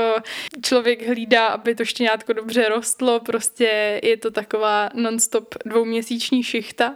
člověk 0.61 1.07
hlídá, 1.07 1.47
aby 1.47 1.75
to 1.75 1.85
štěňátko 1.85 2.33
dobře 2.33 2.69
rostlo, 2.69 3.19
prostě 3.19 3.99
je 4.03 4.17
to 4.17 4.31
taková 4.31 4.89
nonstop 4.93 5.55
dvouměsíční 5.65 6.43
šichta, 6.43 6.95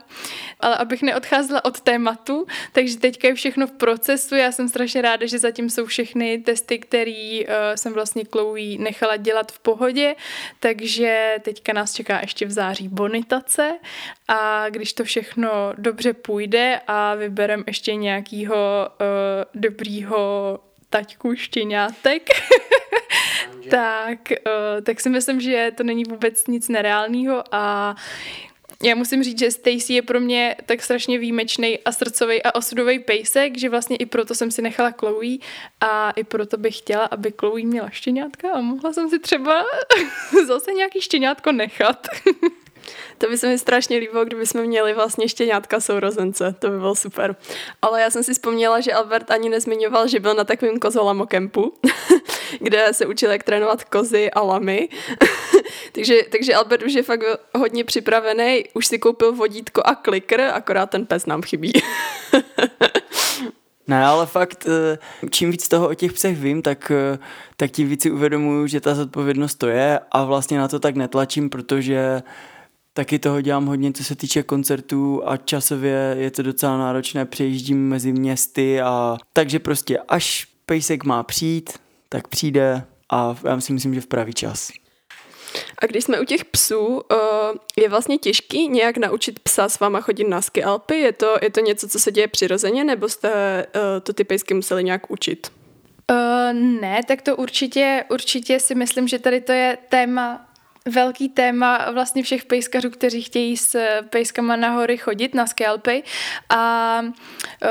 ale 0.60 0.78
abych 0.78 1.02
neodcházela 1.02 1.66
od 1.66 1.82
tématu, 1.82 2.46
takže 2.72 2.98
teďka 2.98 3.28
je 3.28 3.36
všechno 3.36 3.68
v 3.68 3.72
procesu, 3.72 4.36
já 4.36 4.52
jsem 4.52 4.70
strašně 4.70 5.02
ráda, 5.02 5.26
že 5.26 5.40
zatím 5.40 5.70
jsou 5.70 5.86
všechny 5.86 6.38
testy, 6.38 6.80
které 6.80 7.44
jsem 7.76 7.97
vlastně 7.98 8.24
Chloe 8.32 8.78
nechala 8.78 9.18
dělat 9.18 9.52
v 9.52 9.60
pohodě, 9.60 10.16
takže 10.60 11.36
teďka 11.42 11.74
nás 11.74 11.94
čeká 11.94 12.20
ještě 12.22 12.46
v 12.46 12.52
září 12.52 12.88
bonitace 12.88 13.80
a 14.28 14.70
když 14.70 14.94
to 14.94 15.04
všechno 15.04 15.74
dobře 15.78 16.14
půjde 16.14 16.82
a 16.88 17.16
vyberem 17.16 17.64
ještě 17.68 17.96
nějakýho 17.96 18.56
uh, 18.56 19.62
dobrýho 19.62 20.60
taťku 20.90 21.36
štěňátek, 21.36 22.30
tak, 23.70 24.20
uh, 24.32 24.82
tak 24.84 25.00
si 25.00 25.10
myslím, 25.10 25.42
že 25.42 25.72
to 25.76 25.84
není 25.84 26.04
vůbec 26.04 26.48
nic 26.48 26.70
nereálného 26.70 27.44
a 27.52 27.96
já 28.84 28.96
musím 28.96 29.24
říct, 29.24 29.40
že 29.40 29.52
Stacy 29.52 29.94
je 29.94 30.02
pro 30.02 30.20
mě 30.20 30.56
tak 30.66 30.82
strašně 30.82 31.20
výjimečný 31.20 31.80
a 31.80 31.92
srdcový 31.92 32.44
a 32.44 32.56
osudový 32.56 33.00
pejsek, 33.00 33.58
že 33.58 33.70
vlastně 33.70 33.98
i 33.98 34.06
proto 34.06 34.36
jsem 34.36 34.52
si 34.52 34.62
nechala 34.62 34.92
Chloe 34.92 35.38
a 35.82 36.12
i 36.12 36.24
proto 36.24 36.58
bych 36.58 36.78
chtěla, 36.78 37.06
aby 37.06 37.34
Chloe 37.40 37.64
měla 37.64 37.90
štěňátka 37.90 38.52
a 38.52 38.62
mohla 38.62 38.94
jsem 38.94 39.10
si 39.10 39.20
třeba 39.20 39.66
zase 40.48 40.74
nějaký 40.74 41.02
štěňátko 41.02 41.52
nechat. 41.52 42.08
To 43.18 43.30
by 43.30 43.38
se 43.38 43.48
mi 43.48 43.58
strašně 43.58 43.98
líbilo, 43.98 44.26
kdyby 44.26 44.46
jsme 44.46 44.64
měli 44.64 44.94
vlastně 44.94 45.30
štěňátka 45.30 45.80
sourozence, 45.80 46.56
to 46.60 46.70
by 46.70 46.78
bylo 46.78 46.96
super. 46.96 47.36
Ale 47.82 48.02
já 48.02 48.10
jsem 48.10 48.24
si 48.24 48.34
vzpomněla, 48.34 48.80
že 48.80 48.94
Albert 48.94 49.32
ani 49.32 49.50
nezmiňoval, 49.50 50.08
že 50.08 50.20
byl 50.20 50.34
na 50.34 50.44
takovém 50.44 50.80
kozolamo 50.80 51.26
kempu, 51.26 51.74
kde 52.60 52.88
se 52.92 53.06
učil, 53.06 53.32
jak 53.32 53.44
trénovat 53.44 53.84
kozy 53.84 54.32
a 54.32 54.42
lamy. 54.42 54.90
takže, 55.92 56.20
takže 56.30 56.56
Albert 56.56 56.84
už 56.84 56.94
je 56.94 57.04
fakt 57.04 57.24
hodně 57.56 57.84
připravený, 57.84 58.64
už 58.74 58.88
si 58.88 59.00
koupil 59.00 59.32
vodítko 59.32 59.82
a 59.86 59.96
klikr, 59.96 60.42
akorát 60.42 60.90
ten 60.90 61.06
pes 61.06 61.26
nám 61.26 61.42
chybí. 61.42 61.74
Ne, 63.88 64.06
ale 64.06 64.26
fakt, 64.26 64.68
eh, 64.68 64.98
čím 65.30 65.52
víc 65.52 65.68
toho 65.68 65.90
o 65.90 65.94
těch 65.94 66.14
psech 66.14 66.38
vím, 66.38 66.62
tak, 66.62 66.92
eh, 66.92 67.20
tak 67.58 67.72
tím 67.72 67.90
víc 67.90 68.02
si 68.02 68.12
uvědomuju, 68.12 68.68
že 68.68 68.82
ta 68.82 68.96
zodpovědnost 68.96 69.56
to 69.56 69.68
je 69.68 70.00
a 70.12 70.24
vlastně 70.24 70.58
na 70.58 70.68
to 70.68 70.80
tak 70.80 70.96
netlačím, 70.96 71.50
protože 71.50 72.22
taky 72.98 73.20
toho 73.20 73.42
dělám 73.42 73.66
hodně, 73.66 73.94
co 73.94 74.04
se 74.04 74.16
týče 74.16 74.44
koncertů 74.44 75.22
a 75.26 75.38
časově 75.38 76.16
je 76.20 76.32
to 76.32 76.42
docela 76.42 76.78
náročné, 76.78 77.26
přejíždím 77.26 77.90
mezi 77.90 78.12
městy 78.12 78.82
a 78.82 79.18
takže 79.34 79.60
prostě 79.60 79.98
až 79.98 80.48
pejsek 80.66 81.04
má 81.04 81.24
přijít, 81.24 81.74
tak 82.10 82.28
přijde 82.28 82.84
a 83.10 83.36
já 83.44 83.62
si 83.62 83.74
myslím, 83.74 83.94
že 83.94 84.02
v 84.02 84.08
pravý 84.08 84.34
čas. 84.34 84.72
A 85.82 85.86
když 85.86 86.04
jsme 86.04 86.20
u 86.20 86.24
těch 86.26 86.46
psů, 86.46 87.02
eh, 87.12 87.16
je 87.82 87.90
vlastně 87.90 88.18
těžký 88.18 88.68
nějak 88.68 88.98
naučit 88.98 89.40
psa 89.40 89.70
s 89.70 89.80
váma 89.80 90.02
chodit 90.02 90.28
na 90.28 90.42
ski 90.42 90.64
Alpy? 90.64 90.96
Je 91.00 91.12
to, 91.12 91.36
je 91.42 91.50
to 91.50 91.60
něco, 91.60 91.88
co 91.88 92.00
se 92.00 92.12
děje 92.12 92.28
přirozeně, 92.28 92.84
nebo 92.84 93.10
jste 93.10 93.30
eh, 93.32 94.00
to 94.04 94.14
ty 94.14 94.24
pejsky 94.24 94.54
museli 94.54 94.84
nějak 94.84 95.12
učit? 95.12 95.52
Uh, 96.12 96.54
ne, 96.54 97.02
tak 97.08 97.22
to 97.22 97.36
určitě, 97.36 98.04
určitě 98.10 98.60
si 98.60 98.76
myslím, 98.76 99.08
že 99.08 99.20
tady 99.20 99.42
to 99.42 99.52
je 99.52 99.78
téma 99.90 100.47
velký 100.88 101.30
téma 101.30 101.92
vlastně 101.92 102.24
všech 102.24 102.46
pejskařů, 102.46 102.90
kteří 102.90 103.22
chtějí 103.22 103.58
s 103.58 103.80
pejskama 104.10 104.56
na 104.56 104.70
hory 104.70 104.98
chodit, 104.98 105.36
na 105.36 105.48
skalpy. 105.48 106.04
A 106.50 107.00
uh, 107.02 107.70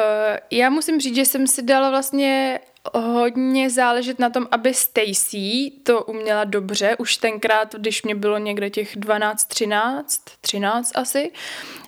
já 0.50 0.70
musím 0.70 1.00
říct, 1.00 1.16
že 1.16 1.24
jsem 1.24 1.46
si 1.46 1.62
dala 1.62 1.90
vlastně 1.90 2.60
hodně 2.94 3.70
záležet 3.70 4.18
na 4.18 4.30
tom, 4.30 4.46
aby 4.50 4.74
Stacy 4.74 5.72
to 5.82 6.02
uměla 6.02 6.44
dobře, 6.44 6.96
už 6.98 7.16
tenkrát, 7.16 7.74
když 7.74 8.02
mě 8.02 8.14
bylo 8.14 8.38
někde 8.38 8.70
těch 8.70 8.96
12, 8.96 9.44
13, 9.44 10.20
13 10.40 10.92
asi, 10.94 11.30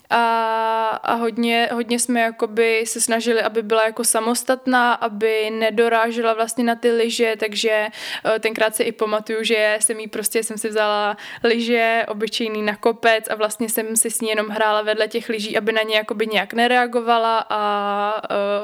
a, 0.09 0.87
a 1.03 1.13
hodně, 1.13 1.69
hodně 1.73 1.99
jsme 1.99 2.21
jakoby 2.21 2.83
se 2.87 3.01
snažili, 3.01 3.41
aby 3.41 3.63
byla 3.63 3.85
jako 3.85 4.03
samostatná, 4.03 4.93
aby 4.93 5.49
nedorážela 5.49 6.33
vlastně 6.33 6.63
na 6.63 6.75
ty 6.75 6.91
lyže, 6.91 7.35
takže 7.39 7.87
eh, 8.25 8.39
tenkrát 8.39 8.75
si 8.75 8.83
i 8.83 8.91
pamatuju, 8.91 9.43
že 9.43 9.77
jsem 9.81 9.99
jí 9.99 10.07
prostě, 10.07 10.43
jsem 10.43 10.57
si 10.57 10.69
vzala 10.69 11.17
lyže, 11.43 12.05
obyčejný 12.07 12.61
na 12.61 12.75
kopec 12.75 13.27
a 13.29 13.35
vlastně 13.35 13.69
jsem 13.69 13.95
si 13.95 14.11
s 14.11 14.21
ní 14.21 14.29
jenom 14.29 14.47
hrála 14.47 14.81
vedle 14.81 15.07
těch 15.07 15.29
lyží, 15.29 15.57
aby 15.57 15.71
na 15.71 15.81
ně 15.81 15.95
jakoby 15.95 16.27
nějak 16.27 16.53
nereagovala 16.53 17.45
a 17.49 18.21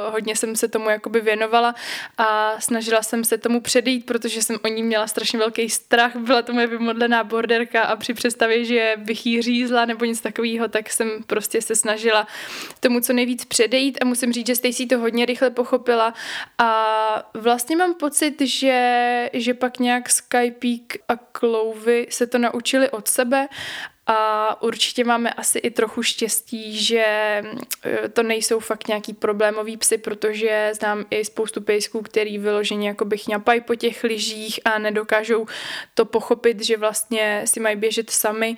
uh, 0.08 0.13
hodně 0.13 0.36
jsem 0.36 0.55
se 0.55 0.67
tomu 0.67 0.89
jakoby 0.89 1.21
věnovala 1.21 1.75
a 2.17 2.55
snažila 2.60 3.01
jsem 3.01 3.23
se 3.23 3.38
tomu 3.38 3.62
předejít, 3.62 4.05
protože 4.05 4.41
jsem 4.41 4.58
o 4.63 4.67
ní 4.67 4.84
měla 4.84 5.08
strašně 5.08 5.39
velký 5.39 5.69
strach, 5.69 6.15
byla 6.15 6.41
to 6.41 6.53
moje 6.53 6.67
vymodlená 6.67 7.23
borderka 7.23 7.84
a 7.84 7.95
při 7.95 8.13
představě, 8.13 8.65
že 8.65 8.93
bych 8.97 9.25
jí 9.25 9.41
řízla 9.41 9.86
nebo 9.86 10.05
nic 10.05 10.21
takového, 10.21 10.67
tak 10.67 10.89
jsem 10.89 11.23
prostě 11.35 11.61
se 11.61 11.75
snažila 11.75 12.27
tomu 12.79 12.99
co 12.99 13.13
nejvíc 13.13 13.45
předejít 13.45 13.97
a 14.01 14.05
musím 14.05 14.33
říct, 14.33 14.47
že 14.47 14.55
Stacy 14.55 14.85
to 14.85 14.99
hodně 14.99 15.25
rychle 15.25 15.49
pochopila. 15.49 16.13
A 16.57 16.69
vlastně 17.33 17.75
mám 17.75 17.93
pocit, 17.93 18.41
že, 18.41 19.29
že 19.33 19.53
pak 19.53 19.79
nějak 19.79 20.09
Skypeak 20.09 21.03
a 21.07 21.13
Clovy 21.37 22.07
se 22.09 22.27
to 22.27 22.37
naučili 22.37 22.89
od 22.89 23.07
sebe 23.07 23.47
a 24.07 24.61
určitě 24.61 25.03
máme 25.03 25.33
asi 25.33 25.59
i 25.59 25.71
trochu 25.71 26.03
štěstí, 26.03 26.83
že 26.83 27.05
eh, 27.05 28.09
to 28.13 28.23
nejsou 28.23 28.59
fakt 28.59 28.87
nějaký 28.87 29.13
problémový 29.13 29.77
psy, 29.77 29.97
protože 29.97 30.71
znám 30.75 31.05
i 31.09 31.25
spoustu 31.25 31.61
pejsků, 31.61 32.01
který 32.01 32.37
vyloženě 32.37 32.87
jakoby 32.87 33.17
chňapají 33.17 33.61
po 33.61 33.75
těch 33.75 34.03
lyžích 34.03 34.59
a 34.65 34.79
nedokážou 34.79 35.45
to 35.93 36.05
pochopit, 36.05 36.63
že 36.63 36.77
vlastně 36.77 37.41
si 37.45 37.59
mají 37.59 37.75
běžet 37.75 38.09
sami, 38.09 38.55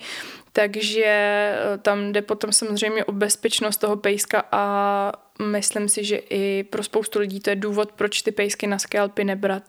takže 0.52 1.04
eh, 1.04 1.78
tam 1.82 2.12
jde 2.12 2.22
potom 2.22 2.52
samozřejmě 2.52 3.04
o 3.04 3.12
bezpečnost 3.12 3.76
toho 3.76 3.96
pejska 3.96 4.44
a 4.52 5.12
myslím 5.42 5.88
si, 5.88 6.04
že 6.04 6.16
i 6.16 6.64
pro 6.70 6.82
spoustu 6.82 7.18
lidí 7.18 7.40
to 7.40 7.50
je 7.50 7.56
důvod, 7.56 7.92
proč 7.92 8.22
ty 8.22 8.32
pejsky 8.32 8.66
na 8.66 8.78
skalpy 8.78 9.24
nebrat. 9.24 9.62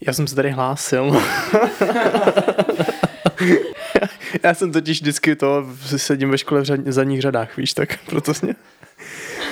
Já 0.00 0.12
jsem 0.12 0.26
se 0.26 0.34
tady 0.34 0.50
hlásil. 0.50 1.22
Já 4.42 4.54
jsem 4.54 4.72
totiž 4.72 5.00
vždycky 5.00 5.36
to, 5.36 5.66
sedím 5.96 6.30
ve 6.30 6.38
škole 6.38 6.60
v 6.60 6.64
řad, 6.64 6.80
zadních 6.86 7.20
řadách, 7.20 7.56
víš, 7.56 7.72
tak 7.72 7.98
proto 8.06 8.32
mě... 8.42 8.54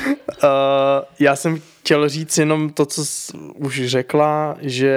Uh, 0.07 1.05
já 1.19 1.37
jsem 1.37 1.63
chtěl 1.81 2.09
říct 2.09 2.39
jenom 2.39 2.71
to, 2.71 2.87
co 2.87 3.05
jsi 3.05 3.33
už 3.55 3.87
řekla, 3.87 4.57
že 4.61 4.97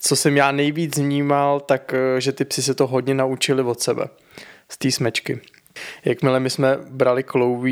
co 0.00 0.16
jsem 0.16 0.36
já 0.36 0.52
nejvíc 0.52 0.98
vnímal, 0.98 1.60
tak 1.60 1.94
eh, 1.94 2.20
že 2.20 2.32
ty 2.32 2.44
psy 2.44 2.62
se 2.62 2.74
to 2.74 2.86
hodně 2.86 3.14
naučili 3.14 3.62
od 3.62 3.80
sebe 3.80 4.08
z 4.72 4.78
té 4.78 4.90
smečky. 4.90 5.40
Jakmile 6.04 6.40
my 6.40 6.50
jsme 6.50 6.78
brali 6.90 7.22
Chloe 7.26 7.70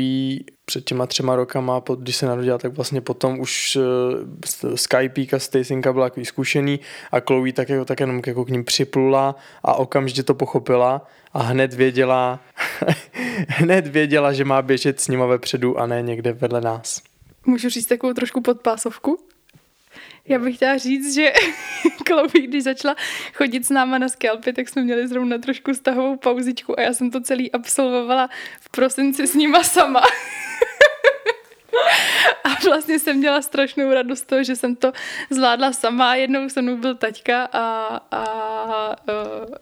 před 0.65 0.83
těma 0.85 1.05
třema 1.05 1.35
rokama, 1.35 1.83
když 1.99 2.15
se 2.15 2.25
narodila, 2.25 2.57
tak 2.57 2.73
vlastně 2.73 3.01
potom 3.01 3.39
už 3.39 3.75
uh, 3.75 4.75
Skype 4.75 5.35
a 5.35 5.39
Stacinka 5.39 5.93
byla 5.93 6.09
takový 6.09 6.25
zkušený 6.25 6.79
a 7.11 7.19
Chloe 7.19 7.53
tak, 7.53 7.69
jako, 7.69 7.85
tak 7.85 7.99
jenom 7.99 8.21
jako 8.27 8.45
k 8.45 8.49
ním 8.49 8.63
připlula 8.63 9.35
a 9.63 9.73
okamžitě 9.73 10.23
to 10.23 10.33
pochopila 10.33 11.07
a 11.33 11.41
hned 11.41 11.73
věděla, 11.73 12.39
hned 13.47 13.87
věděla, 13.87 14.33
že 14.33 14.45
má 14.45 14.61
běžet 14.61 14.99
s 14.99 15.07
nima 15.07 15.25
vepředu 15.25 15.79
a 15.79 15.87
ne 15.87 16.01
někde 16.01 16.33
vedle 16.33 16.61
nás. 16.61 17.01
Můžu 17.45 17.69
říct 17.69 17.85
takovou 17.85 18.13
trošku 18.13 18.41
podpásovku? 18.41 19.19
Já 20.29 20.39
bych 20.39 20.55
chtěla 20.55 20.77
říct, 20.77 21.15
že 21.15 21.33
Chloe, 22.07 22.27
když 22.47 22.63
začala 22.63 22.95
chodit 23.33 23.65
s 23.65 23.69
náma 23.69 23.97
na 23.97 24.09
skalpy, 24.09 24.53
tak 24.53 24.69
jsme 24.69 24.83
měli 24.83 25.07
zrovna 25.07 25.37
trošku 25.37 25.73
stahovou 25.73 26.17
pauzičku 26.17 26.79
a 26.79 26.81
já 26.81 26.93
jsem 26.93 27.11
to 27.11 27.21
celý 27.21 27.51
absolvovala 27.51 28.29
v 28.59 28.69
prosinci 28.69 29.27
s 29.27 29.35
nima 29.35 29.63
sama. 29.63 30.01
A 32.43 32.49
vlastně 32.65 32.99
jsem 32.99 33.17
měla 33.17 33.41
strašnou 33.41 33.93
radost 33.93 34.19
z 34.19 34.25
toho, 34.25 34.43
že 34.43 34.55
jsem 34.55 34.75
to 34.75 34.91
zvládla 35.29 35.73
sama. 35.73 36.15
Jednou 36.15 36.49
se 36.49 36.61
mnou 36.61 36.77
byl 36.77 36.95
taťka 36.95 37.49
a, 37.53 37.99
a 38.11 38.95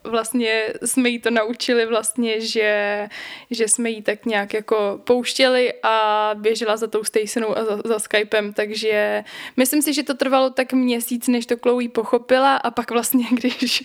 vlastně 0.04 0.74
jsme 0.86 1.10
jí 1.10 1.20
to 1.20 1.30
naučili 1.30 1.86
vlastně, 1.86 2.42
že, 2.42 3.08
že 3.52 3.68
jsme 3.68 3.90
jí 3.90 4.02
tak 4.02 4.26
nějak 4.26 4.54
jako 4.54 5.02
pouštěli 5.04 5.74
a 5.84 6.32
běžela 6.34 6.78
za 6.78 6.88
tou 6.88 7.04
Stacenou 7.04 7.58
a 7.58 7.66
za, 7.66 7.82
za 7.86 8.00
Skypem, 8.00 8.54
takže 8.54 9.24
myslím 9.58 9.82
si, 9.82 9.94
že 9.94 10.04
to 10.04 10.14
trvalo 10.14 10.50
tak 10.50 10.74
měsíc, 10.74 11.28
než 11.28 11.46
to 11.46 11.56
Chloe 11.58 11.90
pochopila 11.90 12.56
a 12.56 12.72
pak 12.72 12.92
vlastně, 12.92 13.26
když 13.32 13.84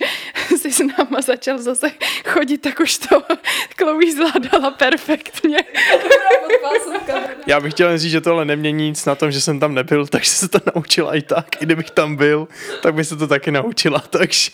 si 0.57 0.71
s 0.71 0.79
náma 0.79 1.21
začal 1.21 1.57
zase 1.57 1.91
chodit, 2.25 2.57
tak 2.57 2.79
už 2.79 2.97
to 2.97 3.23
Chloe 3.77 4.11
zvládala 4.11 4.71
perfektně. 4.71 5.57
Já 7.47 7.59
bych 7.59 7.73
chtěl 7.73 7.97
říct, 7.97 8.11
že 8.11 8.20
tohle 8.21 8.45
nemění 8.45 8.89
nic 8.89 9.05
na 9.05 9.15
tom, 9.15 9.31
že 9.31 9.41
jsem 9.41 9.59
tam 9.59 9.73
nebyl, 9.73 10.07
takže 10.09 10.29
se 10.29 10.47
to 10.47 10.59
naučila 10.75 11.15
i 11.15 11.21
tak. 11.21 11.61
I 11.61 11.65
kdybych 11.65 11.91
tam 11.91 12.15
byl, 12.15 12.47
tak 12.81 12.93
by 12.93 13.05
se 13.05 13.15
to 13.15 13.27
taky 13.27 13.51
naučila, 13.51 13.99
takže 14.09 14.51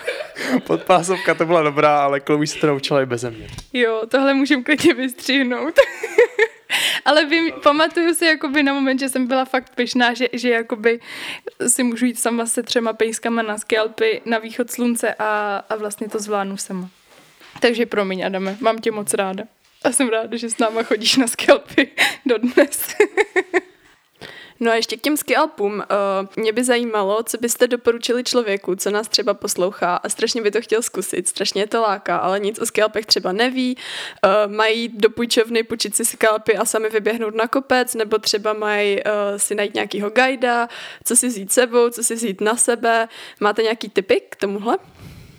podpásovka 0.66 1.34
to 1.34 1.46
byla 1.46 1.62
dobrá, 1.62 1.98
ale 2.02 2.20
Chloe 2.20 2.46
se 2.46 2.58
to 2.58 2.66
naučila 2.66 3.02
i 3.02 3.06
beze 3.06 3.30
mě. 3.30 3.48
Jo, 3.72 4.02
tohle 4.08 4.34
můžem 4.34 4.64
klidně 4.64 4.94
vystřihnout. 4.94 5.74
Ale 7.04 7.24
vím, 7.24 7.52
pamatuju 7.62 8.14
si 8.14 8.24
jakoby 8.24 8.62
na 8.62 8.72
moment, 8.72 8.98
že 8.98 9.08
jsem 9.08 9.26
byla 9.26 9.44
fakt 9.44 9.74
pyšná, 9.74 10.14
že, 10.14 10.28
že 10.32 10.50
jakoby 10.50 11.00
si 11.68 11.82
můžu 11.82 12.06
jít 12.06 12.18
sama 12.18 12.46
se 12.46 12.62
třema 12.62 12.92
pejskama 12.92 13.42
na 13.42 13.58
skalpy 13.58 14.22
na 14.24 14.38
východ 14.38 14.70
slunce 14.70 15.14
a, 15.18 15.62
a 15.68 15.76
vlastně 15.76 16.08
to 16.08 16.18
zvládnu 16.18 16.56
sama. 16.56 16.88
Takže 17.60 17.86
promiň, 17.86 18.26
Adame, 18.26 18.56
mám 18.60 18.78
tě 18.78 18.90
moc 18.90 19.14
ráda. 19.14 19.44
A 19.86 19.92
jsem 19.92 20.08
ráda, 20.08 20.36
že 20.36 20.50
s 20.50 20.58
náma 20.58 20.82
chodíš 20.82 21.16
na 21.16 21.26
skalpy 21.26 21.90
dodnes. 22.26 22.88
No 24.60 24.70
a 24.70 24.74
ještě 24.74 24.96
k 24.96 25.00
těm 25.00 25.16
skialpům. 25.16 25.72
Uh, 25.72 26.28
mě 26.36 26.52
by 26.52 26.64
zajímalo, 26.64 27.22
co 27.22 27.38
byste 27.38 27.66
doporučili 27.66 28.24
člověku, 28.24 28.76
co 28.76 28.90
nás 28.90 29.08
třeba 29.08 29.34
poslouchá 29.34 29.96
a 29.96 30.08
strašně 30.08 30.42
by 30.42 30.50
to 30.50 30.60
chtěl 30.60 30.82
zkusit, 30.82 31.28
strašně 31.28 31.62
je 31.62 31.66
to 31.66 31.82
láká, 31.82 32.16
ale 32.16 32.40
nic 32.40 32.58
o 32.58 32.66
skialpech 32.66 33.06
třeba 33.06 33.32
neví, 33.32 33.76
uh, 33.76 34.52
mají 34.52 34.88
do 34.88 35.10
půjčovny 35.10 35.62
půjčit 35.62 35.96
si 35.96 36.04
skialpy 36.04 36.56
a 36.56 36.64
sami 36.64 36.88
vyběhnout 36.88 37.34
na 37.34 37.48
kopec, 37.48 37.94
nebo 37.94 38.18
třeba 38.18 38.52
mají 38.52 38.96
uh, 38.96 39.02
si 39.36 39.54
najít 39.54 39.74
nějakýho 39.74 40.10
guida, 40.10 40.68
co 41.04 41.16
si 41.16 41.28
vzít 41.28 41.52
sebou, 41.52 41.90
co 41.90 42.04
si 42.04 42.14
vzít 42.14 42.40
na 42.40 42.56
sebe. 42.56 43.08
Máte 43.40 43.62
nějaký 43.62 43.88
tipy 43.88 44.20
k 44.28 44.36
tomuhle? 44.36 44.78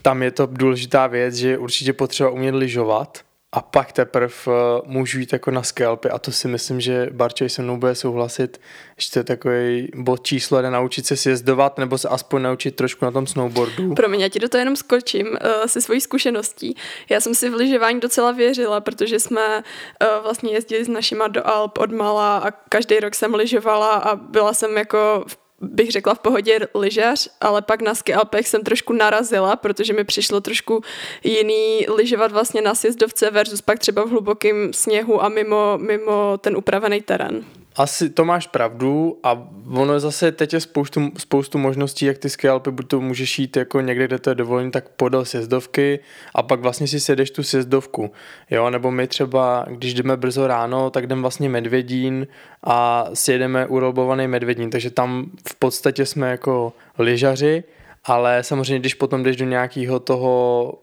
Tam 0.01 0.23
je 0.23 0.31
to 0.31 0.45
důležitá 0.45 1.07
věc, 1.07 1.35
že 1.35 1.57
určitě 1.57 1.93
potřeba 1.93 2.29
umět 2.29 2.55
lyžovat, 2.55 3.26
a 3.51 3.61
pak 3.61 3.91
teprve 3.91 4.33
uh, 4.47 4.53
můžu 4.85 5.19
jít 5.19 5.33
jako 5.33 5.51
na 5.51 5.63
skelpy 5.63 6.09
a 6.09 6.19
to 6.19 6.31
si 6.31 6.47
myslím, 6.47 6.81
že 6.81 7.09
Barčej 7.11 7.49
se 7.49 7.61
mnou 7.61 7.77
bude 7.77 7.95
souhlasit, 7.95 8.61
že 8.97 9.11
to 9.11 9.19
je 9.19 9.23
takový 9.23 9.91
bod 9.95 10.23
číslo 10.23 10.57
jeden, 10.57 10.73
naučit 10.73 11.05
se 11.05 11.17
sjezdovat 11.17 11.77
nebo 11.77 11.97
se 11.97 12.09
aspoň 12.09 12.41
naučit 12.41 12.75
trošku 12.75 13.05
na 13.05 13.11
tom 13.11 13.27
snowboardu. 13.27 13.93
Promiň, 13.95 14.21
já 14.21 14.29
ti 14.29 14.39
do 14.39 14.49
toho 14.49 14.59
jenom 14.59 14.75
skočím 14.75 15.27
uh, 15.27 15.37
se 15.65 15.81
svojí 15.81 16.01
zkušeností. 16.01 16.75
Já 17.09 17.21
jsem 17.21 17.35
si 17.35 17.49
v 17.49 17.53
lyžování 17.53 17.99
docela 17.99 18.31
věřila, 18.31 18.81
protože 18.81 19.19
jsme 19.19 19.57
uh, 19.57 20.23
vlastně 20.23 20.51
jezdili 20.51 20.85
s 20.85 20.87
našima 20.87 21.27
do 21.27 21.47
Alp 21.47 21.77
od 21.77 21.91
mala 21.91 22.37
a 22.37 22.51
každý 22.51 22.99
rok 22.99 23.15
jsem 23.15 23.33
lyžovala 23.33 23.89
a 23.89 24.15
byla 24.15 24.53
jsem 24.53 24.77
jako 24.77 25.23
v 25.27 25.46
bych 25.61 25.91
řekla 25.91 26.13
v 26.13 26.19
pohodě 26.19 26.59
lyžař, 26.75 27.29
ale 27.41 27.61
pak 27.61 27.81
na 27.81 27.95
ski 27.95 28.13
Alpech 28.13 28.47
jsem 28.47 28.63
trošku 28.63 28.93
narazila, 28.93 29.55
protože 29.55 29.93
mi 29.93 30.03
přišlo 30.03 30.41
trošku 30.41 30.81
jiný 31.23 31.85
lyžovat 31.95 32.31
vlastně 32.31 32.61
na 32.61 32.75
sjezdovce 32.75 33.31
versus 33.31 33.61
pak 33.61 33.79
třeba 33.79 34.05
v 34.05 34.09
hlubokém 34.09 34.73
sněhu 34.73 35.23
a 35.23 35.29
mimo, 35.29 35.77
mimo 35.77 36.37
ten 36.37 36.57
upravený 36.57 37.01
terén. 37.01 37.45
Asi 37.77 38.09
to 38.09 38.25
máš 38.25 38.47
pravdu 38.47 39.19
a 39.23 39.47
ono 39.73 39.99
zase 39.99 40.31
teď 40.31 40.53
je 40.53 40.59
spoustu, 40.59 41.11
spoustu 41.17 41.57
možností, 41.57 42.05
jak 42.05 42.17
ty 42.17 42.29
skialpy, 42.29 42.71
buď 42.71 42.87
to 42.87 43.01
můžeš 43.01 43.39
jít 43.39 43.57
jako 43.57 43.81
někde, 43.81 44.07
kde 44.07 44.19
to 44.19 44.29
je 44.29 44.35
dovolený, 44.35 44.71
tak 44.71 44.89
podél 44.89 45.25
sjezdovky 45.25 45.99
a 46.35 46.43
pak 46.43 46.59
vlastně 46.59 46.87
si 46.87 46.99
sedeš 46.99 47.31
tu 47.31 47.43
sjezdovku, 47.43 48.11
jo, 48.49 48.69
nebo 48.69 48.91
my 48.91 49.07
třeba, 49.07 49.65
když 49.69 49.93
jdeme 49.93 50.17
brzo 50.17 50.47
ráno, 50.47 50.89
tak 50.89 51.07
jdeme 51.07 51.21
vlastně 51.21 51.49
Medvědín 51.49 52.27
a 52.63 53.05
sjedeme 53.13 53.67
urobovaný 53.67 54.27
Medvědín, 54.27 54.69
takže 54.69 54.89
tam 54.89 55.31
v 55.47 55.55
podstatě 55.55 56.05
jsme 56.05 56.31
jako 56.31 56.73
lyžaři, 56.97 57.63
ale 58.05 58.43
samozřejmě, 58.43 58.79
když 58.79 58.93
potom 58.93 59.23
jdeš 59.23 59.35
do 59.35 59.45
nějakého 59.45 59.99
toho 59.99 60.73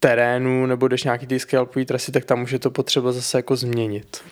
terénu 0.00 0.66
nebo 0.66 0.88
jdeš 0.88 1.04
nějaký 1.04 1.26
ty 1.26 1.38
skialpový 1.38 1.84
trasy, 1.84 2.12
tak 2.12 2.24
tam 2.24 2.42
už 2.42 2.50
je 2.50 2.58
to 2.58 2.70
potřeba 2.70 3.12
zase 3.12 3.38
jako 3.38 3.56
změnit. 3.56 4.22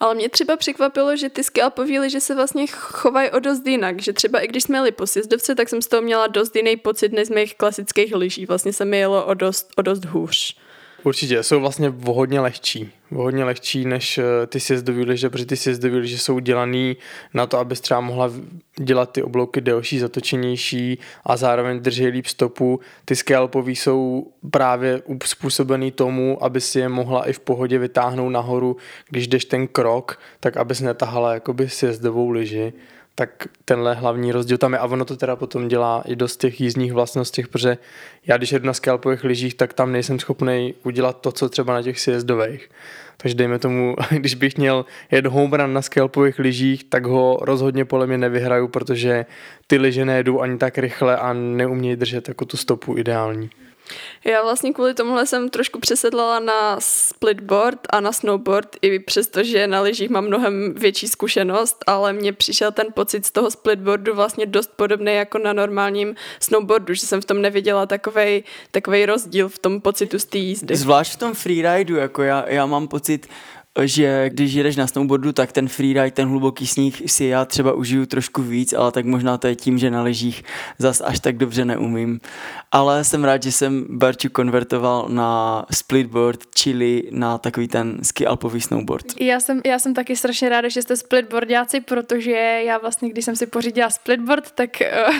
Ale 0.00 0.14
mě 0.14 0.28
třeba 0.28 0.56
překvapilo, 0.56 1.16
že 1.16 1.28
ty 1.28 1.44
skialpový 1.44 2.10
že 2.10 2.20
se 2.20 2.34
vlastně 2.34 2.66
chovají 2.66 3.30
o 3.30 3.38
dost 3.38 3.66
jinak, 3.66 4.02
že 4.02 4.12
třeba 4.12 4.40
i 4.40 4.46
když 4.46 4.62
jsme 4.62 4.78
jeli 4.78 4.92
po 4.92 5.06
sjezdovce, 5.06 5.54
tak 5.54 5.68
jsem 5.68 5.82
z 5.82 5.86
toho 5.86 6.02
měla 6.02 6.26
dost 6.26 6.56
jiný 6.56 6.76
pocit 6.76 7.12
než 7.12 7.28
z 7.28 7.30
mých 7.30 7.54
klasických 7.54 8.14
lyží. 8.14 8.46
Vlastně 8.46 8.72
se 8.72 8.84
mi 8.84 8.98
jelo 8.98 9.26
o 9.26 9.34
dost, 9.34 9.72
o 9.76 9.82
dost 9.82 10.04
hůř. 10.04 10.56
Určitě, 11.04 11.42
jsou 11.42 11.60
vlastně 11.60 11.92
hodně 12.04 12.40
lehčí. 12.40 12.92
Hodně 13.14 13.44
lehčí 13.44 13.84
než 13.84 14.18
eh, 14.18 14.46
ty 14.46 14.60
sjezdový 14.60 15.04
lyže, 15.04 15.30
protože 15.30 15.46
ty 15.46 15.56
sjezdový 15.56 15.96
lyže 15.96 16.18
jsou 16.18 16.38
dělaný 16.38 16.96
na 17.34 17.46
to, 17.46 17.58
abys 17.58 17.80
třeba 17.80 18.00
mohla 18.00 18.32
dělat 18.78 19.12
ty 19.12 19.22
oblouky 19.22 19.60
delší, 19.60 19.98
zatočenější 19.98 20.98
a 21.24 21.36
zároveň 21.36 21.80
drží 21.80 22.06
líp 22.06 22.26
stopu. 22.26 22.80
Ty 23.04 23.16
scalpový 23.16 23.76
jsou 23.76 24.26
právě 24.50 25.02
způsobený 25.24 25.90
tomu, 25.90 26.44
aby 26.44 26.60
si 26.60 26.78
je 26.78 26.88
mohla 26.88 27.28
i 27.28 27.32
v 27.32 27.40
pohodě 27.40 27.78
vytáhnout 27.78 28.30
nahoru, 28.30 28.76
když 29.08 29.28
jdeš 29.28 29.44
ten 29.44 29.68
krok, 29.68 30.20
tak 30.40 30.56
abys 30.56 30.80
netahala 30.80 31.34
jakoby 31.34 31.68
sjezdovou 31.68 32.30
lyži 32.30 32.72
tak 33.18 33.48
tenhle 33.64 33.94
hlavní 33.94 34.32
rozdíl 34.32 34.58
tam 34.58 34.72
je 34.72 34.78
a 34.78 34.86
ono 34.86 35.04
to 35.04 35.16
teda 35.16 35.36
potom 35.36 35.68
dělá 35.68 36.02
i 36.06 36.16
dost 36.16 36.36
těch 36.36 36.60
jízdních 36.60 36.92
vlastností, 36.92 37.42
protože 37.42 37.78
já 38.26 38.36
když 38.36 38.52
jedu 38.52 38.66
na 38.66 38.72
skalpových 38.72 39.24
lyžích, 39.24 39.54
tak 39.54 39.72
tam 39.72 39.92
nejsem 39.92 40.18
schopný 40.18 40.74
udělat 40.84 41.20
to, 41.20 41.32
co 41.32 41.48
třeba 41.48 41.74
na 41.74 41.82
těch 41.82 42.00
sjezdových. 42.00 42.70
Takže 43.16 43.34
dejme 43.34 43.58
tomu, 43.58 43.96
když 44.10 44.34
bych 44.34 44.58
měl 44.58 44.84
jet 45.10 45.26
home 45.26 45.52
run 45.52 45.72
na 45.72 45.82
skalpových 45.82 46.38
lyžích, 46.38 46.84
tak 46.84 47.06
ho 47.06 47.38
rozhodně 47.42 47.84
podle 47.84 48.06
mě 48.06 48.18
nevyhraju, 48.18 48.68
protože 48.68 49.26
ty 49.66 49.78
lyže 49.78 50.04
nejedou 50.04 50.40
ani 50.40 50.58
tak 50.58 50.78
rychle 50.78 51.16
a 51.16 51.32
neumějí 51.32 51.96
držet 51.96 52.28
jako 52.28 52.44
tu 52.44 52.56
stopu 52.56 52.98
ideální. 52.98 53.50
Já 54.24 54.42
vlastně 54.42 54.72
kvůli 54.72 54.94
tomuhle 54.94 55.26
jsem 55.26 55.48
trošku 55.48 55.80
přesedlala 55.80 56.40
na 56.40 56.76
splitboard 56.80 57.80
a 57.90 58.00
na 58.00 58.12
snowboard, 58.12 58.76
i 58.82 58.98
přesto, 58.98 59.42
že 59.42 59.66
na 59.66 59.80
lyžích 59.80 60.10
mám 60.10 60.26
mnohem 60.26 60.74
větší 60.74 61.08
zkušenost, 61.08 61.84
ale 61.86 62.12
mně 62.12 62.32
přišel 62.32 62.72
ten 62.72 62.86
pocit 62.94 63.26
z 63.26 63.30
toho 63.30 63.50
splitboardu 63.50 64.14
vlastně 64.14 64.46
dost 64.46 64.70
podobný 64.76 65.14
jako 65.14 65.38
na 65.38 65.52
normálním 65.52 66.14
snowboardu, 66.40 66.94
že 66.94 67.06
jsem 67.06 67.20
v 67.20 67.24
tom 67.24 67.42
neviděla 67.42 67.86
takovej, 67.86 68.42
takovej 68.70 69.06
rozdíl 69.06 69.48
v 69.48 69.58
tom 69.58 69.80
pocitu 69.80 70.18
z 70.18 70.24
té 70.24 70.38
jízdy. 70.38 70.76
Zvlášť 70.76 71.12
v 71.12 71.16
tom 71.16 71.34
freeridu, 71.34 71.96
jako 71.96 72.22
já, 72.22 72.48
já 72.48 72.66
mám 72.66 72.88
pocit, 72.88 73.28
že 73.82 74.30
když 74.30 74.52
jedeš 74.52 74.76
na 74.76 74.86
snowboardu, 74.86 75.32
tak 75.32 75.52
ten 75.52 75.68
freeride, 75.68 76.10
ten 76.10 76.28
hluboký 76.28 76.66
sníh 76.66 77.02
si 77.06 77.24
já 77.24 77.44
třeba 77.44 77.72
užiju 77.72 78.06
trošku 78.06 78.42
víc, 78.42 78.72
ale 78.72 78.92
tak 78.92 79.04
možná 79.04 79.38
to 79.38 79.46
je 79.46 79.56
tím, 79.56 79.78
že 79.78 79.90
na 79.90 80.02
lyžích 80.02 80.44
zas 80.78 81.02
až 81.04 81.20
tak 81.20 81.36
dobře 81.36 81.64
neumím. 81.64 82.20
Ale 82.72 83.04
jsem 83.04 83.24
rád, 83.24 83.42
že 83.42 83.52
jsem 83.52 83.86
Barču 83.90 84.28
konvertoval 84.30 85.06
na 85.08 85.64
splitboard, 85.70 86.40
čili 86.54 87.02
na 87.10 87.38
takový 87.38 87.68
ten 87.68 87.98
ski 88.02 88.26
alpový 88.26 88.60
snowboard. 88.60 89.06
Já 89.20 89.40
jsem, 89.40 89.60
já 89.66 89.78
jsem 89.78 89.94
taky 89.94 90.16
strašně 90.16 90.48
ráda, 90.48 90.68
že 90.68 90.82
jste 90.82 90.96
splitboardáci, 90.96 91.80
protože 91.80 92.30
já 92.66 92.78
vlastně, 92.78 93.10
když 93.10 93.24
jsem 93.24 93.36
si 93.36 93.46
pořídila 93.46 93.90
splitboard, 93.90 94.50
tak 94.50 94.70
uh, 95.08 95.14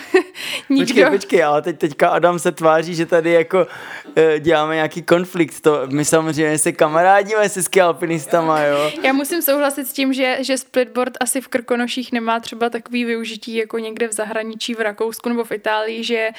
nikdo... 0.77 0.95
Počkej, 0.95 1.11
počkej, 1.11 1.45
ale 1.45 1.63
teď, 1.63 1.79
teďka 1.79 2.09
Adam 2.09 2.39
se 2.39 2.53
tváří, 2.53 2.95
že 2.95 3.07
tady 3.07 3.33
jako 3.33 3.59
uh, 3.59 4.39
děláme 4.39 4.75
nějaký 4.75 5.03
konflikt. 5.03 5.61
To, 5.61 5.81
my 5.87 6.05
samozřejmě 6.05 6.59
se 6.59 6.73
kamarádíme 6.73 7.49
se 7.49 7.63
ski 7.63 7.81
alpinistama, 7.81 8.48
sama, 8.49 8.63
jo. 8.65 8.93
Já 9.03 9.13
musím 9.13 9.43
souhlasit 9.43 9.89
s 9.89 9.93
tím, 9.93 10.13
že, 10.13 10.39
že 10.41 10.59
splitboard 10.59 11.13
asi 11.21 11.41
v 11.41 11.49
Krkonoších 11.49 12.13
nemá 12.13 12.41
třeba 12.41 12.71
takový 12.71 13.05
využití 13.05 13.55
jako 13.55 13.79
někde 13.79 14.09
v 14.09 14.13
zahraničí, 14.13 14.75
v 14.75 14.81
Rakousku 14.81 15.29
nebo 15.29 15.45
v 15.45 15.53
Itálii, 15.53 16.05
že 16.05 16.31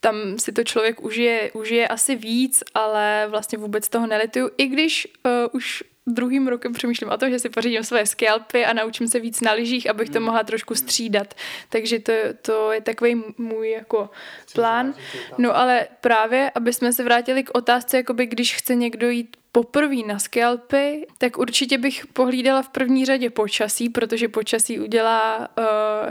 tam 0.00 0.14
si 0.38 0.52
to 0.52 0.64
člověk 0.64 1.02
užije, 1.02 1.50
užije 1.54 1.88
asi 1.88 2.16
víc, 2.16 2.62
ale 2.74 3.26
vlastně 3.28 3.58
vůbec 3.58 3.88
toho 3.88 4.06
nelituju, 4.06 4.50
i 4.58 4.66
když 4.66 5.08
uh, 5.24 5.32
už 5.52 5.82
druhým 6.06 6.48
rokem 6.48 6.72
přemýšlím 6.72 7.10
o 7.10 7.16
tom, 7.16 7.30
že 7.30 7.38
si 7.38 7.48
pořídím 7.48 7.84
své 7.84 8.06
skialpy 8.06 8.64
a 8.64 8.72
naučím 8.72 9.08
se 9.08 9.20
víc 9.20 9.40
na 9.40 9.52
lyžích, 9.52 9.90
abych 9.90 10.10
to 10.10 10.18
hmm. 10.18 10.26
mohla 10.26 10.44
trošku 10.44 10.74
střídat. 10.74 11.34
Takže 11.68 11.98
to, 11.98 12.12
to 12.42 12.72
je 12.72 12.80
takový 12.80 13.22
můj 13.38 13.70
jako 13.70 14.10
plán. 14.54 14.94
No 15.38 15.56
ale 15.56 15.86
právě, 16.00 16.50
aby 16.54 16.72
jsme 16.72 16.92
se 16.92 17.04
vrátili 17.04 17.42
k 17.42 17.50
otázce, 17.54 17.96
jakoby 17.96 18.26
když 18.26 18.54
chce 18.56 18.74
někdo 18.74 19.10
jít 19.10 19.36
poprvé 19.58 19.96
na 20.06 20.18
skalpy, 20.18 21.06
tak 21.18 21.38
určitě 21.38 21.78
bych 21.78 22.06
pohlídala 22.06 22.62
v 22.62 22.68
první 22.68 23.04
řadě 23.04 23.30
počasí, 23.30 23.88
protože 23.88 24.28
počasí 24.28 24.80
udělá, 24.80 25.38
uh, 25.38 25.64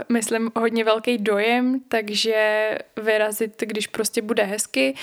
myslím, 0.08 0.50
hodně 0.56 0.84
velký 0.84 1.18
dojem, 1.18 1.80
takže 1.88 2.78
vyrazit, 2.96 3.60
když 3.60 3.86
prostě 3.86 4.22
bude 4.22 4.42
hezky. 4.42 4.94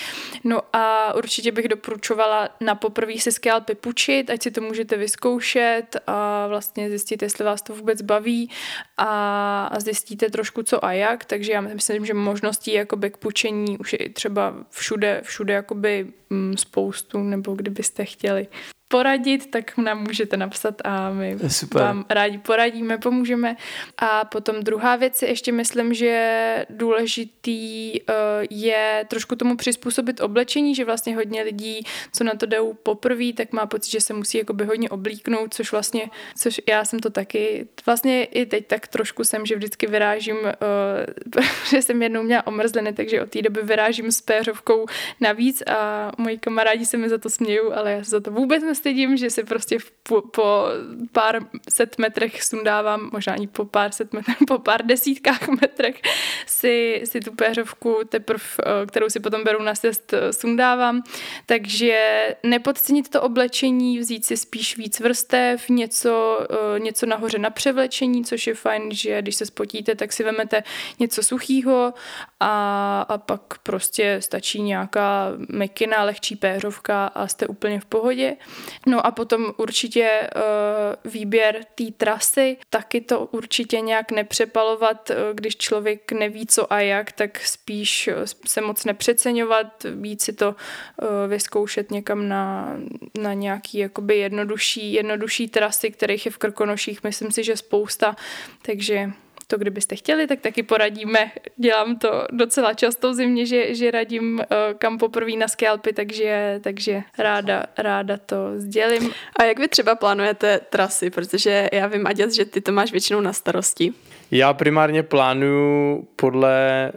No 0.43 0.61
a 0.73 1.13
určitě 1.13 1.51
bych 1.51 1.67
doporučovala 1.67 2.49
na 2.61 2.75
poprvé 2.75 3.17
si 3.17 3.31
skalpy 3.31 3.75
půjčit, 3.75 4.29
ať 4.29 4.43
si 4.43 4.51
to 4.51 4.61
můžete 4.61 4.97
vyzkoušet 4.97 5.97
a 6.07 6.47
vlastně 6.47 6.89
zjistit, 6.89 7.21
jestli 7.21 7.45
vás 7.45 7.61
to 7.61 7.75
vůbec 7.75 8.01
baví 8.01 8.49
a, 8.97 9.69
zjistíte 9.79 10.29
trošku 10.29 10.63
co 10.63 10.85
a 10.85 10.91
jak, 10.93 11.25
takže 11.25 11.51
já 11.51 11.61
myslím, 11.61 12.05
že 12.05 12.13
možností 12.13 12.73
jakoby 12.73 13.09
k 13.09 13.17
půjčení 13.17 13.77
už 13.77 13.93
je 13.93 14.09
třeba 14.09 14.53
všude, 14.69 15.21
všude 15.23 15.53
jakoby 15.53 16.07
mm, 16.29 16.57
spoustu, 16.57 17.23
nebo 17.23 17.55
kdybyste 17.55 18.05
chtěli 18.05 18.34
really? 18.35 18.49
Poradit, 18.95 19.51
tak 19.51 19.77
nám 19.77 20.03
můžete 20.03 20.37
napsat 20.37 20.75
a 20.83 21.11
my 21.11 21.37
Super. 21.47 21.81
vám 21.81 22.05
rádi 22.09 22.37
poradíme, 22.37 22.97
pomůžeme. 22.97 23.55
A 23.97 24.25
potom 24.25 24.63
druhá 24.63 24.95
věc 24.95 25.15
si 25.15 25.25
ještě 25.25 25.51
myslím, 25.51 25.93
že 25.93 26.65
důležitý 26.69 28.01
uh, 28.01 28.15
je 28.49 29.05
trošku 29.07 29.35
tomu 29.35 29.57
přizpůsobit 29.57 30.21
oblečení, 30.21 30.75
že 30.75 30.85
vlastně 30.85 31.15
hodně 31.15 31.43
lidí, 31.43 31.83
co 32.13 32.23
na 32.23 32.33
to 32.35 32.45
jdou 32.45 32.73
poprvé, 32.73 33.33
tak 33.33 33.51
má 33.51 33.65
pocit, 33.65 33.91
že 33.91 34.01
se 34.01 34.13
musí 34.13 34.37
jakoby 34.37 34.65
hodně 34.65 34.89
oblíknout, 34.89 35.53
což 35.53 35.71
vlastně, 35.71 36.09
což 36.37 36.61
já 36.69 36.85
jsem 36.85 36.99
to 36.99 37.09
taky, 37.09 37.67
vlastně 37.85 38.23
i 38.23 38.45
teď 38.45 38.67
tak 38.67 38.87
trošku 38.87 39.23
jsem, 39.23 39.45
že 39.45 39.55
vždycky 39.55 39.87
vyrážím, 39.87 40.37
uh, 40.37 41.43
že 41.69 41.81
jsem 41.81 42.01
jednou 42.01 42.23
měla 42.23 42.47
omrzliny, 42.47 42.93
takže 42.93 43.21
od 43.21 43.29
té 43.29 43.41
doby 43.41 43.61
vyrážím 43.61 44.11
s 44.11 44.21
péřovkou 44.21 44.85
navíc 45.19 45.63
a 45.67 46.11
moji 46.17 46.37
kamarádi 46.37 46.85
se 46.85 46.97
mi 46.97 47.09
za 47.09 47.17
to 47.17 47.29
smějou, 47.29 47.73
ale 47.73 47.91
já 47.91 48.03
se 48.03 48.09
za 48.09 48.19
to 48.19 48.31
vůbec 48.31 48.63
nestydím 48.63 48.84
nestydím, 48.85 49.17
že 49.17 49.29
si 49.29 49.43
prostě 49.43 49.77
po, 50.03 50.21
po 50.21 50.65
pár 51.11 51.39
set 51.69 51.97
metrech 51.97 52.43
sundávám, 52.43 53.09
možná 53.13 53.33
ani 53.33 53.47
po 53.47 53.65
pár 53.65 53.91
set 53.91 54.13
metrech, 54.13 54.37
po 54.47 54.59
pár 54.59 54.85
desítkách 54.85 55.47
metrech 55.61 56.01
si, 56.45 57.01
si 57.05 57.19
tu 57.19 57.31
péřovku 57.31 57.99
teprv, 58.09 58.41
eh, 58.59 58.85
kterou 58.85 59.09
si 59.09 59.19
potom 59.19 59.43
beru 59.43 59.63
na 59.63 59.73
cest, 59.73 60.13
eh, 60.13 60.33
sundávám. 60.33 61.03
Takže 61.45 62.27
nepodcenit 62.43 63.09
to 63.09 63.21
oblečení, 63.21 63.99
vzít 63.99 64.25
si 64.25 64.37
spíš 64.37 64.77
víc 64.77 64.99
vrstev, 64.99 65.69
něco, 65.69 66.39
eh, 66.49 66.79
něco 66.79 67.05
nahoře 67.05 67.39
na 67.39 67.49
převlečení, 67.49 68.25
což 68.25 68.47
je 68.47 68.55
fajn, 68.55 68.91
že 68.91 69.21
když 69.21 69.35
se 69.35 69.45
spotíte, 69.45 69.95
tak 69.95 70.13
si 70.13 70.23
vemete 70.23 70.63
něco 70.99 71.23
suchého 71.23 71.93
a, 72.39 73.05
a 73.09 73.17
pak 73.17 73.57
prostě 73.63 74.17
stačí 74.21 74.61
nějaká 74.61 75.31
mekina, 75.49 76.03
lehčí 76.03 76.35
péřovka 76.35 77.05
a 77.07 77.27
jste 77.27 77.47
úplně 77.47 77.79
v 77.79 77.85
pohodě. 77.85 78.37
No 78.85 79.05
a 79.05 79.11
potom 79.11 79.53
určitě 79.57 80.29
uh, 80.35 81.11
výběr 81.11 81.59
té 81.75 81.83
trasy, 81.97 82.57
taky 82.69 83.01
to 83.01 83.25
určitě 83.25 83.81
nějak 83.81 84.11
nepřepalovat, 84.11 85.09
uh, 85.09 85.15
když 85.33 85.57
člověk 85.57 86.11
neví 86.11 86.45
co 86.47 86.73
a 86.73 86.79
jak, 86.79 87.11
tak 87.11 87.39
spíš 87.39 88.07
uh, 88.07 88.13
se 88.45 88.61
moc 88.61 88.85
nepřeceňovat, 88.85 89.85
víc 89.95 90.23
si 90.23 90.33
to 90.33 90.47
uh, 90.49 91.07
vyzkoušet 91.27 91.91
někam 91.91 92.29
na, 92.29 92.75
na 93.21 93.33
nějaký 93.33 93.77
jakoby 93.77 94.17
jednodušší, 94.17 94.93
jednodušší 94.93 95.47
trasy, 95.47 95.91
kterých 95.91 96.25
je 96.25 96.31
v 96.31 96.37
Krkonoších, 96.37 97.03
myslím 97.03 97.31
si, 97.31 97.43
že 97.43 97.57
spousta, 97.57 98.15
takže 98.61 99.11
to 99.47 99.57
kdybyste 99.57 99.95
chtěli, 99.95 100.27
tak 100.27 100.39
taky 100.39 100.63
poradíme. 100.63 101.31
Dělám 101.57 101.97
to 101.97 102.25
docela 102.31 102.73
často 102.73 103.11
v 103.11 103.13
zimě, 103.13 103.45
že, 103.45 103.75
že 103.75 103.91
radím 103.91 104.35
uh, 104.35 104.43
kam 104.77 104.97
poprvé 104.97 105.31
na 105.31 105.47
skalpy, 105.47 105.93
takže, 105.93 106.59
takže 106.63 107.03
ráda, 107.17 107.65
ráda 107.77 108.17
to 108.17 108.37
sdělím. 108.57 109.11
A 109.39 109.43
jak 109.43 109.59
vy 109.59 109.67
třeba 109.67 109.95
plánujete 109.95 110.59
trasy, 110.69 111.09
protože 111.09 111.69
já 111.73 111.87
vím, 111.87 112.07
Aděc, 112.07 112.35
že 112.35 112.45
ty 112.45 112.61
to 112.61 112.71
máš 112.71 112.91
většinou 112.91 113.21
na 113.21 113.33
starosti. 113.33 113.93
Já 114.31 114.53
primárně 114.53 115.03
plánuju 115.03 116.07
podle 116.15 116.91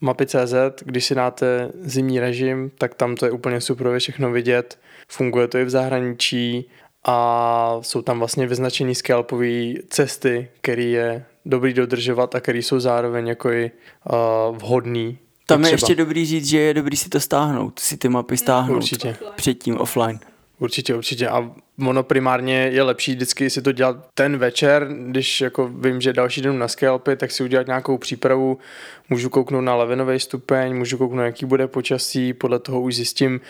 mapy 0.00 0.26
CZ, 0.26 0.54
když 0.84 1.04
si 1.04 1.14
dáte 1.14 1.70
zimní 1.74 2.20
režim, 2.20 2.70
tak 2.78 2.94
tam 2.94 3.16
to 3.16 3.26
je 3.26 3.32
úplně 3.32 3.60
super 3.60 3.98
všechno 3.98 4.30
vidět. 4.30 4.78
Funguje 5.08 5.48
to 5.48 5.58
i 5.58 5.64
v 5.64 5.70
zahraničí 5.70 6.70
a 7.04 7.78
jsou 7.80 8.02
tam 8.02 8.18
vlastně 8.18 8.46
vyznačený 8.46 8.94
scalpové 8.94 9.72
cesty, 9.88 10.48
které 10.60 10.82
je 10.82 11.24
dobrý 11.44 11.74
dodržovat 11.74 12.34
a 12.34 12.40
který 12.40 12.62
jsou 12.62 12.80
zároveň 12.80 13.26
jako 13.28 13.50
i 13.50 13.70
uh, 14.50 14.56
vhodný. 14.56 15.18
Tam 15.46 15.64
je 15.64 15.70
ještě 15.70 15.94
dobrý 15.94 16.26
říct, 16.26 16.46
že 16.46 16.58
je 16.58 16.74
dobrý 16.74 16.96
si 16.96 17.08
to 17.08 17.20
stáhnout, 17.20 17.78
si 17.78 17.96
ty 17.96 18.08
mapy 18.08 18.36
stáhnout 18.36 18.76
Určitě. 18.76 19.16
předtím 19.36 19.78
offline. 19.78 20.18
Určitě, 20.58 20.94
určitě. 20.94 21.28
A 21.28 21.50
ono 21.86 22.02
primárně 22.02 22.70
je 22.72 22.82
lepší 22.82 23.14
vždycky 23.14 23.50
si 23.50 23.62
to 23.62 23.72
dělat 23.72 23.96
ten 24.14 24.38
večer, 24.38 24.88
když 25.06 25.40
jako 25.40 25.68
vím, 25.68 26.00
že 26.00 26.12
další 26.12 26.40
den 26.40 26.58
na 26.58 26.68
scalpy, 26.68 27.16
tak 27.16 27.30
si 27.30 27.42
udělat 27.42 27.66
nějakou 27.66 27.98
přípravu, 27.98 28.58
můžu 29.10 29.30
kouknout 29.30 29.64
na 29.64 29.74
levinový 29.74 30.20
stupeň, 30.20 30.76
můžu 30.76 30.98
kouknout, 30.98 31.24
jaký 31.24 31.46
bude 31.46 31.68
počasí, 31.68 32.32
podle 32.32 32.58
toho 32.58 32.80
už 32.80 32.96
zjistím, 32.96 33.40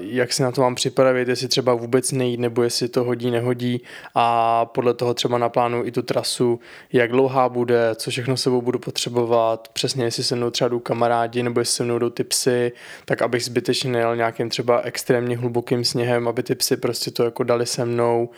jak 0.00 0.32
si 0.32 0.42
na 0.42 0.52
to 0.52 0.60
mám 0.60 0.74
připravit, 0.74 1.28
jestli 1.28 1.48
třeba 1.48 1.74
vůbec 1.74 2.12
nejít, 2.12 2.40
nebo 2.40 2.62
jestli 2.62 2.88
to 2.88 3.04
hodí, 3.04 3.30
nehodí. 3.30 3.82
A 4.14 4.64
podle 4.66 4.94
toho 4.94 5.14
třeba 5.14 5.38
naplánu 5.38 5.86
i 5.86 5.92
tu 5.92 6.02
trasu, 6.02 6.60
jak 6.92 7.10
dlouhá 7.10 7.48
bude, 7.48 7.94
co 7.94 8.10
všechno 8.10 8.36
sebou 8.36 8.62
budu 8.62 8.78
potřebovat, 8.78 9.68
přesně 9.72 10.04
jestli 10.04 10.24
se 10.24 10.36
mnou 10.36 10.50
třeba 10.50 10.68
jdou 10.68 10.78
kamarádi, 10.78 11.42
nebo 11.42 11.60
jestli 11.60 11.76
se 11.76 11.84
mnou 11.84 11.98
jdou 11.98 12.10
ty 12.10 12.24
psy, 12.24 12.72
tak 13.04 13.22
abych 13.22 13.44
zbytečně 13.44 13.90
nejel 13.90 14.16
nějakým 14.16 14.48
třeba 14.48 14.80
extrémně 14.80 15.36
hlubokým 15.36 15.84
sněhem, 15.84 16.28
aby 16.28 16.42
ty 16.42 16.54
psy 16.54 16.76
prostě 16.76 17.09
to 17.10 17.24
jako 17.24 17.42
dali 17.42 17.66
se 17.66 17.84
mnou 17.84 18.30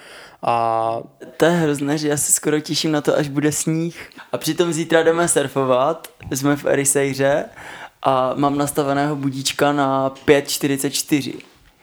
a... 0.42 0.98
To 1.36 1.44
je 1.44 1.50
hrozné, 1.50 1.98
že 1.98 2.08
já 2.08 2.16
se 2.16 2.32
skoro 2.32 2.60
těším 2.60 2.92
na 2.92 3.00
to, 3.00 3.16
až 3.16 3.28
bude 3.28 3.52
sníh. 3.52 4.10
A 4.32 4.38
přitom 4.38 4.72
zítra 4.72 5.02
jdeme 5.02 5.28
surfovat, 5.28 6.08
jsme 6.30 6.56
v 6.56 6.64
Erisejře 6.64 7.44
a 8.02 8.32
mám 8.34 8.58
nastaveného 8.58 9.16
budíčka 9.16 9.72
na 9.72 10.10
5.44. 10.10 11.34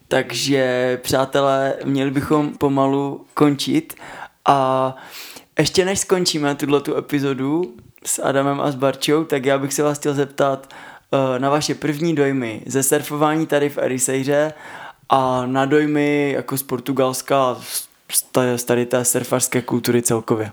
Takže, 0.07 0.99
přátelé, 1.03 1.73
měli 1.83 2.11
bychom 2.11 2.57
pomalu 2.57 3.25
končit 3.33 3.93
a 4.45 4.95
ještě 5.59 5.85
než 5.85 5.99
skončíme 5.99 6.55
tuhle 6.55 6.81
tu 6.81 6.97
epizodu 6.97 7.75
s 8.05 8.23
Adamem 8.23 8.61
a 8.61 8.71
s 8.71 8.75
Barčou, 8.75 9.23
tak 9.23 9.45
já 9.45 9.57
bych 9.57 9.73
se 9.73 9.83
vás 9.83 9.99
chtěl 9.99 10.13
zeptat 10.13 10.73
uh, 11.11 11.39
na 11.39 11.49
vaše 11.49 11.75
první 11.75 12.15
dojmy 12.15 12.61
ze 12.65 12.83
surfování 12.83 13.47
tady 13.47 13.69
v 13.69 13.77
Erisejře 13.77 14.53
a 15.09 15.45
na 15.45 15.65
dojmy 15.65 16.31
jako 16.31 16.57
z 16.57 16.63
Portugalska, 16.63 17.57
z 18.57 18.63
tady 18.63 18.85
té 18.85 19.05
surfařské 19.05 19.61
kultury 19.61 20.01
celkově. 20.01 20.51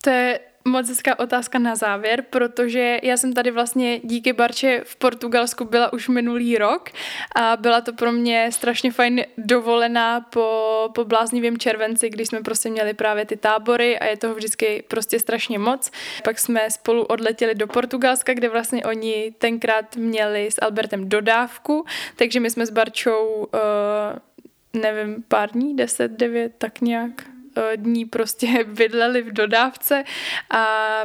To 0.00 0.10
je 0.10 0.40
moc 0.64 0.88
hezká 0.88 1.18
otázka 1.18 1.58
na 1.58 1.76
závěr, 1.76 2.24
protože 2.30 2.98
já 3.02 3.16
jsem 3.16 3.32
tady 3.32 3.50
vlastně 3.50 4.00
díky 4.04 4.32
Barče 4.32 4.82
v 4.84 4.96
Portugalsku 4.96 5.64
byla 5.64 5.92
už 5.92 6.08
minulý 6.08 6.58
rok 6.58 6.90
a 7.36 7.56
byla 7.56 7.80
to 7.80 7.92
pro 7.92 8.12
mě 8.12 8.52
strašně 8.52 8.92
fajn 8.92 9.24
dovolená 9.38 10.20
po, 10.20 10.90
po 10.94 11.04
bláznivém 11.04 11.58
červenci, 11.58 12.10
když 12.10 12.28
jsme 12.28 12.40
prostě 12.40 12.70
měli 12.70 12.94
právě 12.94 13.24
ty 13.24 13.36
tábory 13.36 13.98
a 13.98 14.06
je 14.06 14.16
toho 14.16 14.34
vždycky 14.34 14.84
prostě 14.88 15.18
strašně 15.18 15.58
moc. 15.58 15.90
Pak 16.24 16.38
jsme 16.38 16.70
spolu 16.70 17.04
odletěli 17.04 17.54
do 17.54 17.66
Portugalska, 17.66 18.34
kde 18.34 18.48
vlastně 18.48 18.84
oni 18.84 19.34
tenkrát 19.38 19.96
měli 19.96 20.46
s 20.50 20.62
Albertem 20.62 21.08
dodávku, 21.08 21.84
takže 22.16 22.40
my 22.40 22.50
jsme 22.50 22.66
s 22.66 22.70
Barčou 22.70 23.26
uh, 23.26 24.80
nevím, 24.82 25.24
pár 25.28 25.50
dní, 25.50 25.76
deset, 25.76 26.10
devět, 26.10 26.52
tak 26.58 26.80
nějak 26.80 27.31
dní 27.76 28.04
prostě 28.04 28.64
bydleli 28.64 29.22
v 29.22 29.32
dodávce 29.32 30.04
a 30.50 31.00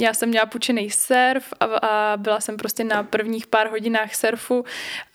já 0.00 0.14
jsem 0.14 0.28
měla 0.28 0.46
půjčený 0.46 0.90
surf 0.90 1.52
a, 1.60 1.64
a 1.64 2.16
byla 2.16 2.40
jsem 2.40 2.56
prostě 2.56 2.84
na 2.84 3.02
prvních 3.02 3.46
pár 3.46 3.70
hodinách 3.70 4.14
surfu. 4.14 4.64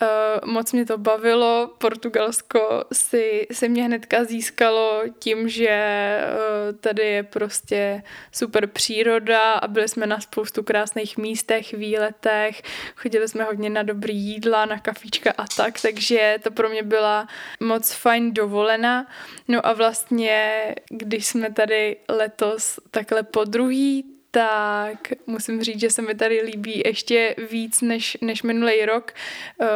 Eh, 0.02 0.08
moc 0.46 0.74
mě 0.74 0.86
to 0.86 0.98
bavilo. 0.98 1.72
Portugalsko 1.78 2.84
si, 2.94 3.48
si 3.52 3.70
mě 3.70 3.84
hnedka 3.84 4.24
získalo 4.24 5.02
tím, 5.20 5.50
že 5.50 5.70
eh, 5.70 6.74
tady 6.80 7.04
je 7.04 7.24
prostě 7.24 8.04
super 8.32 8.68
příroda 8.68 9.54
a 9.54 9.68
byli 9.68 9.88
jsme 9.88 10.08
na 10.08 10.20
spoustu 10.20 10.64
krásných 10.64 11.18
místech, 11.18 11.74
výletech, 11.74 12.62
chodili 12.96 13.28
jsme 13.28 13.44
hodně 13.44 13.70
na 13.70 13.84
dobrý 13.84 14.18
jídla, 14.18 14.66
na 14.66 14.80
kafíčka 14.80 15.34
a 15.38 15.46
tak, 15.58 15.82
takže 15.82 16.36
to 16.44 16.52
pro 16.52 16.70
mě 16.70 16.84
byla 16.84 17.28
moc 17.60 17.94
fajn 17.94 18.34
dovolena. 18.34 19.08
No 19.48 19.68
a 19.68 19.74
vlastně 19.74 20.45
když 20.90 21.26
jsme 21.26 21.54
tady 21.54 21.98
letos 22.10 22.80
takhle 22.92 23.24
po 23.24 23.44
druhý, 23.44 24.16
tak 24.36 24.98
musím 25.28 25.64
říct, 25.64 25.80
že 25.80 25.90
se 25.90 26.02
mi 26.02 26.16
tady 26.16 26.42
líbí 26.42 26.82
ještě 26.86 27.36
víc 27.52 27.82
než, 27.82 28.18
než 28.22 28.44
minulý 28.44 28.86
rok, 28.86 29.14
uh, 29.62 29.68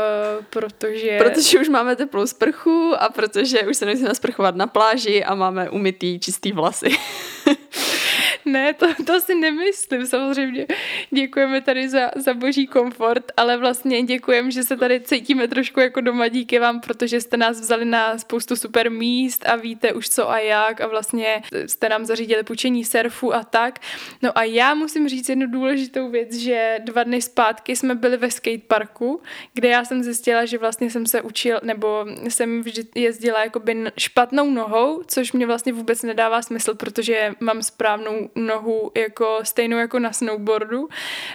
protože... 0.49 1.17
Protože 1.17 1.59
už 1.59 1.69
máme 1.69 1.95
teplou 1.95 2.27
sprchu 2.27 2.93
a 2.99 3.09
protože 3.09 3.59
už 3.59 3.77
se 3.77 3.85
nemusíme 3.85 4.15
sprchovat 4.15 4.55
na 4.55 4.67
pláži 4.67 5.23
a 5.23 5.35
máme 5.35 5.69
umytý 5.69 6.19
čistý 6.19 6.51
vlasy. 6.51 6.89
ne, 8.45 8.73
to, 8.73 8.87
to 9.05 9.21
si 9.21 9.35
nemyslím, 9.35 10.07
samozřejmě. 10.07 10.67
Děkujeme 11.11 11.61
tady 11.61 11.89
za, 11.89 12.11
za 12.15 12.33
boží 12.33 12.67
komfort, 12.67 13.31
ale 13.37 13.57
vlastně 13.57 14.03
děkujeme, 14.03 14.51
že 14.51 14.63
se 14.63 14.77
tady 14.77 15.01
cítíme 15.01 15.47
trošku 15.47 15.79
jako 15.79 16.01
doma 16.01 16.27
díky 16.27 16.59
vám, 16.59 16.79
protože 16.79 17.21
jste 17.21 17.37
nás 17.37 17.61
vzali 17.61 17.85
na 17.85 18.17
spoustu 18.17 18.55
super 18.55 18.91
míst 18.91 19.45
a 19.47 19.55
víte 19.55 19.93
už 19.93 20.09
co 20.09 20.29
a 20.29 20.39
jak 20.39 20.81
a 20.81 20.87
vlastně 20.87 21.41
jste 21.65 21.89
nám 21.89 22.05
zařídili 22.05 22.43
půjčení 22.43 22.85
surfu 22.85 23.33
a 23.33 23.43
tak. 23.43 23.79
No 24.21 24.37
a 24.37 24.43
já 24.43 24.73
musím 24.73 25.09
říct 25.09 25.29
jednu 25.29 25.47
důležitou 25.47 26.09
věc, 26.09 26.33
že 26.33 26.79
dva 26.83 27.03
dny 27.03 27.21
zpátky 27.21 27.75
jsme 27.75 27.95
byli 27.95 28.17
ve 28.17 28.31
skateparku, 28.31 29.21
kde 29.53 29.67
já 29.69 29.85
jsem 29.85 30.03
zjistila, 30.03 30.45
že 30.45 30.57
vlastně 30.57 30.89
jsem 30.89 31.05
se 31.05 31.21
učil, 31.21 31.59
nebo 31.63 32.05
jsem 32.29 32.61
vždy 32.63 32.83
jezdila 32.95 33.43
jakoby 33.43 33.91
špatnou 33.97 34.49
nohou, 34.49 35.03
což 35.07 35.31
mě 35.31 35.45
vlastně 35.45 35.73
vůbec 35.73 36.03
nedává 36.03 36.41
smysl, 36.41 36.75
protože 36.75 37.33
mám 37.39 37.63
správnou 37.63 38.28
nohu 38.35 38.91
jako 38.97 39.39
stejnou 39.43 39.77
jako 39.77 39.99
na 39.99 40.13
snowboardu. 40.13 40.89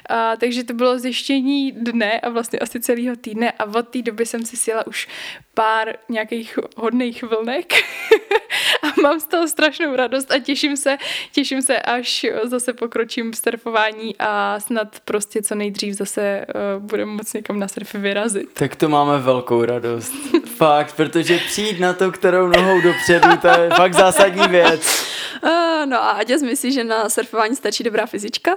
A, 0.08 0.36
takže 0.36 0.64
to 0.64 0.74
bylo 0.74 0.98
zjištění 0.98 1.72
dne 1.72 2.20
a 2.20 2.28
vlastně 2.28 2.58
asi 2.58 2.80
celého 2.80 3.16
týdne 3.16 3.52
a 3.52 3.64
od 3.64 3.88
té 3.88 4.02
doby 4.02 4.26
jsem 4.26 4.46
si 4.46 4.56
sjela 4.56 4.86
už 4.86 5.08
pár 5.54 5.96
nějakých 6.08 6.58
hodných 6.76 7.22
vlnek 7.22 7.72
mám 9.04 9.20
z 9.20 9.26
toho 9.26 9.48
strašnou 9.48 9.96
radost 9.96 10.32
a 10.32 10.38
těším 10.38 10.76
se, 10.76 10.96
těším 11.32 11.62
se, 11.62 11.78
až 11.78 12.26
zase 12.44 12.72
pokročím 12.72 13.32
v 13.32 13.36
surfování 13.36 14.14
a 14.18 14.60
snad 14.60 15.00
prostě 15.04 15.42
co 15.42 15.54
nejdřív 15.54 15.94
zase 15.94 16.46
uh, 16.54 16.82
budeme 16.82 17.12
moc 17.12 17.32
někam 17.32 17.58
na 17.58 17.68
surfy 17.68 17.98
vyrazit. 17.98 18.52
Tak 18.52 18.76
to 18.76 18.88
máme 18.88 19.18
velkou 19.18 19.64
radost. 19.64 20.12
fakt, 20.56 20.96
protože 20.96 21.38
přijít 21.38 21.80
na 21.80 21.92
to, 21.92 22.12
kterou 22.12 22.46
nohou 22.46 22.80
dopředu, 22.80 23.36
to 23.36 23.48
je 23.48 23.70
fakt 23.76 23.94
zásadní 23.94 24.48
věc. 24.48 25.06
Uh, 25.44 25.50
no 25.86 26.02
a 26.02 26.10
Aďas 26.10 26.42
myslí, 26.42 26.72
že 26.72 26.84
na 26.84 27.08
surfování 27.08 27.56
stačí 27.56 27.84
dobrá 27.84 28.06
fyzička? 28.06 28.56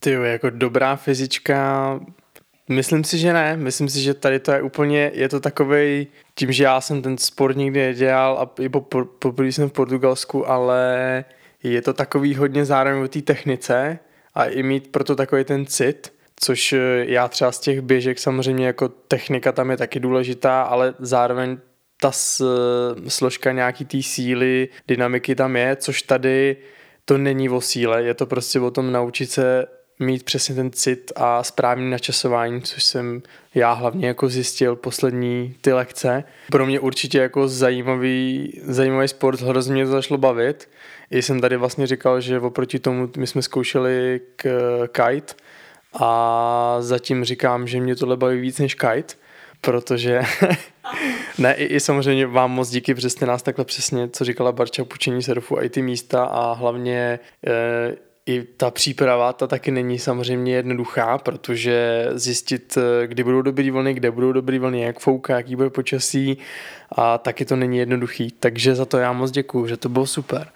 Ty 0.00 0.10
jako 0.10 0.50
dobrá 0.50 0.96
fyzička 0.96 2.00
Myslím 2.68 3.04
si, 3.04 3.18
že 3.18 3.32
ne. 3.32 3.56
Myslím 3.56 3.88
si, 3.88 4.00
že 4.00 4.14
tady 4.14 4.40
to 4.40 4.52
je 4.52 4.62
úplně, 4.62 5.10
je 5.14 5.28
to 5.28 5.40
takovej, 5.40 6.06
tím, 6.34 6.52
že 6.52 6.64
já 6.64 6.80
jsem 6.80 7.02
ten 7.02 7.18
sport 7.18 7.56
nikdy 7.56 7.80
nedělal 7.80 8.38
a 8.38 8.62
i 8.62 8.68
po, 8.68 8.80
po, 8.80 9.04
poprvé 9.04 9.52
jsem 9.52 9.68
v 9.68 9.72
Portugalsku, 9.72 10.48
ale 10.48 11.24
je 11.62 11.82
to 11.82 11.92
takový 11.92 12.34
hodně 12.34 12.64
zároveň 12.64 13.02
o 13.02 13.08
té 13.08 13.22
technice 13.22 13.98
a 14.34 14.44
i 14.44 14.62
mít 14.62 14.88
proto 14.88 15.16
takový 15.16 15.44
ten 15.44 15.66
cit, 15.66 16.12
což 16.40 16.72
eh, 16.72 17.04
já 17.06 17.28
třeba 17.28 17.52
z 17.52 17.60
těch 17.60 17.80
běžek 17.80 18.18
samozřejmě 18.18 18.66
jako 18.66 18.88
technika 18.88 19.52
tam 19.52 19.70
je 19.70 19.76
taky 19.76 20.00
důležitá, 20.00 20.62
ale 20.62 20.94
zároveň 20.98 21.58
ta 22.00 22.12
složka 23.08 23.52
nějaký 23.52 23.84
té 23.84 24.02
síly, 24.02 24.68
dynamiky 24.88 25.34
tam 25.34 25.56
je, 25.56 25.76
což 25.76 26.02
tady 26.02 26.56
to 27.04 27.18
není 27.18 27.48
o 27.48 27.60
síle, 27.60 28.02
je 28.02 28.14
to 28.14 28.26
prostě 28.26 28.60
o 28.60 28.70
tom 28.70 28.92
naučit 28.92 29.30
se 29.30 29.66
mít 29.98 30.22
přesně 30.22 30.54
ten 30.54 30.70
cit 30.72 31.12
a 31.16 31.42
správný 31.42 31.90
načasování, 31.90 32.62
což 32.62 32.84
jsem 32.84 33.22
já 33.54 33.72
hlavně 33.72 34.06
jako 34.06 34.28
zjistil 34.28 34.76
poslední 34.76 35.54
ty 35.60 35.72
lekce. 35.72 36.24
Pro 36.50 36.66
mě 36.66 36.80
určitě 36.80 37.18
jako 37.18 37.48
zajímavý, 37.48 38.52
zajímavý 38.64 39.08
sport, 39.08 39.40
hrozně 39.40 39.74
mě 39.74 39.84
to 39.84 39.90
zašlo 39.90 40.18
bavit. 40.18 40.68
I 41.10 41.22
jsem 41.22 41.40
tady 41.40 41.56
vlastně 41.56 41.86
říkal, 41.86 42.20
že 42.20 42.40
oproti 42.40 42.78
tomu 42.78 43.08
my 43.16 43.26
jsme 43.26 43.42
zkoušeli 43.42 44.20
k 44.36 44.48
kite 44.92 45.34
a 46.00 46.76
zatím 46.80 47.24
říkám, 47.24 47.66
že 47.66 47.80
mě 47.80 47.96
tohle 47.96 48.16
baví 48.16 48.40
víc 48.40 48.58
než 48.58 48.74
kite, 48.74 49.14
protože 49.60 50.22
ne, 51.38 51.54
i, 51.54 51.64
i 51.64 51.80
samozřejmě 51.80 52.26
vám 52.26 52.50
moc 52.50 52.70
díky, 52.70 52.94
jste 53.10 53.26
nás 53.26 53.42
takhle 53.42 53.64
přesně, 53.64 54.08
co 54.08 54.24
říkala 54.24 54.52
Barča, 54.52 54.84
pučení 54.84 55.22
surfu 55.22 55.58
a 55.58 55.62
i 55.62 55.68
ty 55.68 55.82
místa 55.82 56.24
a 56.24 56.52
hlavně 56.52 57.18
e, 57.46 58.07
i 58.28 58.46
ta 58.56 58.70
příprava, 58.70 59.32
ta 59.32 59.46
taky 59.46 59.70
není 59.70 59.98
samozřejmě 59.98 60.54
jednoduchá, 60.54 61.18
protože 61.18 62.08
zjistit, 62.12 62.78
eh, 62.78 63.06
kdy 63.06 63.24
budou 63.24 63.42
dobrý 63.42 63.70
vlny, 63.70 63.94
kde 63.94 64.10
budou 64.10 64.32
dobrý 64.32 64.58
vlny, 64.58 64.80
jak 64.80 64.98
fouká, 64.98 65.36
jaký 65.36 65.56
bude 65.56 65.70
počasí 65.70 66.38
a 66.92 67.18
taky 67.18 67.44
to 67.44 67.56
není 67.56 67.78
jednoduchý. 67.78 68.34
Takže 68.40 68.74
za 68.74 68.84
to 68.84 68.98
já 68.98 69.12
moc 69.12 69.30
děkuju, 69.30 69.66
že 69.66 69.76
to 69.76 69.88
bylo 69.88 70.06
super. 70.06 70.48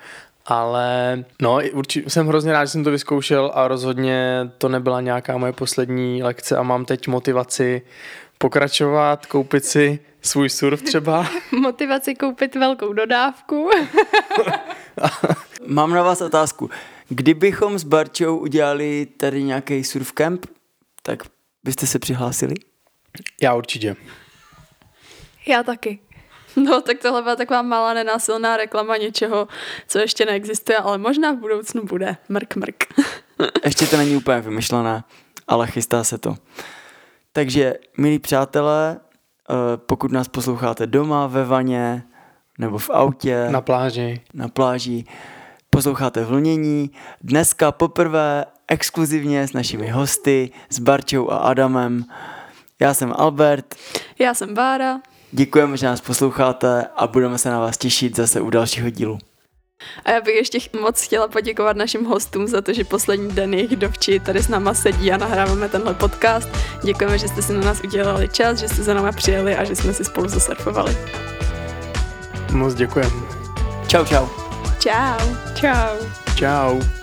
Ale 0.47 1.25
no, 1.43 1.61
určitě 1.73 2.11
jsem 2.11 2.27
hrozně 2.27 2.53
rád, 2.53 2.64
že 2.64 2.70
jsem 2.70 2.85
to 2.85 2.91
vyzkoušel 2.91 3.51
a 3.55 3.68
rozhodně 3.68 4.51
to 4.59 4.68
nebyla 4.68 5.01
nějaká 5.01 5.39
moje 5.39 5.53
poslední 5.53 6.23
lekce 6.23 6.57
a 6.57 6.62
mám 6.62 6.85
teď 6.85 7.09
motivaci 7.09 7.83
pokračovat, 8.39 9.27
koupit 9.27 9.64
si 9.64 9.99
svůj 10.23 10.49
surf 10.49 10.83
třeba. 10.83 11.27
motivaci 11.61 12.14
koupit 12.14 12.55
velkou 12.55 12.93
dodávku. 12.93 13.70
Mám 15.66 15.91
na 15.91 16.03
vás 16.03 16.20
otázku. 16.20 16.70
Kdybychom 17.14 17.78
s 17.78 17.84
Barčou 17.84 18.36
udělali 18.36 19.06
tady 19.16 19.42
nějaký 19.42 19.84
surfcamp, 19.84 20.46
tak 21.02 21.22
byste 21.64 21.86
se 21.86 21.98
přihlásili? 21.98 22.54
Já 23.42 23.54
určitě. 23.54 23.96
Já 25.46 25.62
taky. 25.62 25.98
No, 26.56 26.80
tak 26.80 26.98
tohle 26.98 27.22
byla 27.22 27.36
taková 27.36 27.62
malá 27.62 27.94
nenásilná 27.94 28.56
reklama 28.56 28.96
něčeho, 28.96 29.48
co 29.88 29.98
ještě 29.98 30.24
neexistuje, 30.24 30.78
ale 30.78 30.98
možná 30.98 31.32
v 31.32 31.36
budoucnu 31.36 31.84
bude. 31.84 32.16
Mrk, 32.28 32.56
mrk. 32.56 32.84
ještě 33.64 33.86
to 33.86 33.96
není 33.96 34.16
úplně 34.16 34.40
vymyšlené, 34.40 35.04
ale 35.48 35.66
chystá 35.66 36.04
se 36.04 36.18
to. 36.18 36.34
Takže, 37.32 37.74
milí 37.98 38.18
přátelé, 38.18 39.00
eh, 39.00 39.54
pokud 39.76 40.12
nás 40.12 40.28
posloucháte 40.28 40.86
doma, 40.86 41.26
ve 41.26 41.44
vaně, 41.44 42.02
nebo 42.58 42.78
v 42.78 42.90
autě, 42.90 43.46
na 43.50 43.60
pláži, 43.60 44.20
na 44.34 44.48
pláži, 44.48 45.04
posloucháte 45.73 46.25
vlnění. 46.25 46.91
Dneska 47.23 47.73
poprvé 47.73 48.45
exkluzivně 48.68 49.49
s 49.49 49.53
našimi 49.53 49.89
hosty, 49.89 50.51
s 50.70 50.79
Barčou 50.79 51.31
a 51.31 51.37
Adamem. 51.37 52.05
Já 52.81 52.95
jsem 52.95 53.14
Albert. 53.16 53.75
Já 54.18 54.35
jsem 54.35 54.55
Bára. 54.55 55.01
Děkujeme, 55.33 55.77
že 55.77 55.87
nás 55.87 56.01
posloucháte 56.01 56.87
a 56.97 57.07
budeme 57.07 57.39
se 57.39 57.51
na 57.51 57.61
vás 57.61 57.79
těšit 57.79 58.16
zase 58.16 58.41
u 58.41 58.51
dalšího 58.51 58.91
dílu. 58.91 59.18
A 60.05 60.11
já 60.11 60.20
bych 60.20 60.35
ještě 60.35 60.59
moc 60.81 61.03
chtěla 61.03 61.29
poděkovat 61.29 61.77
našim 61.77 62.05
hostům 62.05 62.47
za 62.47 62.61
to, 62.61 62.73
že 62.73 62.85
poslední 62.85 63.33
den 63.33 63.55
jejich 63.55 63.77
dovči 63.77 64.20
tady 64.20 64.43
s 64.43 64.49
náma 64.49 64.75
sedí 64.75 65.12
a 65.12 65.16
nahráváme 65.16 65.68
tenhle 65.68 65.95
podcast. 65.95 66.49
Děkujeme, 66.85 67.18
že 67.18 67.29
jste 67.29 67.43
si 67.43 67.53
na 67.53 67.61
nás 67.61 67.81
udělali 67.85 68.29
čas, 68.29 68.59
že 68.59 68.68
jste 68.68 68.83
za 68.83 68.95
náma 68.95 69.12
přijeli 69.12 69.57
a 69.57 69.64
že 69.64 69.77
jsme 69.77 69.93
si 69.93 70.05
spolu 70.05 70.29
zasurfovali. 70.29 70.97
Moc 72.53 72.75
děkujeme. 72.75 73.16
Čau, 73.89 74.05
čau. 74.05 74.51
Čau. 74.83 75.14
Čau. 75.55 75.95
Čau. 76.35 77.01